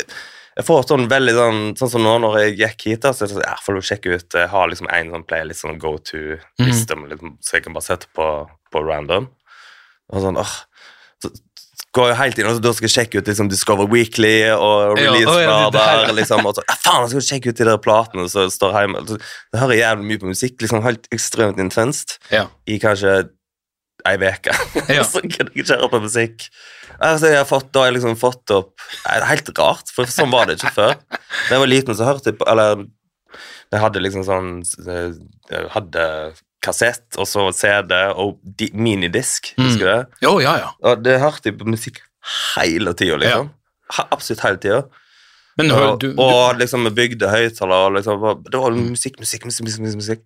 [0.54, 3.34] Jeg får sånn veldig sånn Sånn som nå når jeg gikk hit, da, så det
[3.34, 7.08] sånn, jeg får sjekke ut Jeg har liksom en sånn playlist, sånn go to-liste, mm.
[7.14, 8.28] liksom, så jeg kan bare sette på,
[8.74, 9.32] på random.
[10.14, 10.54] Og sånn, åh
[11.24, 11.32] så
[11.94, 15.12] går jeg helt inn, og da skal jeg sjekke ut liksom Discover Weekly og Ja,
[15.12, 17.82] Release å, ja, det liksom, og så, ja, faen, jeg skal sjekke ut de der
[17.82, 19.04] platene som står hjemme.
[19.10, 19.20] Så,
[19.54, 22.48] jeg hører jævlig mye på musikk, liksom helt ekstremt intenst, Ja.
[22.66, 23.30] i kanskje
[24.10, 24.56] ei uke.
[24.94, 25.04] Ja.
[25.08, 26.48] så kan jeg ikke høre på musikk.
[27.00, 30.10] Altså, jeg har fått, da har jeg liksom fått opp Det er helt rart, for
[30.12, 30.94] sånn var det ikke før.
[31.10, 32.84] Da jeg var liten, så hørte jeg på Eller
[33.74, 34.50] jeg hadde liksom sånn
[34.86, 36.06] Jeg hadde
[36.64, 40.20] kassett, og så CD og di, minidisk, husker du det?
[40.24, 40.70] Jo, ja, ja.
[40.88, 41.98] Og det hørte jeg på musikk
[42.56, 43.50] hele tida, liksom.
[43.98, 44.78] Ha, absolutt hele tida.
[45.60, 49.44] Men Og, du, du og liksom vi bygde høyttaler og liksom, det var musikk, musikk.
[49.50, 50.24] musikk, musikk, musikk.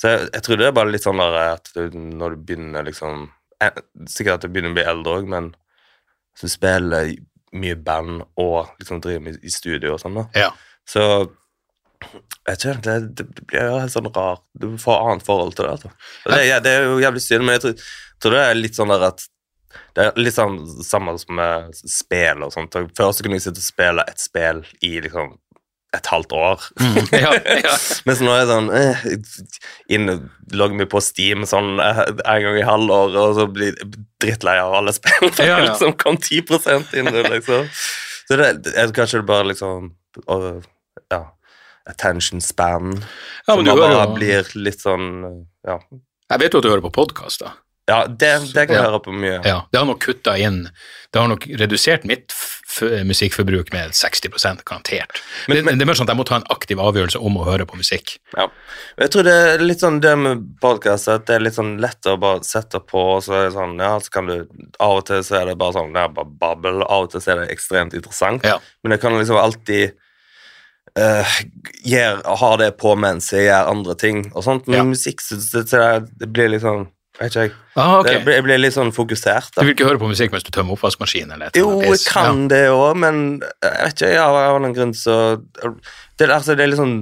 [0.00, 2.84] Så jeg, jeg tror det er bare litt sånn der at du, når du begynner
[2.84, 3.30] liksom
[3.64, 3.78] eh,
[4.12, 5.50] Sikkert at du begynner å bli eldre òg, men
[6.36, 7.14] så spiller
[7.56, 10.50] mye band og liksom driver med i studio og sånn, da, Ja.
[10.84, 11.06] så
[12.46, 14.42] jeg tror det, det, blir helt sånn rart.
[14.52, 15.70] Du får annet forhold til det.
[15.78, 15.90] Altså.
[16.26, 17.86] Det, er- det er jo jævlig synd, men jeg tror,
[18.20, 19.24] tror det er litt sånn der at
[19.96, 22.76] det er litt sånn samme som med spill og sånt.
[22.96, 25.32] Før så kunne jeg sitte og spille et spill i liksom
[25.96, 26.64] et halvt år.
[27.24, 27.32] ja,
[27.62, 27.74] ja.
[28.08, 29.04] Mens nå er det sånn eh,
[29.96, 30.10] inn,
[30.54, 33.90] Logger meg på Steam sånn eh, en gang i halvåret, og så blir jeg
[34.22, 35.30] drittlei av alle spill.
[35.40, 35.60] Ja, ja.
[35.70, 36.44] liksom kom 10
[37.00, 37.66] inn, liksom.
[38.26, 39.92] Så det, er kanskje det bare liksom
[40.26, 40.64] og,
[41.12, 41.22] Ja,
[41.86, 42.96] attention span.
[43.46, 45.08] Ja, som men du bare hører jo- blir litt sånn
[45.66, 45.78] Ja,
[46.32, 47.52] Jeg vet jo at du hører på podkast, da.
[47.88, 49.40] Ja det, det kan jeg høre på mye.
[49.46, 50.64] Ja, det har nok kutta inn
[51.14, 52.34] Det har nok redusert mitt
[53.06, 54.28] musikkforbruk med 60
[54.66, 55.22] garantert.
[55.48, 57.36] Men- det, men- det er mer sånn at jeg må ta en aktiv avgjørelse om
[57.38, 58.18] å høre på musikk.
[58.36, 58.48] Ja.
[58.98, 62.02] Jeg tror det er litt sånn det med podkast, at det er litt sånn lett
[62.10, 64.46] å bare sette på, og så er det sånn, ja, så kan du
[64.80, 67.20] Av og til så er det bare sånn, det er bare babbel, av og til
[67.20, 68.58] så er det ekstremt interessant, Ja.
[68.84, 69.92] men jeg kan liksom alltid
[70.98, 71.24] uh,
[71.84, 74.66] gjør, ha det på mens jeg gjør andre ting og sånt.
[74.66, 74.84] Men Ja.
[74.84, 77.52] musikk så, så, så det, det blir litt sånn Vet ikke jeg.
[77.80, 78.18] Ah, okay.
[78.20, 79.54] Jeg blir litt sånn fokusert.
[79.56, 81.32] Du vil ikke høre på musikk mens du tømmer oppvaskmaskinen?
[81.36, 83.22] eller et Jo, jeg kan kan det òg, men
[83.64, 85.16] jeg vet ikke, ja, av annen grunn så
[86.18, 86.98] det, altså, det er litt sånn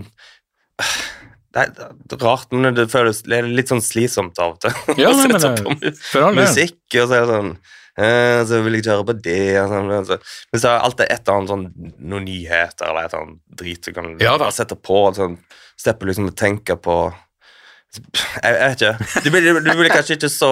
[1.55, 1.93] det er,
[2.23, 4.75] rart, men det føles litt sånn slitsomt av og til.
[4.99, 7.51] Ja, nei, men det- for all musikk, og så er det sånn
[7.97, 9.37] eh, Så vil jeg ikke høre på det.
[9.63, 10.19] Og sånn, og så,
[10.51, 11.67] men så er det alltid et eller annet sånn
[12.11, 14.99] noen nyheter eller et eller annet drit du kan Ja sette på.
[15.13, 15.39] og Sånn,
[15.79, 16.97] Slipper liksom å tenke på
[17.99, 19.23] jeg, vet ikke.
[19.25, 20.51] Du blir, du blir kanskje ikke så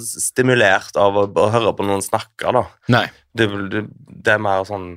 [0.00, 2.64] stimulert av å, å høre på noen snakke, da.
[2.94, 3.06] Nei.
[3.34, 4.92] Det, du, det er mer sånn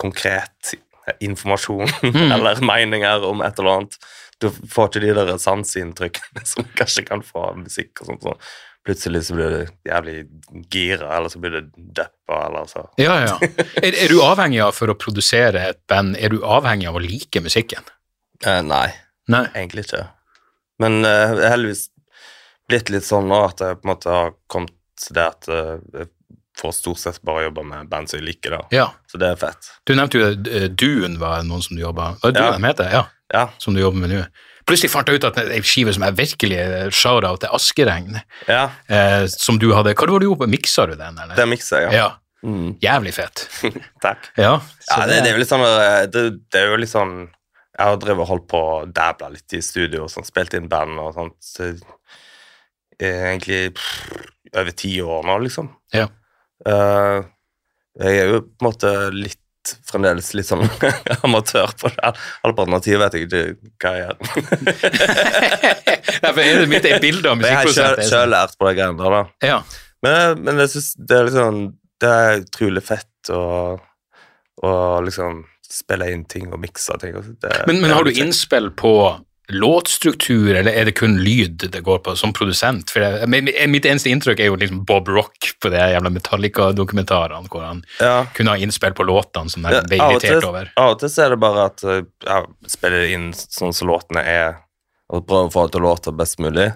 [0.00, 0.74] konkret
[1.22, 2.32] informasjon Mm.
[2.34, 3.98] eller meninger om et eller annet.
[4.42, 8.02] Du får ikke de der sanseinntrykkene som du kanskje kan få musikk.
[8.02, 8.26] og sånt.
[8.26, 8.40] sånn
[8.86, 10.16] plutselig så blir du jævlig
[10.70, 13.38] gira, eller så blir du deppa, eller så Ja, ja.
[13.82, 17.02] Er, er du avhengig av, for å produsere et band, er du avhengig av å
[17.02, 17.82] like musikken?
[18.46, 18.92] eh, Nei,
[19.32, 19.42] Nei.
[19.58, 20.04] egentlig ikke.
[20.82, 21.86] Men eh, jeg har heldigvis
[22.68, 25.74] blitt litt sånn nå at jeg på en måte har kommet til det at eh,
[26.00, 26.10] jeg
[26.56, 28.60] får stort sett bare jobbe med band som jeg liker, da.
[28.72, 28.86] Ja.
[29.10, 29.70] Så det er fett.
[29.84, 32.50] Du nevnte jo uh, Duen var noen som du jobba Var det Ja.
[32.54, 32.88] Duen heter?
[32.92, 33.02] Ja.
[33.34, 33.42] Ja.
[33.60, 34.22] Som du jobber med nå.
[34.66, 36.58] Plutselig fant jeg ut at ei skive som er virkelig
[36.96, 38.16] shout-out til Askeregn,
[38.50, 40.48] ja, eh, som du hadde Hva var det du gjorde?
[40.50, 41.36] Miksa du den, eller?
[41.38, 42.06] det mikser jeg, ja.
[42.08, 42.46] Ja.
[42.46, 43.44] Mm, Jævlig fett.
[44.04, 44.26] takk.
[44.38, 44.56] Ja,
[44.88, 45.62] så Ja, det, det er jo litt sånn
[46.14, 47.14] det, det er jo litt sånn
[47.76, 50.68] Jeg har drevet og holdt på å dabla litt i studio og sånn, spilt inn
[50.72, 51.36] band og sånt.
[51.44, 51.72] Så,
[52.96, 54.22] egentlig pff,
[54.56, 55.68] over ti år nå, liksom.
[55.92, 56.06] Ja.
[56.64, 57.20] Uh,
[58.00, 59.42] jeg er jo på en måte litt
[59.88, 60.62] fremdeles litt sånn
[61.26, 62.12] amatør på det.
[62.84, 63.42] Tida vet jeg ikke
[63.82, 64.16] hva jeg gjør.
[66.22, 68.68] Nei, for er det mitt er bilde av Men jeg har sjøl- sjøl lært på
[68.68, 69.50] de greiene der, da.
[69.50, 69.58] Ja.
[70.06, 71.60] Men, men jeg syns det er liksom
[72.04, 73.42] Det er utrolig fett å
[75.04, 77.16] liksom spille inn ting og mikse ting.
[77.42, 78.92] Det, Men, men har du innspill på
[79.48, 82.90] låtstruktur, eller er det kun lyd det går på som produsent?
[82.90, 83.28] For jeg,
[83.70, 88.24] Mitt eneste inntrykk er jo liksom Bob Rock på de jævla Metallica-dokumentarene, hvor han ja.
[88.34, 90.72] kunne ha innspill på låtene som Ja, ble og til, over.
[90.76, 94.58] av og til er det bare at jeg spiller inn sånn som låtene er,
[95.14, 96.72] og prøver å få det til å låte best mulig.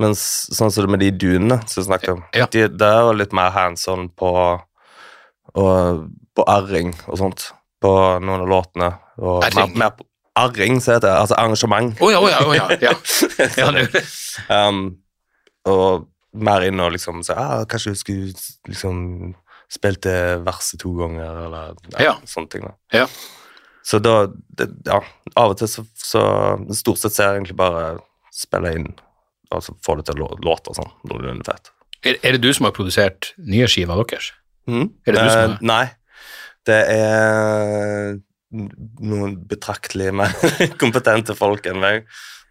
[0.00, 0.22] Mens
[0.56, 2.48] sånn som det med de dunene som vi snakket om, Ja.
[2.50, 4.30] de, det er jo litt mer hands on på,
[5.54, 7.50] og, på arring og sånt,
[7.84, 7.92] på
[8.24, 8.90] noen av låtene.
[9.20, 10.06] Og mer, mer på
[10.40, 11.14] arring, så heter det.
[11.20, 12.00] Altså arrangement.
[12.02, 12.66] Oh, ja, oh, ja, oh, ja.
[12.80, 12.94] ja.
[13.60, 14.02] ja det,
[14.50, 14.82] um,
[15.70, 18.32] og mer inn og liksom så, ah, Kanskje du skulle
[18.66, 18.96] liksom
[19.70, 22.16] spilt det verset to ganger, eller Ja.
[22.28, 22.66] sånne ting.
[22.66, 22.74] da.
[22.92, 23.06] Ja.
[23.84, 24.26] Så da
[24.58, 25.00] det, Ja,
[25.36, 26.22] av og til så, så
[26.74, 27.98] Stort sett så er det egentlig bare
[28.34, 28.88] spille inn,
[29.54, 30.90] og så få det til å låte sånn.
[31.14, 31.70] Er fett.
[32.02, 34.32] er, er det du som har produsert nye skiver deres?
[34.66, 34.88] Mm.
[35.06, 35.84] Er det du som Eh, Nei.
[36.64, 38.14] Det er
[38.54, 40.32] noen betraktelig mer
[40.82, 42.06] kompetente folk enn meg.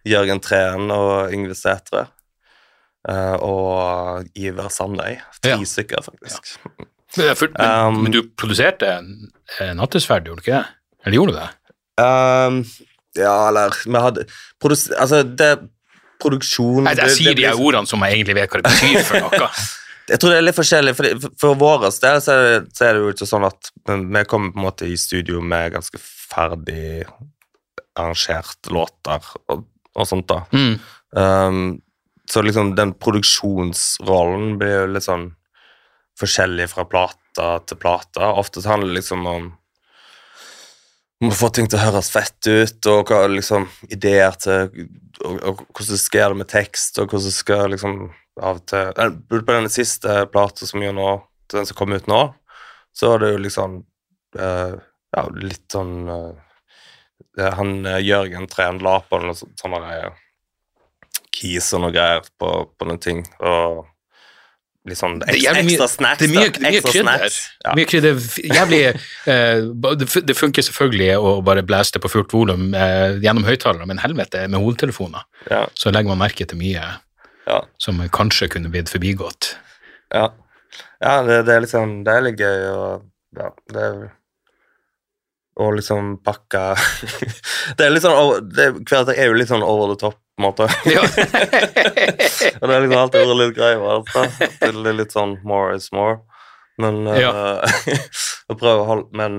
[0.06, 2.06] Jørgen Treen og Yngve Sætre.
[3.08, 5.18] Eh, og Iver Sandøy.
[5.42, 5.58] Tre Ja.
[5.68, 6.54] stykker, faktisk.
[7.16, 8.88] Men, for, men, Um, men du produserte
[9.78, 10.64] Nattesverd, gjorde du ikke det?
[11.06, 11.50] Eller gjorde du det?
[12.02, 12.56] Um,
[13.14, 14.24] ja, eller Vi hadde
[14.58, 15.52] produs Altså, det
[16.24, 19.48] Produksjon Nei, jeg sier de ordene som jeg egentlig vet hva det betyr for noe.
[20.10, 20.94] Jeg tror det er litt forskjellig.
[20.98, 24.24] For, for, vår del så er, det, så er det jo ikke sånn at vi
[24.28, 27.06] kommer på en måte i studio med ganske ferdig
[27.94, 29.64] arrangert låter og,
[29.94, 30.42] og sånt, da.
[30.52, 30.76] Mm.
[31.14, 31.64] Um,
[32.30, 35.28] så liksom den produksjonsrollen blir jo litt sånn
[36.20, 38.24] forskjellig fra plate til plate.
[38.24, 39.52] Ofte handler det liksom om
[41.22, 44.88] om å få ting til å høres fett ut, og hva, liksom, ideer til
[45.24, 47.98] og, og hvordan skal det med tekst, og hvordan skal liksom
[48.42, 48.90] av til
[49.30, 51.10] På den siste plata som gjør nå,
[51.52, 52.22] den som kom ut nå,
[52.94, 53.78] så var det jo liksom
[54.40, 54.74] uh,
[55.14, 56.34] Ja, litt sånn uh,
[57.58, 60.12] Han eh, Jørgen Treen la på noe så- sånne greier
[61.34, 63.84] keys og noe greier på, på noen ting, og
[64.86, 66.20] litt sånn ekstra, ekstra snacks.
[66.20, 67.38] Det er mye, det er mye krydder.
[67.64, 67.72] Ja.
[67.78, 68.20] Mye krydder.
[68.54, 68.80] Jævlig
[69.32, 69.64] eh,
[70.28, 74.44] det, funker selvfølgelig å bare blæse det på fullt volum eh, gjennom høyttalere, men helvete,
[74.46, 76.84] med hodetelefoner Ja, så legger man merke til mye
[77.46, 79.54] ja, som kanskje kunne blitt forbigått.
[80.14, 80.30] ja.
[81.00, 83.02] ja det, det er liksom Det er litt gøy, og
[83.38, 83.98] ja, det er
[85.60, 86.62] Og liksom pakke
[87.78, 90.16] Det er litt sånn over- det, Hver dag er jo litt sånn over the top,
[90.34, 90.66] på en måte.
[90.90, 91.02] Ja.
[92.60, 93.78] Og det er liksom alltid vært litt greia.
[93.94, 94.24] Altså.
[94.58, 96.16] Det er litt sånn more is more.
[96.82, 97.30] Men Ja.
[97.30, 98.00] uh,
[98.50, 99.36] å prøve å holde Men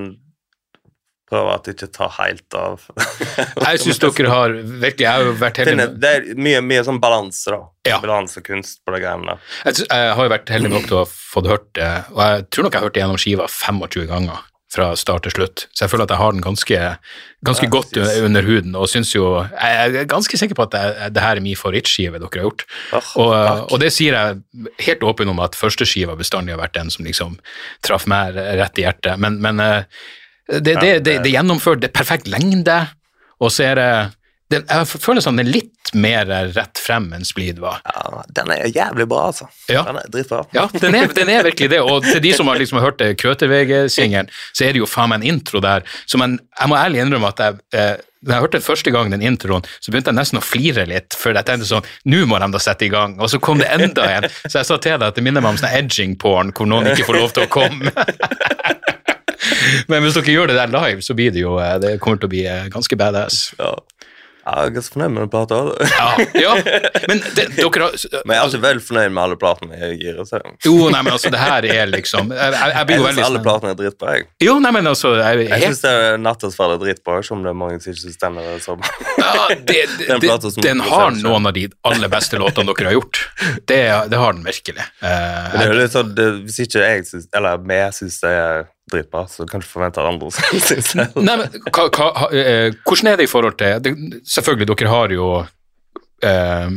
[1.29, 2.83] prøver at det ikke tar helt av.
[3.65, 6.99] Jeg syns dere har virkelig Jeg har vært heldig med, det er mye, mye sånn
[7.03, 7.61] balanse, da.
[7.89, 7.99] Ja.
[8.03, 9.45] Balansekunst på de greiene der.
[9.67, 12.45] jeg, jeg har jo vært heldig nok til å ha fått hørt det, og jeg
[12.53, 14.43] tror nok jeg har hørt det gjennom skiva 25 ganger
[14.75, 16.77] fra start til slutt, så jeg føler at jeg har den ganske,
[17.47, 18.15] ganske Ja, godt synes.
[18.27, 21.43] under huden, og syns jo Jeg er ganske sikker på at det, det her er
[21.45, 22.65] min favorittskive dere har gjort.
[22.97, 26.75] oh, Og, og det sier jeg helt åpen om at første skiva bestandig har vært
[26.75, 27.37] den som liksom
[27.87, 29.15] traff meg rett i hjertet.
[29.21, 29.87] Men, men eh,
[30.47, 32.77] det, det, det, det er gjennomført, det er perfekt lengde,
[33.41, 33.89] og så er det,
[34.53, 37.79] den, Jeg føler sånn den er litt mer rett frem enn Splid var.
[37.85, 39.47] Ja, den er jævlig bra, altså.
[39.71, 39.81] Ja.
[39.87, 40.43] Den er dritbra.
[40.53, 44.29] Ja, den er, den er virkelig det, og til de som har liksom hørt Krøterveg-singelen,
[44.53, 47.33] så er det jo faen meg en intro der, så man, jeg må ærlig innrømme
[47.33, 47.95] at jeg eh,
[48.25, 51.35] da jeg hørte første gang den introen, så begynte jeg nesten å flire litt, for
[51.35, 54.07] jeg tenkte sånn, nå må de da sette i gang, og så kom det enda
[54.17, 56.89] en, så jeg sa til deg at det minner meg om sånn edging-porn, hvor noen
[56.93, 57.93] ikke får lov til å komme.
[59.91, 62.29] Men hvis dere gjør det der live, så blir det jo, eh, det kommer til
[62.29, 63.47] å bli eh, ganske badass.
[63.59, 63.73] Ja.
[64.45, 65.57] Jeg er ganske fornøyd med den plata.
[65.89, 66.51] Ja, ja.
[67.09, 67.87] men det, dere.
[68.29, 70.19] Men jeg er ikke veldig fornøyd med alle platene jeg gir.
[70.29, 70.41] Så.
[70.67, 73.41] Jo, nei, men altså, det her er liksom, jeg, jeg, jeg blir jo veldig alle
[73.47, 74.13] platene er dritbra.
[74.19, 75.81] Jeg, Jo, nei, men altså, jeg jeg syns
[76.21, 78.93] Nattesverd er dritbra, ikke om det er mange som ikke syns den er bra.
[79.17, 82.91] Ja, det, det, Den som den har selv noen av de aller beste låtene dere
[82.91, 83.23] har gjort.
[83.65, 83.81] Det,
[84.13, 84.87] det har den virkelig.
[85.01, 88.21] Uh, Men det er jo litt sånn, det, Hvis ikke jeg syns, eller vi syns
[88.21, 91.07] det er dritbra, så kan du forvente at andre syns det.
[91.17, 93.95] nei, men, hva, hva, eh, hvordan er det i forhold til det,
[94.29, 95.29] Selvfølgelig, dere har jo
[96.23, 96.69] eh,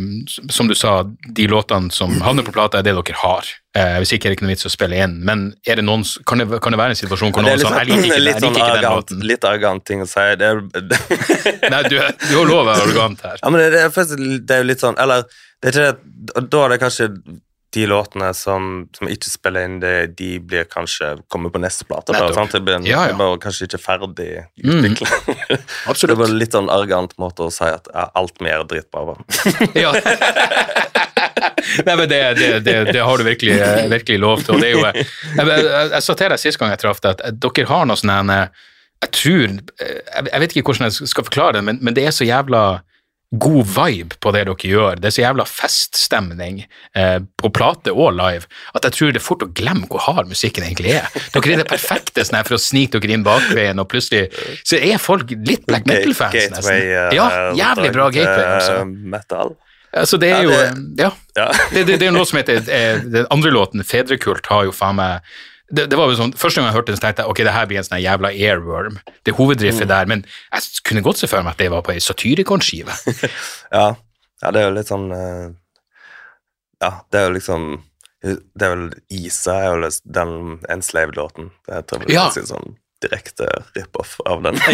[0.50, 1.02] Som du sa,
[1.36, 3.50] de låtene som havner på plata, er det dere har.
[3.78, 5.18] Eh, hvis ikke er det ikke noe vits å spille inn.
[5.28, 7.64] Men er det noen, kan, det, kan det være en situasjon hvor Det noen er
[7.66, 9.26] sånn Jeg liker ikke, sånn, den- litt jeg sånn liker ikke den arrogant, låten.
[9.32, 10.24] litt arrogant ting å si.
[10.40, 10.62] Det er,
[11.74, 13.36] Nei, du, du har lov å være arrogant her.
[13.44, 15.28] ja, men det, det, er det er jo litt sånn Eller
[15.58, 17.08] det er ikke det, da er det kanskje
[17.76, 22.14] de låtene som, som ikke spiller inn, det, de blir kanskje kommer på neste plate.
[22.16, 22.54] Bare, sant?
[22.56, 23.16] Det blir Ja, ja.
[23.18, 24.28] det kanskje ikke ferdig
[24.64, 24.78] Mm.
[24.78, 25.08] utvikla.
[25.50, 26.14] det Absolutt.
[26.16, 29.04] er bare litt sånn arrogant måte å si at alt mer er dritbra.
[29.12, 29.20] var.
[29.84, 29.92] Ja.
[31.84, 33.58] Nei, men det, det, det, det har du virkelig,
[33.92, 34.56] virkelig lov til.
[34.56, 37.20] Og det er jo, jeg, jeg, jeg sa til deg sist gang jeg traff deg,
[37.28, 38.32] at dere har noe sånn en,
[39.04, 42.14] Jeg tror Jeg jeg vet ikke hvordan jeg skal forklare det, men, men det er
[42.16, 42.62] så jævla
[43.30, 44.96] god vibe på det dere gjør.
[45.02, 46.62] Det er så jævla feststemning
[46.96, 50.30] eh, på plate og live at jeg tror det er fort å glemme hvor hard
[50.30, 51.08] musikken egentlig er.
[51.34, 54.30] Dere er det perfekte sånn for å snike dere inn bakveien, og plutselig
[54.64, 56.72] så er folk litt black metal-fans, nesten.
[56.72, 57.28] Eh, Ja,
[57.58, 58.78] jævlig bra gateway, altså.
[58.80, 58.84] eh,
[59.16, 59.54] Metal.
[59.92, 60.56] Altså, det er Ja, jo
[61.04, 61.10] Ja.
[61.36, 61.46] Ja.
[61.72, 64.96] Det, det, det er noe som heter eh, Den andre låten, 'Fedrekult', har jo faen
[64.98, 65.20] meg
[65.70, 67.52] det, det var jo sånn, Første gang jeg hørte den, så tenkte jeg ok, det
[67.52, 68.96] her blir en sånn jævla airworm.
[69.26, 69.92] Det hoveddriftet hovedriffet Mm.
[69.92, 72.92] der, men jeg kunne godt se for meg at det var på ei Satyricon-skive.
[73.76, 73.94] Ja.
[74.42, 75.48] ja, det er jo litt sånn eh,
[76.80, 77.66] Ja, det er jo liksom
[78.24, 80.32] Det er vel Isa er jo den
[80.72, 81.50] Enslaved-låten.
[81.68, 82.24] Det heter vel Ja.
[82.28, 83.46] kanskje sånn direkte
[83.76, 84.56] rip-off av den.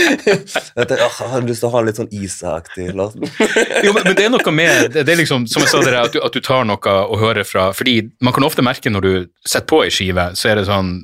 [0.00, 3.16] Jeg hadde lyst til å ha litt sånn Isa-aktig låt.
[3.86, 6.14] Jo, men, men det er noe med det, er liksom, Som jeg sa dere, at
[6.14, 9.12] du, at du tar noe å høre fra Fordi man kan ofte merke når du
[9.44, 11.00] setter på ei skive, så er det sånn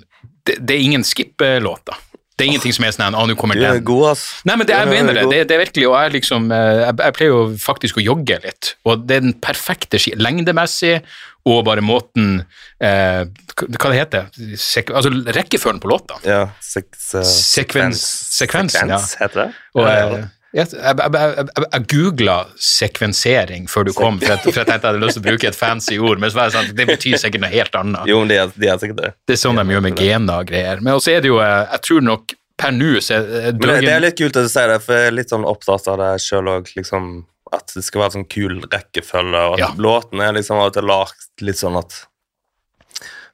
[0.47, 1.97] det, det er ingen skip-låter.
[2.37, 4.27] Det er ingenting som er sånn ah, nå kommer Du er god, ass.
[4.45, 5.25] Nei, men det, jeg er mener det.
[5.31, 5.39] det.
[5.49, 8.75] Det er virkelig, og jeg liksom eh, Jeg, jeg pleier jo faktisk å jogge litt,
[8.85, 10.99] og det er den perfekte ski, lengdemessig,
[11.47, 12.41] og bare måten
[12.83, 13.23] eh,
[13.57, 16.19] Hva det heter Sek, Altså rekkefølgen på låta.
[16.27, 18.07] Ja, sek eh, Sekvens-
[18.37, 18.99] sekvensen, ja.
[18.99, 19.51] sekvens, heter det?
[19.77, 20.25] Og, eh,
[20.57, 24.95] jeg, jeg, jeg, jeg, googla sekvensering før du kom, for jeg, for jeg tenkte jeg
[24.95, 27.77] hadde lyst til å bruke et fancy ord, men sånn, det betyr sikkert noe helt
[27.77, 28.09] annet.
[28.09, 29.13] Jo, men de er, de er sikkert det.
[29.29, 30.81] Det er sånn de gjør med gener og greier.
[30.81, 33.81] Men også er det jo, eh, jeg tror nok per nå så er Men det,
[33.85, 36.01] det er litt kult at du sier det, for jeg er litt sånn opptatt av
[36.01, 37.11] det sjøl òg, liksom.
[37.55, 39.69] At det skal være sånn kul rekkefølge, og at Ja.
[39.79, 42.07] låten er liksom av og til lagt litt sånn at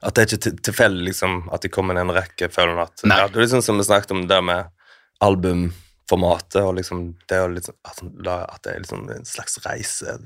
[0.03, 2.79] At det er ikke til- tilfeldig liksom, at de kommer i den rekkefølgen.
[2.83, 4.67] At, ja, det er liksom som vi snakket om det med
[5.23, 10.17] albumformatet, og liksom det å liksom, sånn, at, at det er liksom en slags reise.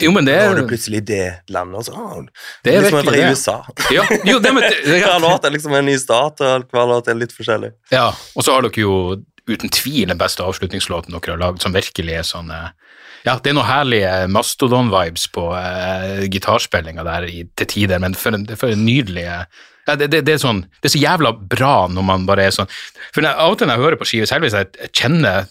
[0.00, 2.22] Jo, men det Nå er, er du plutselig i det landet, og så ah,
[2.64, 3.30] Det er liksom virkelig det.
[3.36, 3.58] USA.
[3.92, 7.08] ja, jo, det, men, det, Hver låt er liksom en ny start, og hver låt
[7.12, 7.72] er litt forskjellig.
[7.92, 8.96] ja, og så har dere jo
[9.46, 12.70] uten tvil den beste avslutningslåten dere har lagd, som virkelig er sånn eh,
[13.22, 18.34] Ja, det er noen herlige Mastodon-vibes på uh, gitarspillinga der i, til tider, men for
[18.34, 21.32] en, for en nydelig eh, ja, det, det, det, er sånn, det er så jævla
[21.36, 22.70] bra når man bare er sånn.
[23.14, 25.48] For av og til når jeg hører på skive, selv hvis jeg kjenner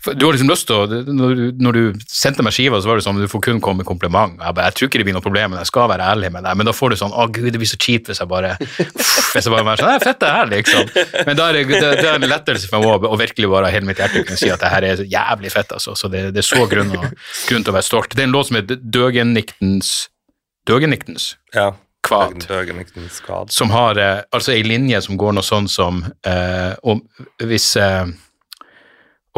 [0.00, 2.96] Du har liksom lyst til å Når du, når du sendte meg skiva, så var
[2.96, 4.38] det sånn du får kun komme med kompliment.
[4.40, 6.46] Jeg, bare, jeg tror ikke det blir noe problem, men jeg skal være ærlig med
[6.46, 6.56] deg.
[6.56, 8.54] Men da får du sånn Å, gud, det blir så kjipt hvis jeg bare
[9.34, 10.88] Hvis jeg bare er sånn er fett, det her, liksom.
[11.28, 13.76] Men da er det, det, det er en lettelse for meg å, virkelig bare av
[13.76, 15.94] hele mitt hjerte kunne si at det her er jævlig fett, altså.
[15.98, 17.06] Så det, det er så grunn, og,
[17.50, 18.16] grunn til å være stolt.
[18.16, 19.92] Det er en låt som heter Døgenniktens
[20.68, 21.72] Døgenniktens Ja.
[22.02, 22.40] Kvad.
[23.52, 27.02] som har eh, altså ei linje som går noe sånn som eh, om,
[27.44, 28.06] Hvis eh,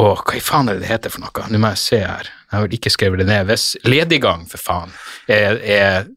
[0.01, 1.47] Å, hva i faen er det det heter for noe?
[1.53, 2.31] Nå må jeg se her.
[2.49, 3.47] Jeg har vel ikke skrevet det ned.
[3.51, 4.95] Hvis lediggang, for faen,
[5.29, 6.11] er, er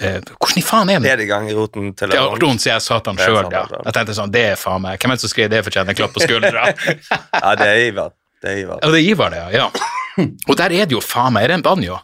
[0.00, 1.04] er Hvordan i faen er den?
[1.06, 3.66] Ledigang i roten til Ja, en Ron sier jeg satan sjøl, ja.
[3.84, 5.98] Jeg tenkte sånn, det er faen meg Hvem er det som skrev det fortjener en
[5.98, 6.64] klapp på skuldra?
[7.42, 8.14] Ja, det er Ivar.
[8.42, 8.80] Det er Ivar.
[8.82, 9.68] ja, det er Ivar, det, ja.
[9.68, 10.26] ja.
[10.48, 12.00] Og der er det jo faen meg Er det en banjo?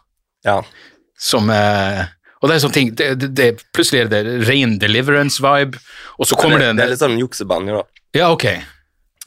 [0.47, 0.61] Ja.
[1.19, 2.05] som eh,
[2.39, 5.81] Og det er sånne ting det, det, det, Plutselig er det ren deliverance-vibe,
[6.19, 8.05] og så kommer det, det en det er litt sånn juksebanjo, da.
[8.20, 8.47] Ja, ok.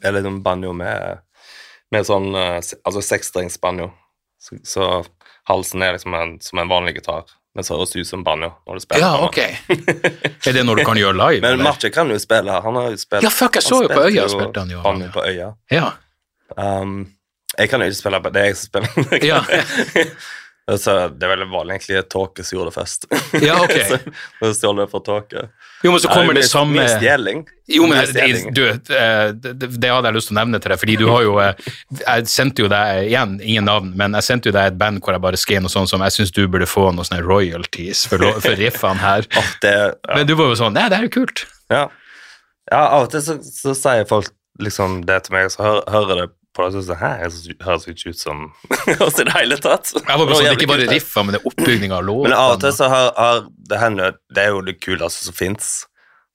[0.01, 1.21] Eller er sånn banjo med,
[1.91, 3.91] med sånn altså se- Altså seksstringsbanjo.
[4.41, 4.85] Så, så
[5.49, 7.23] halsen er liksom en, som en vanlig gitar,
[7.55, 9.03] men så høres det ut som banjo når du spiller.
[9.05, 9.37] Ja, ok.
[10.47, 11.41] Er det noe du kan gjøre live?
[11.45, 11.61] Men?
[11.67, 12.59] Marce kan jo spille.
[12.65, 14.81] Han har jo spilt Ja, fuck, jeg så jo på Øya spilte han jo.
[14.85, 15.51] banjo på Øya.
[15.71, 15.91] Ja.
[16.57, 17.03] Um,
[17.57, 18.91] jeg kan jo ikke spille på det, jeg spiller.
[19.31, 19.43] Ja.
[20.77, 23.07] Så det er veldig vanlig egentlig Tåke som gjorde det først.
[23.47, 23.73] Ja, ok.
[24.39, 25.43] så stjal det fra Tåke.
[25.81, 27.41] Jo, men så kommer det mye- samme Mye stjeling.
[27.71, 30.73] Jo, men det, du, eh, det, det det hadde jeg lyst til å nevne til
[30.73, 31.69] deg, fordi du har jo eh,
[32.01, 35.15] Jeg sendte jo deg igjen, ingen navn, men jeg sendte jo deg et band hvor
[35.17, 38.27] jeg bare skrev noe sånt som jeg syns du burde få noen sånne royalties for,
[38.43, 39.25] for riffene her.
[39.39, 39.89] oh, det, ja.
[40.13, 41.47] Men du var jo sånn Nei, det er kult.
[41.71, 41.87] Ja.
[42.69, 44.29] ja, av og til så, så sier folk
[44.61, 46.29] liksom det til meg, så hører, hører det
[46.61, 48.47] på det, så det høres ikke ut som
[49.07, 49.93] oss i det hele tatt.
[49.97, 52.29] Jeg var bare sånn, Det er ikke bare riffa, men det er oppbygninga av låten.
[52.29, 55.37] Men av og til så har, har det hender, det er jo det kuleste som
[55.37, 55.71] finnes.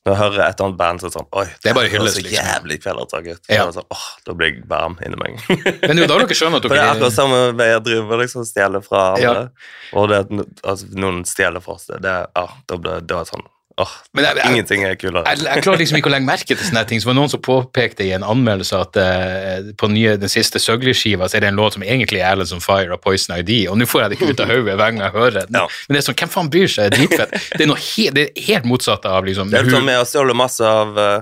[0.07, 1.89] Når jeg hører et eller annet band så er det sånn, oi, Det er bare
[1.91, 2.37] høres så liksom.
[2.37, 3.49] jævlig kvelertak ut.
[3.51, 3.65] Ja.
[3.67, 5.41] Så Sånn, åh, da blir jeg varm inni meg.
[5.51, 7.83] Men det er jo da dere skjønner at For det er akkurat samme vei jeg
[7.89, 9.33] driver liksom stjeler fra Ja.
[9.99, 10.31] Og det at
[10.63, 13.43] altså, noen stjeler fra oss, det, det, ja, da blir det er sånn,
[14.17, 15.25] Men jeg- ingenting er kulere.
[15.29, 17.01] jeg, jeg klarer liksom ikke å legge merke til sånne ting.
[17.03, 21.29] Så var noen som påpekte i en anmeldelse at uh, på nye, den siste Søgli-skiva
[21.29, 23.77] så er det en låt som egentlig er Alice on Fire av Poison ID, og
[23.77, 25.61] nå får jeg det ikke ut av hodet hver gang jeg hører den.
[25.61, 25.67] Ja.
[25.89, 26.89] Men det er sånn, hvem faen bryr seg?
[26.95, 27.37] Det dritfett.
[27.53, 30.09] Det er noe he det er helt motsatt av liksom Det er sånn med å
[30.09, 31.21] stjåle masse av, eh,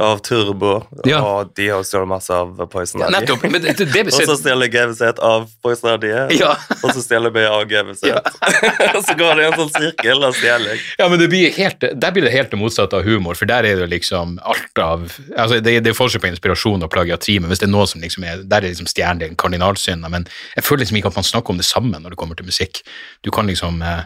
[0.00, 1.20] av Turbo, Ja.
[1.22, 3.30] og de har stjålet masse av Poison ja, Ivy.
[4.02, 6.10] Og så stjeler GVZ av Poison Ivy,
[6.40, 6.56] Ja.
[6.82, 8.02] og så stjeler av GVZ.
[8.10, 8.18] Ja.
[9.06, 10.82] så går det i en sånn sirkel av stjeling.
[10.98, 13.68] Ja, men det blir helt, der blir det helt det motsatte av humor, for der
[13.70, 15.06] er det liksom alt av
[15.36, 18.02] altså Det, det er forskjell på inspirasjon og plagiatri, men hvis det er noe som
[18.02, 20.10] liksom er Der er liksom stjernen kardinalsynden.
[20.10, 20.26] Men
[20.56, 22.82] jeg føler liksom ikke at man snakker om det samme når det kommer til musikk.
[23.22, 24.02] Du kan liksom eh,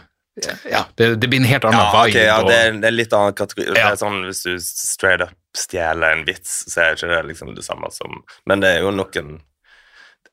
[0.69, 2.13] Ja, det, det blir en helt annen Ja, vibe.
[2.13, 3.73] Okay, ja, og- det, er, det er litt annen kategori.
[3.73, 7.53] Det er sånn, Hvis du straight up stjeler en vits, så er ikke det liksom
[7.57, 9.37] det samme som Men det er jo noen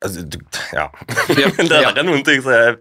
[0.04, 0.38] altså, du,
[0.76, 0.88] Ja.
[1.36, 1.92] Ja, det ja.
[1.92, 2.78] er noen ting som er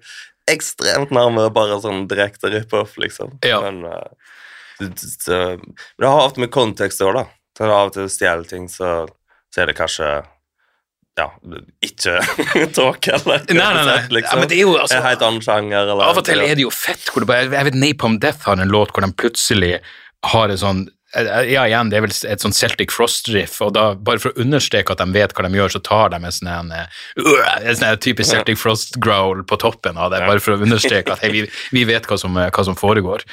[0.52, 3.34] ekstremt nærmere bare sånn direkte rip-off, liksom.
[3.46, 3.64] Ja.
[3.66, 4.38] Men, uh,
[4.78, 4.92] det,
[5.26, 5.42] det,
[5.98, 7.26] det har ofte med kontekst òg, da.
[7.58, 9.08] Så av og til stjeler ting, så,
[9.50, 10.10] så er det kanskje
[11.16, 11.30] ja,
[11.86, 12.18] ikke
[12.76, 14.00] tåke eller Nei, nei, nei.
[14.18, 14.36] liksom.
[14.36, 15.88] Ja, men det er jo altså en helt annen sjanger.
[15.88, 18.44] Eller, Av og til er det jo fett hvor det bare Jeg vet Napalm Death
[18.50, 19.78] har en låt hvor de plutselig
[20.34, 20.82] har en sånn
[21.16, 24.92] ja, igjen, det er vel et sånn Celtic Frost-riff, og da, bare for å understreke
[24.96, 26.72] at de vet hva de gjør, så tar de en sånn en,
[27.16, 31.32] typisk en sånn Celtic Frost-growl på toppen av det, bare for å understreke at hei,
[31.32, 33.24] vi, vi vet hva som, hva som foregår.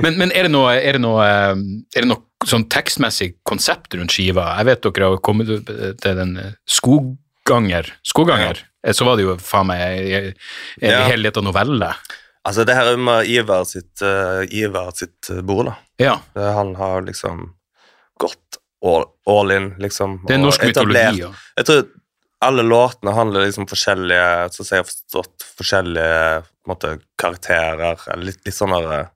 [0.00, 4.12] Men, men er det noe, er det noe, er det noe sånn tekstmessig konsept rundt
[4.12, 4.50] skiva.
[4.60, 6.36] Jeg vet dere har kommet til den
[6.68, 7.90] skoganger, Skogganger.
[8.08, 8.60] Skogganger.
[8.86, 10.26] Eh, Så var det jo faen meg en
[10.80, 11.04] en Ja.
[11.08, 11.90] hel liten novelle.
[12.44, 15.74] Altså, det her er med Ivar sitt, uh, Ivar sitt uh, bord, da.
[16.02, 16.14] Ja.
[16.36, 17.46] Det, han har liksom
[18.20, 20.20] gått all, all in, liksom.
[20.28, 21.22] Det er norsk mytologi.
[21.24, 21.30] Ja.
[21.56, 21.86] Jeg tror
[22.44, 28.60] alle låtene handler liksom forskjellige Så jeg har forstått forskjellige måte, karakterer, eller litt, litt
[28.62, 29.08] av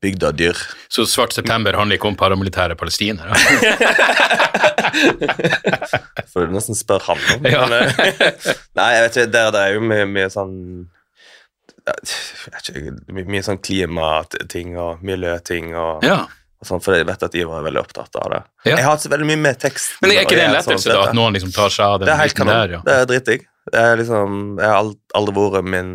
[0.00, 0.56] bygdedyr.
[0.88, 3.34] Så Svart september handler ikke om paramilitære palestinere.
[6.32, 7.46] Får du nesten spørre han om.
[7.50, 7.66] Ja.
[7.68, 8.00] Eh,
[8.78, 10.56] nei, jeg vet ikke, der det er jo mye, mye sånn
[11.94, 16.18] ikke, my- mye sånn klimating og miljøting og, ja.
[16.60, 18.42] og sånn, for jeg vet at Ivar er veldig opptatt av det.
[18.66, 18.74] Ja.
[18.76, 19.96] Jeg har hatt veldig mye med tekst.
[20.02, 22.12] Men er ikke det en lettelse, sånn da, at noen liksom tar seg av den
[22.14, 22.76] er biten der?
[22.76, 22.82] Ja.
[22.86, 23.46] Det er dritdigg.
[23.70, 25.90] Det er liksom, jeg har aldri vært min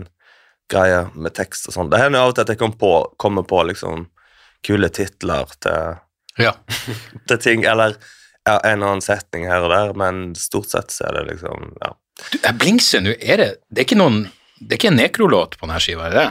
[0.72, 1.90] greie med tekst og sånn.
[1.92, 2.92] Det hender av og til at jeg kommer på,
[3.22, 4.08] kommer på liksom
[4.66, 6.00] kule titler til,
[6.42, 6.52] Ja.
[7.30, 7.96] til ting, eller
[8.46, 11.72] ja, en eller annen setning her og der, men stort sett så er det liksom
[11.82, 11.94] ja.
[12.32, 14.22] Du, jeg blingser nå, er det Det er ikke noen
[14.60, 16.28] Det er ikke en nekrolåt på denne skiva, er det?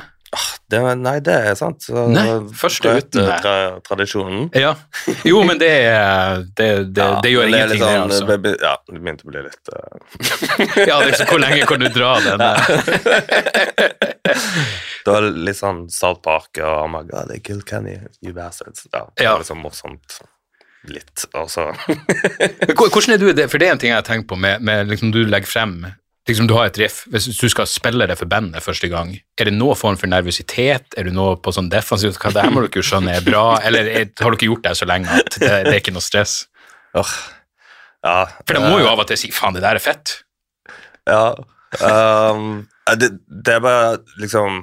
[0.66, 1.84] Det, nei, det er sant.
[1.86, 2.24] Så, Nei,
[2.58, 3.36] første uten det.
[3.44, 3.52] tra,
[3.86, 4.48] tradisjonen.
[4.58, 4.72] Ja.
[5.22, 5.68] Jo, men det,
[6.58, 8.26] det, det, det gjør men ingenting, det, sånn, altså.
[8.32, 9.78] Be, be- Ja, det begynte å bli litt uh...
[10.90, 12.42] Ja, det er hvor lenge kan du dra den?
[15.04, 18.86] Det var litt sånn South Park og Oh my god, they killed Kenny, you bastards.
[18.90, 19.34] Ja, det Ja.
[19.36, 20.18] var liksom morsomt.
[20.84, 21.70] Litt, og så
[22.76, 23.46] Hvordan er du det?
[23.52, 25.78] For det er en ting jeg har tenkt på med, med liksom du legger frem
[26.28, 29.44] liksom Du har et riff, hvis du skal spille det for bandet første gang, er
[29.50, 30.94] det noen form for nervøsitet?
[30.96, 32.16] Er du noe på sånn defensivt?
[32.22, 34.76] Hva det her må dere jo skjønne er bra, eller er, har dere gjort det
[34.80, 36.46] så lenge at det, det er ikke noe stress?
[36.96, 37.14] Åh,
[38.04, 38.26] Ja.
[38.46, 40.18] For de må jo av og til si 'faen, det der er fett'.
[41.08, 41.34] Ja.
[41.80, 42.68] Um,
[43.00, 43.10] det,
[43.44, 44.62] det er bare liksom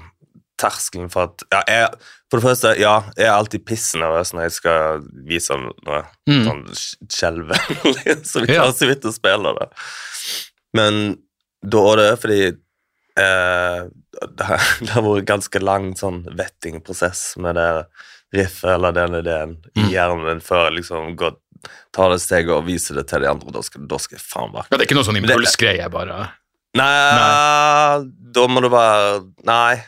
[0.62, 1.88] terskelen for at ja, jeg,
[2.30, 6.46] For det første, ja, jeg er alltid pissnervøs når jeg skal vise noe Mm.
[6.46, 6.62] sånn
[7.10, 7.58] skjelve.
[8.30, 9.68] så vi klarer så vidt å spille det.
[10.78, 11.18] Men
[11.62, 13.82] da var det fordi eh,
[14.38, 17.70] det, har, vært ganske lang sånn vettingprosess med det
[18.36, 19.90] riffet eller den ideen i Mm.
[19.92, 21.36] hjernen min før jeg liksom går,
[21.92, 23.52] tar det steget og viser det til de andre.
[23.52, 24.70] Da skal, da skal jeg faen bak.
[24.72, 26.20] Ja, det er ikke noe sånn impulsgreie, bare.
[26.80, 29.82] Nei, da må det være Nei.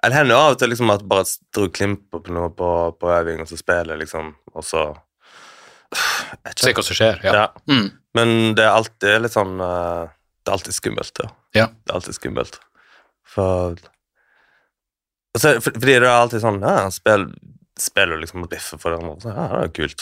[0.00, 2.68] Det hender jo av og til liksom at bare dro og klimper på noe på,
[2.96, 4.86] på øving, og så spiller jeg liksom, og så
[6.56, 7.20] Se hva som skjer.
[7.26, 7.34] Ja.
[7.36, 7.46] Ja.
[7.68, 7.90] Mm.
[8.16, 10.08] Men det er alltid litt sånn eh,
[10.40, 11.28] Det er alltid skummelt, ja.
[11.54, 11.66] Ja.
[11.84, 12.60] Det er alltid skummelt.
[13.30, 13.76] For
[15.30, 17.28] og så, for, Fordi det er alltid sånn Ja, spill,
[17.78, 19.12] spiller, liksom og biffer for hverandre.
[19.14, 19.22] andre.
[19.22, 20.00] Så, ja, det er jo kult.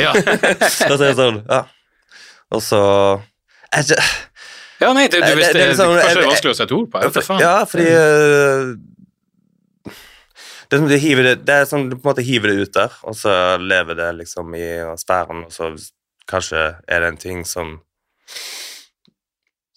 [0.00, 0.12] Ja.
[0.96, 1.60] Så er sånn, ja.
[2.50, 2.80] Og så
[3.70, 3.98] er det,
[4.80, 6.74] ja, nei, det, du, hvis Det- det, det liksom- kanskje det er vanskelig å sette
[6.74, 7.02] ord på.
[7.04, 7.42] Jeg for.
[7.44, 8.72] Ja, fordi uh,
[10.70, 12.64] det, er som du hiver det, det er som du på en måte hiver det
[12.64, 14.66] ut der, og så lever det liksom i
[14.98, 15.70] sfæren, og så
[16.30, 17.76] kanskje er det en ting som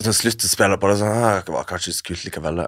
[0.03, 2.55] så slutter å spille på det sånn Det var kanskje ikke så kult likevel.
[2.59, 2.67] det».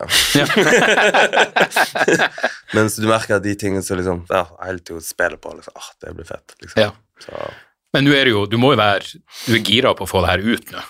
[2.75, 5.89] Mens du merker at de tingene som liksom ja, hele tiden spiller på, liksom, ah,
[6.03, 6.55] det blir fett.
[6.61, 6.81] liksom.
[6.85, 6.91] Ja.
[7.23, 7.31] Så,
[7.95, 9.05] Men nå er det jo, du må jo være
[9.47, 10.81] Du er gira på å få det her ut nå.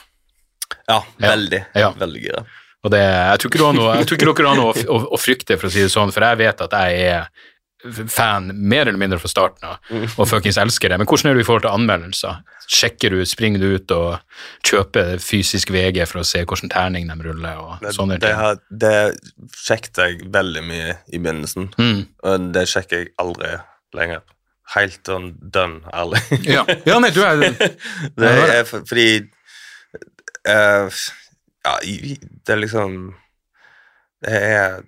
[0.89, 1.01] ja, Ja.
[1.31, 1.61] veldig.
[1.77, 1.91] Ja.
[1.97, 2.45] Veldig gira.
[2.85, 5.57] Og det, jeg tror ikke du har noe, dere har noe å, å, å frykte,
[5.57, 7.29] for å si det sånn, for jeg vet at jeg er
[8.09, 9.77] fan mer eller mindre fra starten av,
[10.17, 10.97] og fuckings elsker det.
[11.01, 12.39] Men hvordan er du i forhold til anmeldelser?
[12.71, 14.15] Sjekker du, springer du ut og
[14.65, 18.39] kjøper fysisk VG for å se hvordan terning de ruller, og Det, sånne det, ting?
[18.39, 18.95] har, det
[19.53, 22.05] sjekket jeg veldig mye i begynnelsen, Mm.
[22.23, 23.51] og det sjekker jeg aldri
[23.93, 24.23] lenger.
[24.73, 26.23] Helt sånn dønn ærlig.
[26.49, 26.63] Ja.
[26.89, 27.37] ja, nei, du er
[28.17, 29.27] det er for, fordi
[30.49, 30.89] uh,
[31.65, 32.97] Ja, det er liksom
[34.25, 34.81] Det er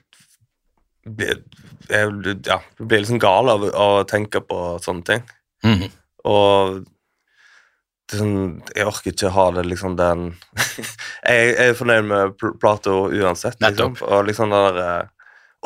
[1.06, 1.44] blir-
[1.90, 5.26] jeg, ja, jeg blir liksom gal av å tenke på sånne ting.
[5.66, 5.90] Mhm.
[6.28, 6.80] Og
[8.08, 8.42] det er sånn,
[8.76, 10.22] jeg orker ikke ha det liksom den
[11.28, 13.60] jeg, jeg er fornøyd med pl- plata uansett.
[13.64, 13.98] Liksom.
[14.08, 15.08] Og liksom den der eh,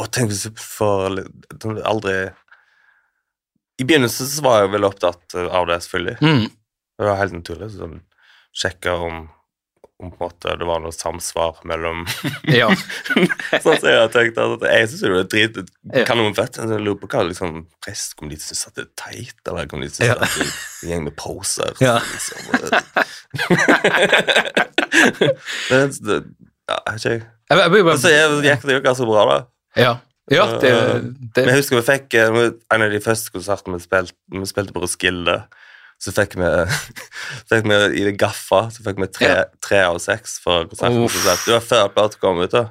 [0.01, 1.19] Å, tenk hvis du får
[1.85, 2.15] aldri
[3.81, 6.17] I begynnelsen så var jeg veldig opptatt av det, selvfølgelig.
[6.21, 6.45] Mm.
[6.97, 7.69] Det var helt naturlig.
[7.75, 7.97] Sånn,
[8.55, 9.21] sjekke om,
[10.01, 12.03] om på en måte det var noe samsvar mellom
[12.61, 12.69] Ja.
[13.63, 15.59] Sånn som jeg har tenkt at Jeg syns det var drit
[16.09, 16.57] kanonfett.
[16.61, 19.37] Jeg lurer på hva liksom prest Kom de til å synes at det er teit,
[19.47, 20.17] eller kom de til å Ja.
[20.19, 20.53] at det en
[20.91, 21.73] gjeng med poser?
[21.83, 21.97] Ja.
[22.01, 22.39] Liksom.
[25.69, 26.23] Det,
[26.69, 27.17] ja, ikke.
[27.51, 28.11] Jeg, Og så
[28.45, 29.37] gikk det jo ikke så bra, da.
[29.79, 29.93] ja.
[30.31, 30.71] ja, det,
[31.35, 32.37] det Men jeg husker vi fikk eh,
[32.71, 35.37] en av de første konsertene vi spilte, vi spilte på Roskilde.
[36.01, 36.49] Så fikk vi,
[37.51, 41.03] fikk vi i det gaffa så fikk vi tre, tre av seks for konserten.
[41.05, 41.17] Uff.
[41.21, 42.51] Så det var før plata kom ut.
[42.55, 42.63] da.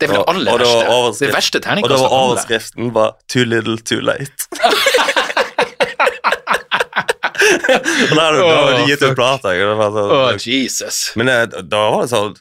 [0.00, 1.24] Det er vel det aller det verste.
[1.26, 4.48] Det verste Og da var overskriften var 'Too little, too late'.
[7.50, 9.52] Og da hadde Åh, gitt ut plata.
[9.52, 11.12] sånn- Jesus.
[11.16, 12.36] Men da var det sånn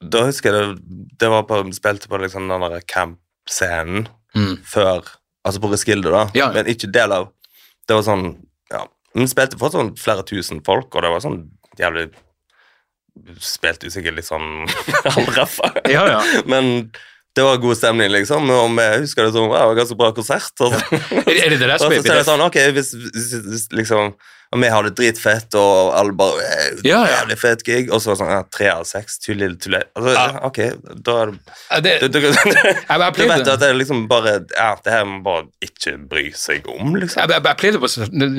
[0.00, 0.82] Da husker jeg det,
[1.18, 4.58] det var på, spilte på liksom den der camp-scenen Mm.
[4.62, 5.02] før
[5.46, 6.52] Altså på Reskilde, da, Ja.
[6.52, 7.28] men ikke del av
[7.88, 8.36] Det var sånn
[9.18, 11.44] Vi spilte for sånn flere tusen folk, og det var sånn
[11.80, 12.08] jævlig
[13.42, 14.62] Spilte jo sikkert litt sånn
[15.16, 16.18] halvraffa, Ja, ja.
[16.46, 16.92] men
[17.34, 18.46] det var god stemning, liksom.
[18.50, 20.54] Og vi husker det som en ganske bra konsert.
[20.64, 20.80] Og så,
[21.22, 24.14] Er, det det der som så er er det sånn, ok, hvis, hvis, hvis liksom
[24.48, 27.18] og vi hadde dritfett, og alle bare eh, Ja, ja.
[27.18, 27.90] Jævlig fet gig.
[27.92, 29.82] Og så sånn ja, tre av seks, too little.
[29.92, 30.40] Altså, Ja.
[30.48, 30.60] ok,
[31.04, 34.70] da er det det, Du, du, du, du vet at det er liksom bare Ja,
[34.84, 37.20] det her må bare ikke bry seg om, liksom.
[37.22, 37.90] jeg, jeg, jeg pleide på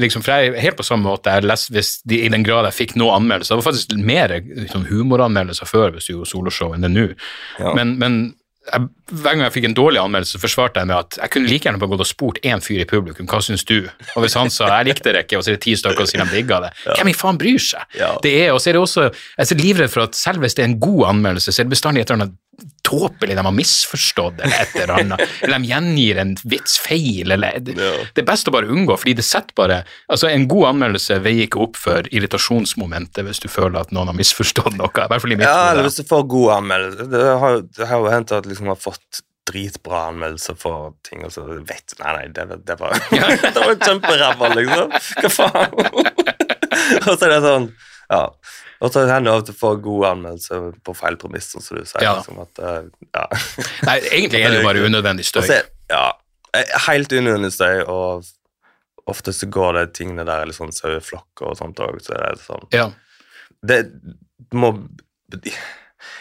[0.01, 2.65] liksom, for jeg er helt på samme måte jeg leste, hvis de, I den grad
[2.71, 6.73] jeg fikk noen anmeldelser Det var faktisk mer liksom, humoranmeldelser før hvis du gjorde soloshow
[6.75, 7.07] enn det nå.
[7.61, 7.73] Ja.
[7.77, 8.19] Men, men
[8.69, 11.49] jeg, hver gang jeg fikk en dårlig anmeldelse, så forsvarte jeg med at jeg kunne
[11.51, 14.37] like gjerne bare gått og spurt én fyr i publikum hva syns du Og hvis
[14.37, 16.37] han sa jeg likte det ikke, og så er det ti stykker som sier de
[16.37, 17.85] digga det, hvem i faen bryr seg?
[17.99, 18.13] Ja.
[18.23, 20.65] Det er, og så er det også, Jeg er livredd for at selv hvis det
[20.65, 22.37] er en god anmeldelse, så er det bestandig et eller annet
[22.85, 25.23] tåpelig de har misforstått, eller et eller annet.
[25.43, 27.91] Eller de gjengir en vits feil, eller Det, Ja.
[28.15, 31.45] det er best å bare unngå, fordi det setter bare Altså, en god anmeldelse veier
[31.47, 34.89] ikke opp for irritasjonsmomentet hvis du føler at noen har misforstått noe.
[34.89, 37.09] I hvert fall i mitt Ja, eller hvis du får god anmeldelse.
[37.11, 41.31] Det har, det har jo hendt at liksom har fått dritbra anmeldelser for ting, og
[41.33, 44.91] så vet du Nei, nei, det, det var Det var kjemperæva, liksom.
[45.23, 45.71] Hva faen?
[47.07, 47.69] og så er det sånn
[48.09, 48.23] Ja.
[48.81, 51.63] Og så hender det av og til å få god anmeldelse på feil premiss, sånn
[51.65, 52.03] som du sier.
[52.05, 52.13] Ja.
[52.19, 52.85] Liksom, at, eh,
[53.15, 53.25] ja.
[53.89, 55.41] Nei, egentlig er det jo bare unødvendig støy.
[55.49, 56.05] så er- ja,
[56.55, 58.23] eh, helt unødvendig støy, og
[59.09, 62.43] ofte så går det tingene der litt sånn saueflokker og sånt òg, så er det
[62.45, 62.89] sånn Ja.
[63.65, 63.79] det
[64.53, 64.71] må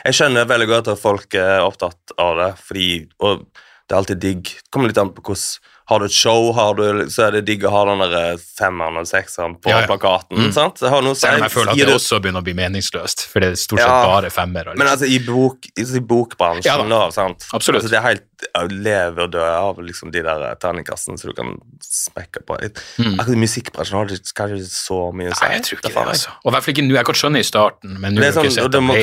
[0.04, 2.86] Jeg skjønner veldig godt at folk er opptatt av det, fordi
[3.20, 3.44] Og
[3.88, 4.42] det er alltid digg.
[4.42, 7.44] Det kommer litt an på hvordan Har du et show, har du, så er det
[7.48, 9.86] digg å ha den der femmeren og sekseren på Ja, ja.
[9.88, 10.36] plakaten.
[10.36, 10.52] Mm.
[10.52, 10.80] sant?
[10.82, 11.16] Det har noe.
[11.16, 13.80] Selv om jeg føler at det også begynner å bli meningsløst, for det er stort
[13.80, 14.02] sett Ja.
[14.04, 14.74] bare femmere.
[14.76, 14.92] Men Liksom.
[14.92, 16.88] altså, i, bok, i i bokbransjen, Ja da.
[16.92, 17.46] da, sant?
[17.56, 17.82] Absolutt.
[17.82, 18.24] Altså, det er helt
[18.70, 22.58] leverdød av liksom, de der terningkastene som du kan smekke på.
[23.00, 23.16] Mm.
[23.18, 25.44] Akkurat musikkbransjen har det kanskje ikke så mye å si.
[25.46, 26.34] Nei, jeg tror ikke det, altså.
[26.44, 26.94] Og i hvert fall ikke nå.
[26.98, 28.94] Jeg kan skjønne i starten, men nå er, ikke sånn, det, må,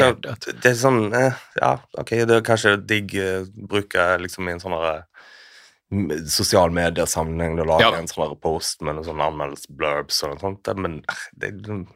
[0.62, 3.44] det er sånn eh, Ja, ok, det er kanskje digg uh,
[3.74, 5.04] bruke liksom i en sånn derre,
[5.96, 7.92] m- sosial mediesammenheng og lage Ja.
[7.98, 11.88] en sånn post med noen sånne anmeldelsesblurbs og noe sånt, men eh, det, liksom-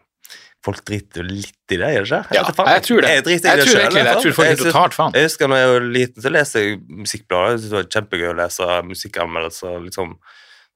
[0.63, 2.35] folk driter jo litt i det, gjør de ikke?
[2.35, 2.43] Ja,
[2.75, 3.09] jeg tror det.
[3.09, 4.11] Jeg i Jeg det tror egentlig det.
[4.13, 5.13] Jeg tror folk er totalt faen.
[5.15, 7.49] Jeg husker da jeg var liten, så leste jeg Musikkbladet.
[7.53, 9.83] Jeg synes det var kjempegøy å lese musikkanmeldelser.
[9.85, 10.17] liksom,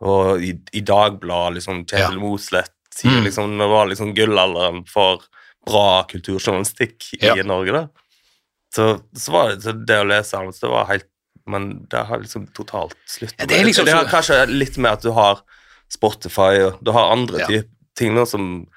[0.02, 2.20] Og i, i Dagbladet, liksom, Kjetil Ja.
[2.20, 3.24] Mosleth sier Mm.
[3.26, 5.20] liksom det var liksom gullalderen for
[5.66, 7.36] bra kulturjournalistikk i Ja.
[7.44, 7.72] Norge.
[7.72, 7.88] da.
[8.74, 11.08] Så, så var det, så det å lese anmeldelser, det var helt
[11.50, 13.36] Men det har liksom totalt slutt.
[13.38, 15.42] Ja, det er liksom det har kanskje litt med at du har
[15.92, 17.62] Spotify og du har andre Ja.
[18.00, 18.68] ting nå som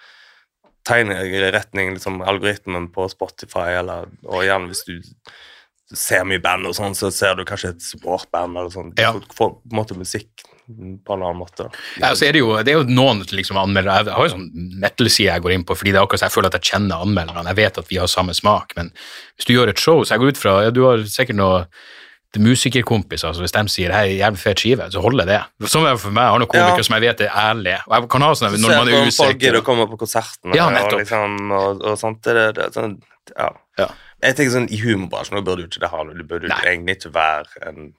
[0.86, 5.00] tegner i retning liksom, algoritmen på Spotify, eller, og igjen hvis du
[5.94, 8.92] ser mye band og sånn, så ser du kanskje et supportband eller sånn.
[8.98, 9.12] Ja.
[9.34, 11.68] får på en måte musikk på en annen måte.
[12.02, 14.48] Ja, så er det, jo, det er jo noen liksom, anmeldere Jeg har jo sånn
[14.82, 17.04] metal-side jeg går inn på, fordi det er akkurat så jeg føler at jeg kjenner
[17.06, 17.46] anmelderne.
[17.52, 18.90] Jeg vet at vi har samme smak, men
[19.36, 21.60] hvis du gjør et show, så jeg går ut fra ja, Du har sikkert noe
[22.38, 25.38] musikerkompiser, så hvis de sier hei, jævlig fet skive, så holder det.
[25.70, 26.24] Sånn er det for meg.
[26.26, 26.86] Jeg har noen komikere Ja.
[26.88, 27.78] som jeg vet er ærlige.
[27.86, 28.96] Og jeg kan ha sånn når man usikker.
[28.96, 32.22] er om folk gidder å komme på konserten Ja, og, liksom, og, og sånt.
[32.22, 32.98] Det, det, sånn,
[33.38, 33.50] ja.
[33.78, 33.88] Ja.
[34.22, 36.60] Jeg tenker sånn, I humorbransjen burde du ikke det ha Du burde Nei.
[36.64, 37.92] egentlig ikke være en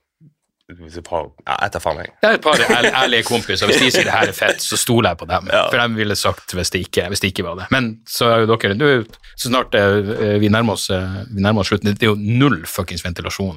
[0.68, 2.10] du prøver, ja, faen jeg.
[2.20, 3.70] Det er et par ærlige, kompiser.
[3.70, 5.48] Hvis de sier det her er fett, så stoler jeg på dem.
[5.54, 5.62] Ja.
[5.72, 7.68] For de ville sagt hvis det ikke, hvis det ikke var det.
[7.72, 9.06] Men så er jo dere du,
[9.40, 12.66] Så snart eh, vi nærmer oss, eh, vi nærmer oss slutten, det er jo null
[12.68, 13.56] fuckings ventilasjon.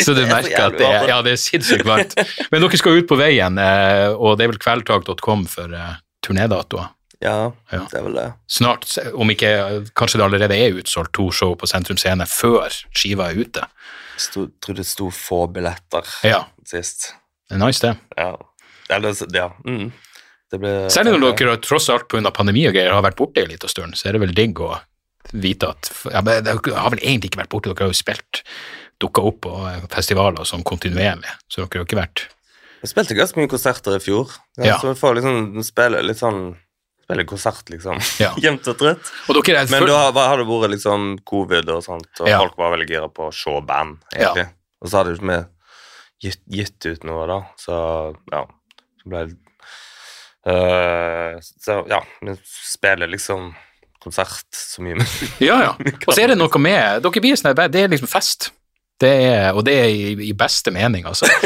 [0.00, 2.16] Så du er merker at det er, ja, det er sinnssykt varmt.
[2.48, 6.94] Men dere skal ut på veien, eh, og det er vel kveldtak.com for eh, turnédatoer.
[7.20, 7.82] Ja, Ja.
[7.90, 8.28] det er vel det.
[8.48, 8.86] Snart,
[9.18, 9.52] om ikke
[9.98, 13.66] kanskje det allerede er utsolgt to show på Sentrum Scene før skiva er ute.
[14.18, 17.12] Sto, tror det sto få billetter Ja, sist.
[17.48, 17.94] det er nice, det.
[18.18, 18.32] Ja.
[18.90, 19.48] Eller, ja.
[19.66, 19.92] Mm.
[20.50, 22.30] Det ble Særlig når dere tross alt pga.
[22.32, 24.78] pandemi og greier har vært borte en liten stund, så er det vel digg å
[25.32, 28.42] vite at ja, men Dere har vel egentlig ikke vært borte, dere har jo spilt,
[28.98, 32.22] dukka opp på eh, festivaler sånn kontinuerlig, så dere har ikke vært
[32.80, 34.78] Jeg spilte ganske mye konserter i fjor, ja, Ja.
[34.80, 36.56] så vi får liksom spille litt sånn
[37.08, 38.00] Spille konsert, liksom.
[38.20, 38.34] Ja.
[38.44, 39.12] Jevnt og trøtt.
[39.72, 42.42] Men da hadde det vært liksom covid og sånt, og Ja.
[42.44, 44.50] folk var veldig gira på å se band, egentlig.
[44.82, 45.38] Og så hadde vi
[46.28, 47.78] gitt, gitt ut noe, da, så
[48.32, 48.44] ja.
[48.98, 49.36] Så ble det
[50.48, 53.54] uh, Så ja, vi spiller liksom
[54.02, 55.00] konsert så mye.
[55.42, 55.72] Ja, ja.
[56.06, 58.50] Og så er det noe med Dere blir sånn, det er liksom fest.
[58.98, 61.28] Det er, og det er i, i beste mening, altså.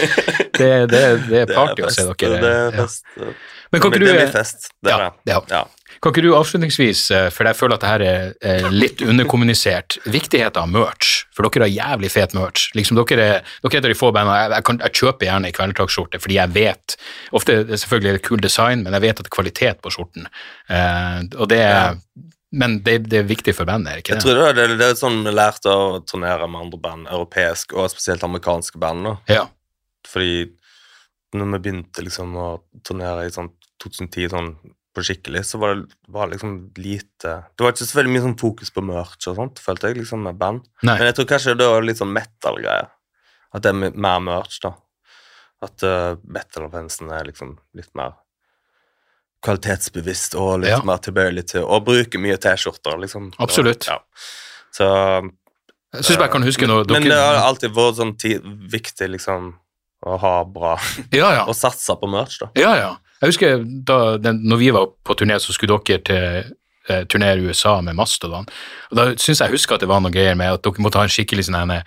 [0.53, 0.99] Det, det,
[1.31, 2.39] det er party å se dere.
[2.43, 3.31] Det er Ja.
[3.73, 4.67] Men kan ikke det du blir fest.
[4.85, 5.33] Det Ja, er det.
[5.33, 5.39] ja.
[5.49, 5.63] Ja.
[6.03, 8.03] Kan ikke du avslutningsvis, eh, for jeg føler at det her
[8.53, 12.67] er litt underkommunisert, viktigheten av merch, for dere har jævlig fet merch.
[12.77, 15.57] Liksom dere, er, dere er de få bandene, jeg, jeg, kan, jeg kjøper gjerne en
[15.57, 16.97] kvelertaksskjorte, fordi jeg vet,
[17.41, 19.95] ofte er selvfølgelig er det kul design, men jeg vet at det er kvalitet på
[19.97, 20.29] skjorten.
[20.69, 21.97] Eh, og det er,
[22.53, 24.25] men det, det er viktig for bandet, er det ikke Jeg det?
[24.29, 28.25] tror det, det, er sånn vi lærte å turnere med andre band, europeiske og spesielt
[28.27, 29.09] amerikanske band.
[29.09, 29.15] da.
[29.33, 29.47] Ja,
[30.09, 30.51] Fordi
[31.33, 32.47] når vi begynte liksom å
[32.85, 33.49] turnere i sånn
[33.83, 34.51] 2010 sånn
[34.93, 38.37] på skikkelig, så var det var liksom lite Det var ikke så veldig mye sånn
[38.43, 40.67] fokus på merch og sånt, følte jeg, liksom med band.
[40.85, 42.91] nei, Men jeg tror kanskje det var litt sånn metal-greier.
[43.57, 44.75] At det er mer merch, da.
[45.65, 48.19] At uh, metal-fansen er liksom litt mer
[49.43, 50.81] kvalitetsbevisst og litt Ja.
[50.87, 53.33] mer tilbøyelig til å bruke mye T-skjorter, liksom.
[53.43, 53.87] Absolutt.
[53.89, 53.99] Ja.
[54.73, 54.87] Så
[55.93, 58.43] jeg synes bare jeg kan huske noe, Men det har alltid vært sånn tid,
[58.73, 59.55] viktig, liksom,
[60.07, 60.77] å ha bra
[61.13, 61.45] ja, ja.
[61.51, 62.49] Og satse på merch, da.
[62.57, 62.97] Ja, ja.
[63.23, 66.57] Jeg husker da den, når vi var på turné, så skulle dere til
[66.89, 68.47] eh, turnere i USA med Mastodon.
[68.91, 71.05] Og da syns jeg husker at det var noe greier med at dere måtte ha
[71.07, 71.83] en skikkelig sånn ene,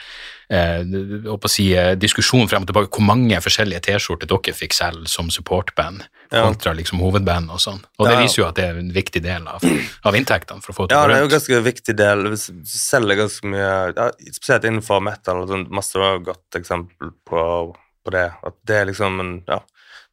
[0.50, 0.84] eh,
[1.32, 5.30] å si, eh, diskusjon frem og tilbake hvor mange forskjellige T-skjorter dere fikk selv som
[5.30, 6.42] supportband Ja.
[6.42, 7.84] kontra liksom hovedband og sånn.
[8.00, 9.62] Og det Ja, viser jo at det er en viktig del av,
[10.06, 12.24] av inntektene for å få det Ja, det er jo en ganske viktig del.
[12.30, 15.46] Vi selger ganske mye ja, Spesielt innenfor metal.
[15.48, 18.32] sånn, Masse var et godt eksempel på, på det.
[18.44, 19.60] At det er liksom en Ja,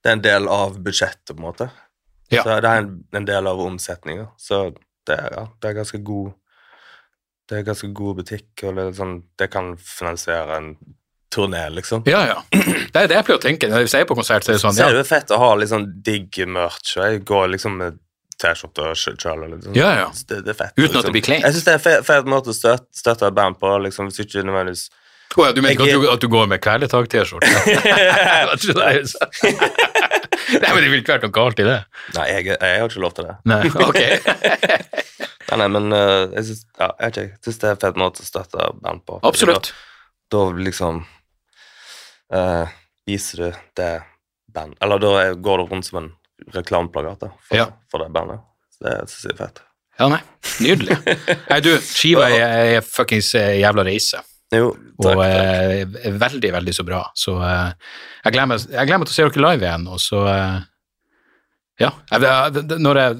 [0.05, 1.71] det er en del av budsjettet, på en måte.
[2.33, 2.45] Ja.
[2.47, 4.31] Så det er en, en del av omsetninga.
[4.41, 4.63] Så
[5.07, 6.31] det, ja, det er ganske god
[7.51, 10.69] Det er ganske god butikk, og det, sånn, det kan finansiere en
[11.33, 12.05] turné, liksom.
[12.09, 12.39] Ja, ja.
[12.53, 13.69] Det er det jeg pleier å tenke.
[13.73, 15.51] Hvis jeg er på konsert, så er det sånn Så er det fett å ha
[15.59, 17.99] litt sånn digg merch, og jeg går liksom med
[18.43, 19.45] T-skjorte sjøl.
[19.53, 19.77] Liksom.
[19.77, 20.09] Ja, ja.
[20.29, 20.75] Det, det er fett.
[20.77, 21.07] Uten at liksom.
[21.09, 21.47] det blir kleint.
[21.47, 24.11] Jeg syns det er en fe- fet måte å støtte, støtte et band på, liksom,
[24.11, 24.89] hvis ikke nødvendigvis
[25.33, 27.49] Oh, ja, du mener ikke at, at du går med kvelertak-T-skjorte?
[30.61, 31.79] Nei, men det ville ikke vært noe galt i det.
[32.16, 33.35] Nei, jeg, jeg har ikke lov til det.
[33.49, 34.01] Nei, ok.
[35.49, 36.91] Nei, nei men eh, jeg syns ja,
[37.45, 39.19] synes det er en fet måte å støtte band på.
[39.29, 39.73] Absolutt.
[39.73, 41.03] Da, da liksom
[42.33, 42.65] uh,
[43.09, 43.93] viser du det
[44.53, 46.11] band Eller da går du rundt som en
[46.53, 47.69] reklameplakat for, Ja.
[47.91, 48.43] for det bandet.
[48.74, 49.62] Så det syns jeg er fett.
[50.01, 50.20] Ja, nei.
[50.65, 50.97] Nydelig.
[51.51, 54.23] Nei, du, skiva er, er fuckings eh, jævla reise.
[54.53, 54.99] Jo, takk.
[55.01, 55.23] Og takk.
[55.27, 57.03] eh, er veldig, veldig så bra.
[57.16, 57.73] Så eh,
[58.27, 60.61] jeg, gleder meg, til å se dere live igjen, og så eh,
[61.81, 61.89] Ja.
[62.12, 63.15] Når, jeg,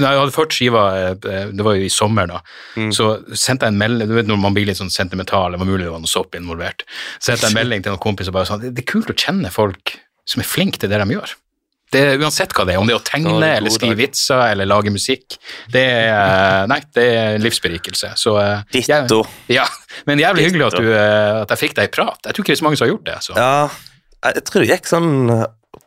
[0.00, 2.40] når jeg hadde ført skiva, eh, det var jo i sommer, da,
[2.76, 2.90] Mm.
[2.92, 5.68] så sendte jeg en melding Du vet når man blir litt sånn sentimental, det var
[5.68, 6.82] mulig det var noe sopp involvert,
[7.20, 9.94] sendte jeg en melding til noen kompiser bare sånn det er kult å kjenne folk
[10.26, 11.36] som er flinke til det de gjør.
[11.92, 13.96] Det er Uansett hva det er, om det er å tegne det er eller skrive
[14.00, 15.36] vitser eller lage musikk.
[15.70, 18.10] Det er, eh, nei, det er en livsberikelse.
[18.18, 18.34] Så
[18.74, 19.22] Ditto.
[19.46, 19.66] jeg- ja,
[20.08, 22.18] men jævlig hyggelig at, du, eh, at jeg fikk deg i prat.
[22.26, 23.18] Jeg tror ikke det er så mange som har gjort det.
[23.22, 23.36] Så.
[23.38, 23.70] Ja,
[24.24, 25.46] jeg, tror det gikk sånn eh,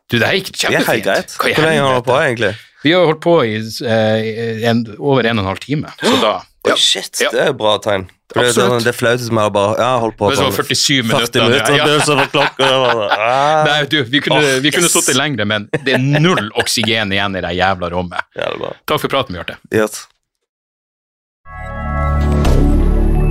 [0.09, 1.03] Du, det gikk Det kjempefint.
[1.03, 1.35] greit.
[1.37, 2.55] Hva Hvor lenge har du holdt på, egentlig?
[2.81, 6.37] Vi har holdt på i eh, en, over en og en halv time, så da
[6.67, 7.29] Oi, shit, Ja.
[7.31, 8.09] det er et bra tegn.
[8.29, 8.81] For det, er Absolutt.
[8.83, 11.25] som det flauteste med å bare Ja, holdt på Det var 47 minutter.
[11.25, 11.85] 40 minutter, Ja.
[11.85, 13.07] det er så klokka, det var det.
[13.17, 13.63] Ah.
[13.65, 14.93] Nei, du, vi kunne, oh, vi kunne yes.
[14.93, 18.21] sittet lengre, men det er null oksygen igjen i det jævla rommet.
[18.35, 18.73] Bra.
[18.85, 19.57] Takk for praten, Bjarte.
[19.73, 20.05] Yes.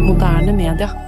[0.08, 1.07] Moderne media.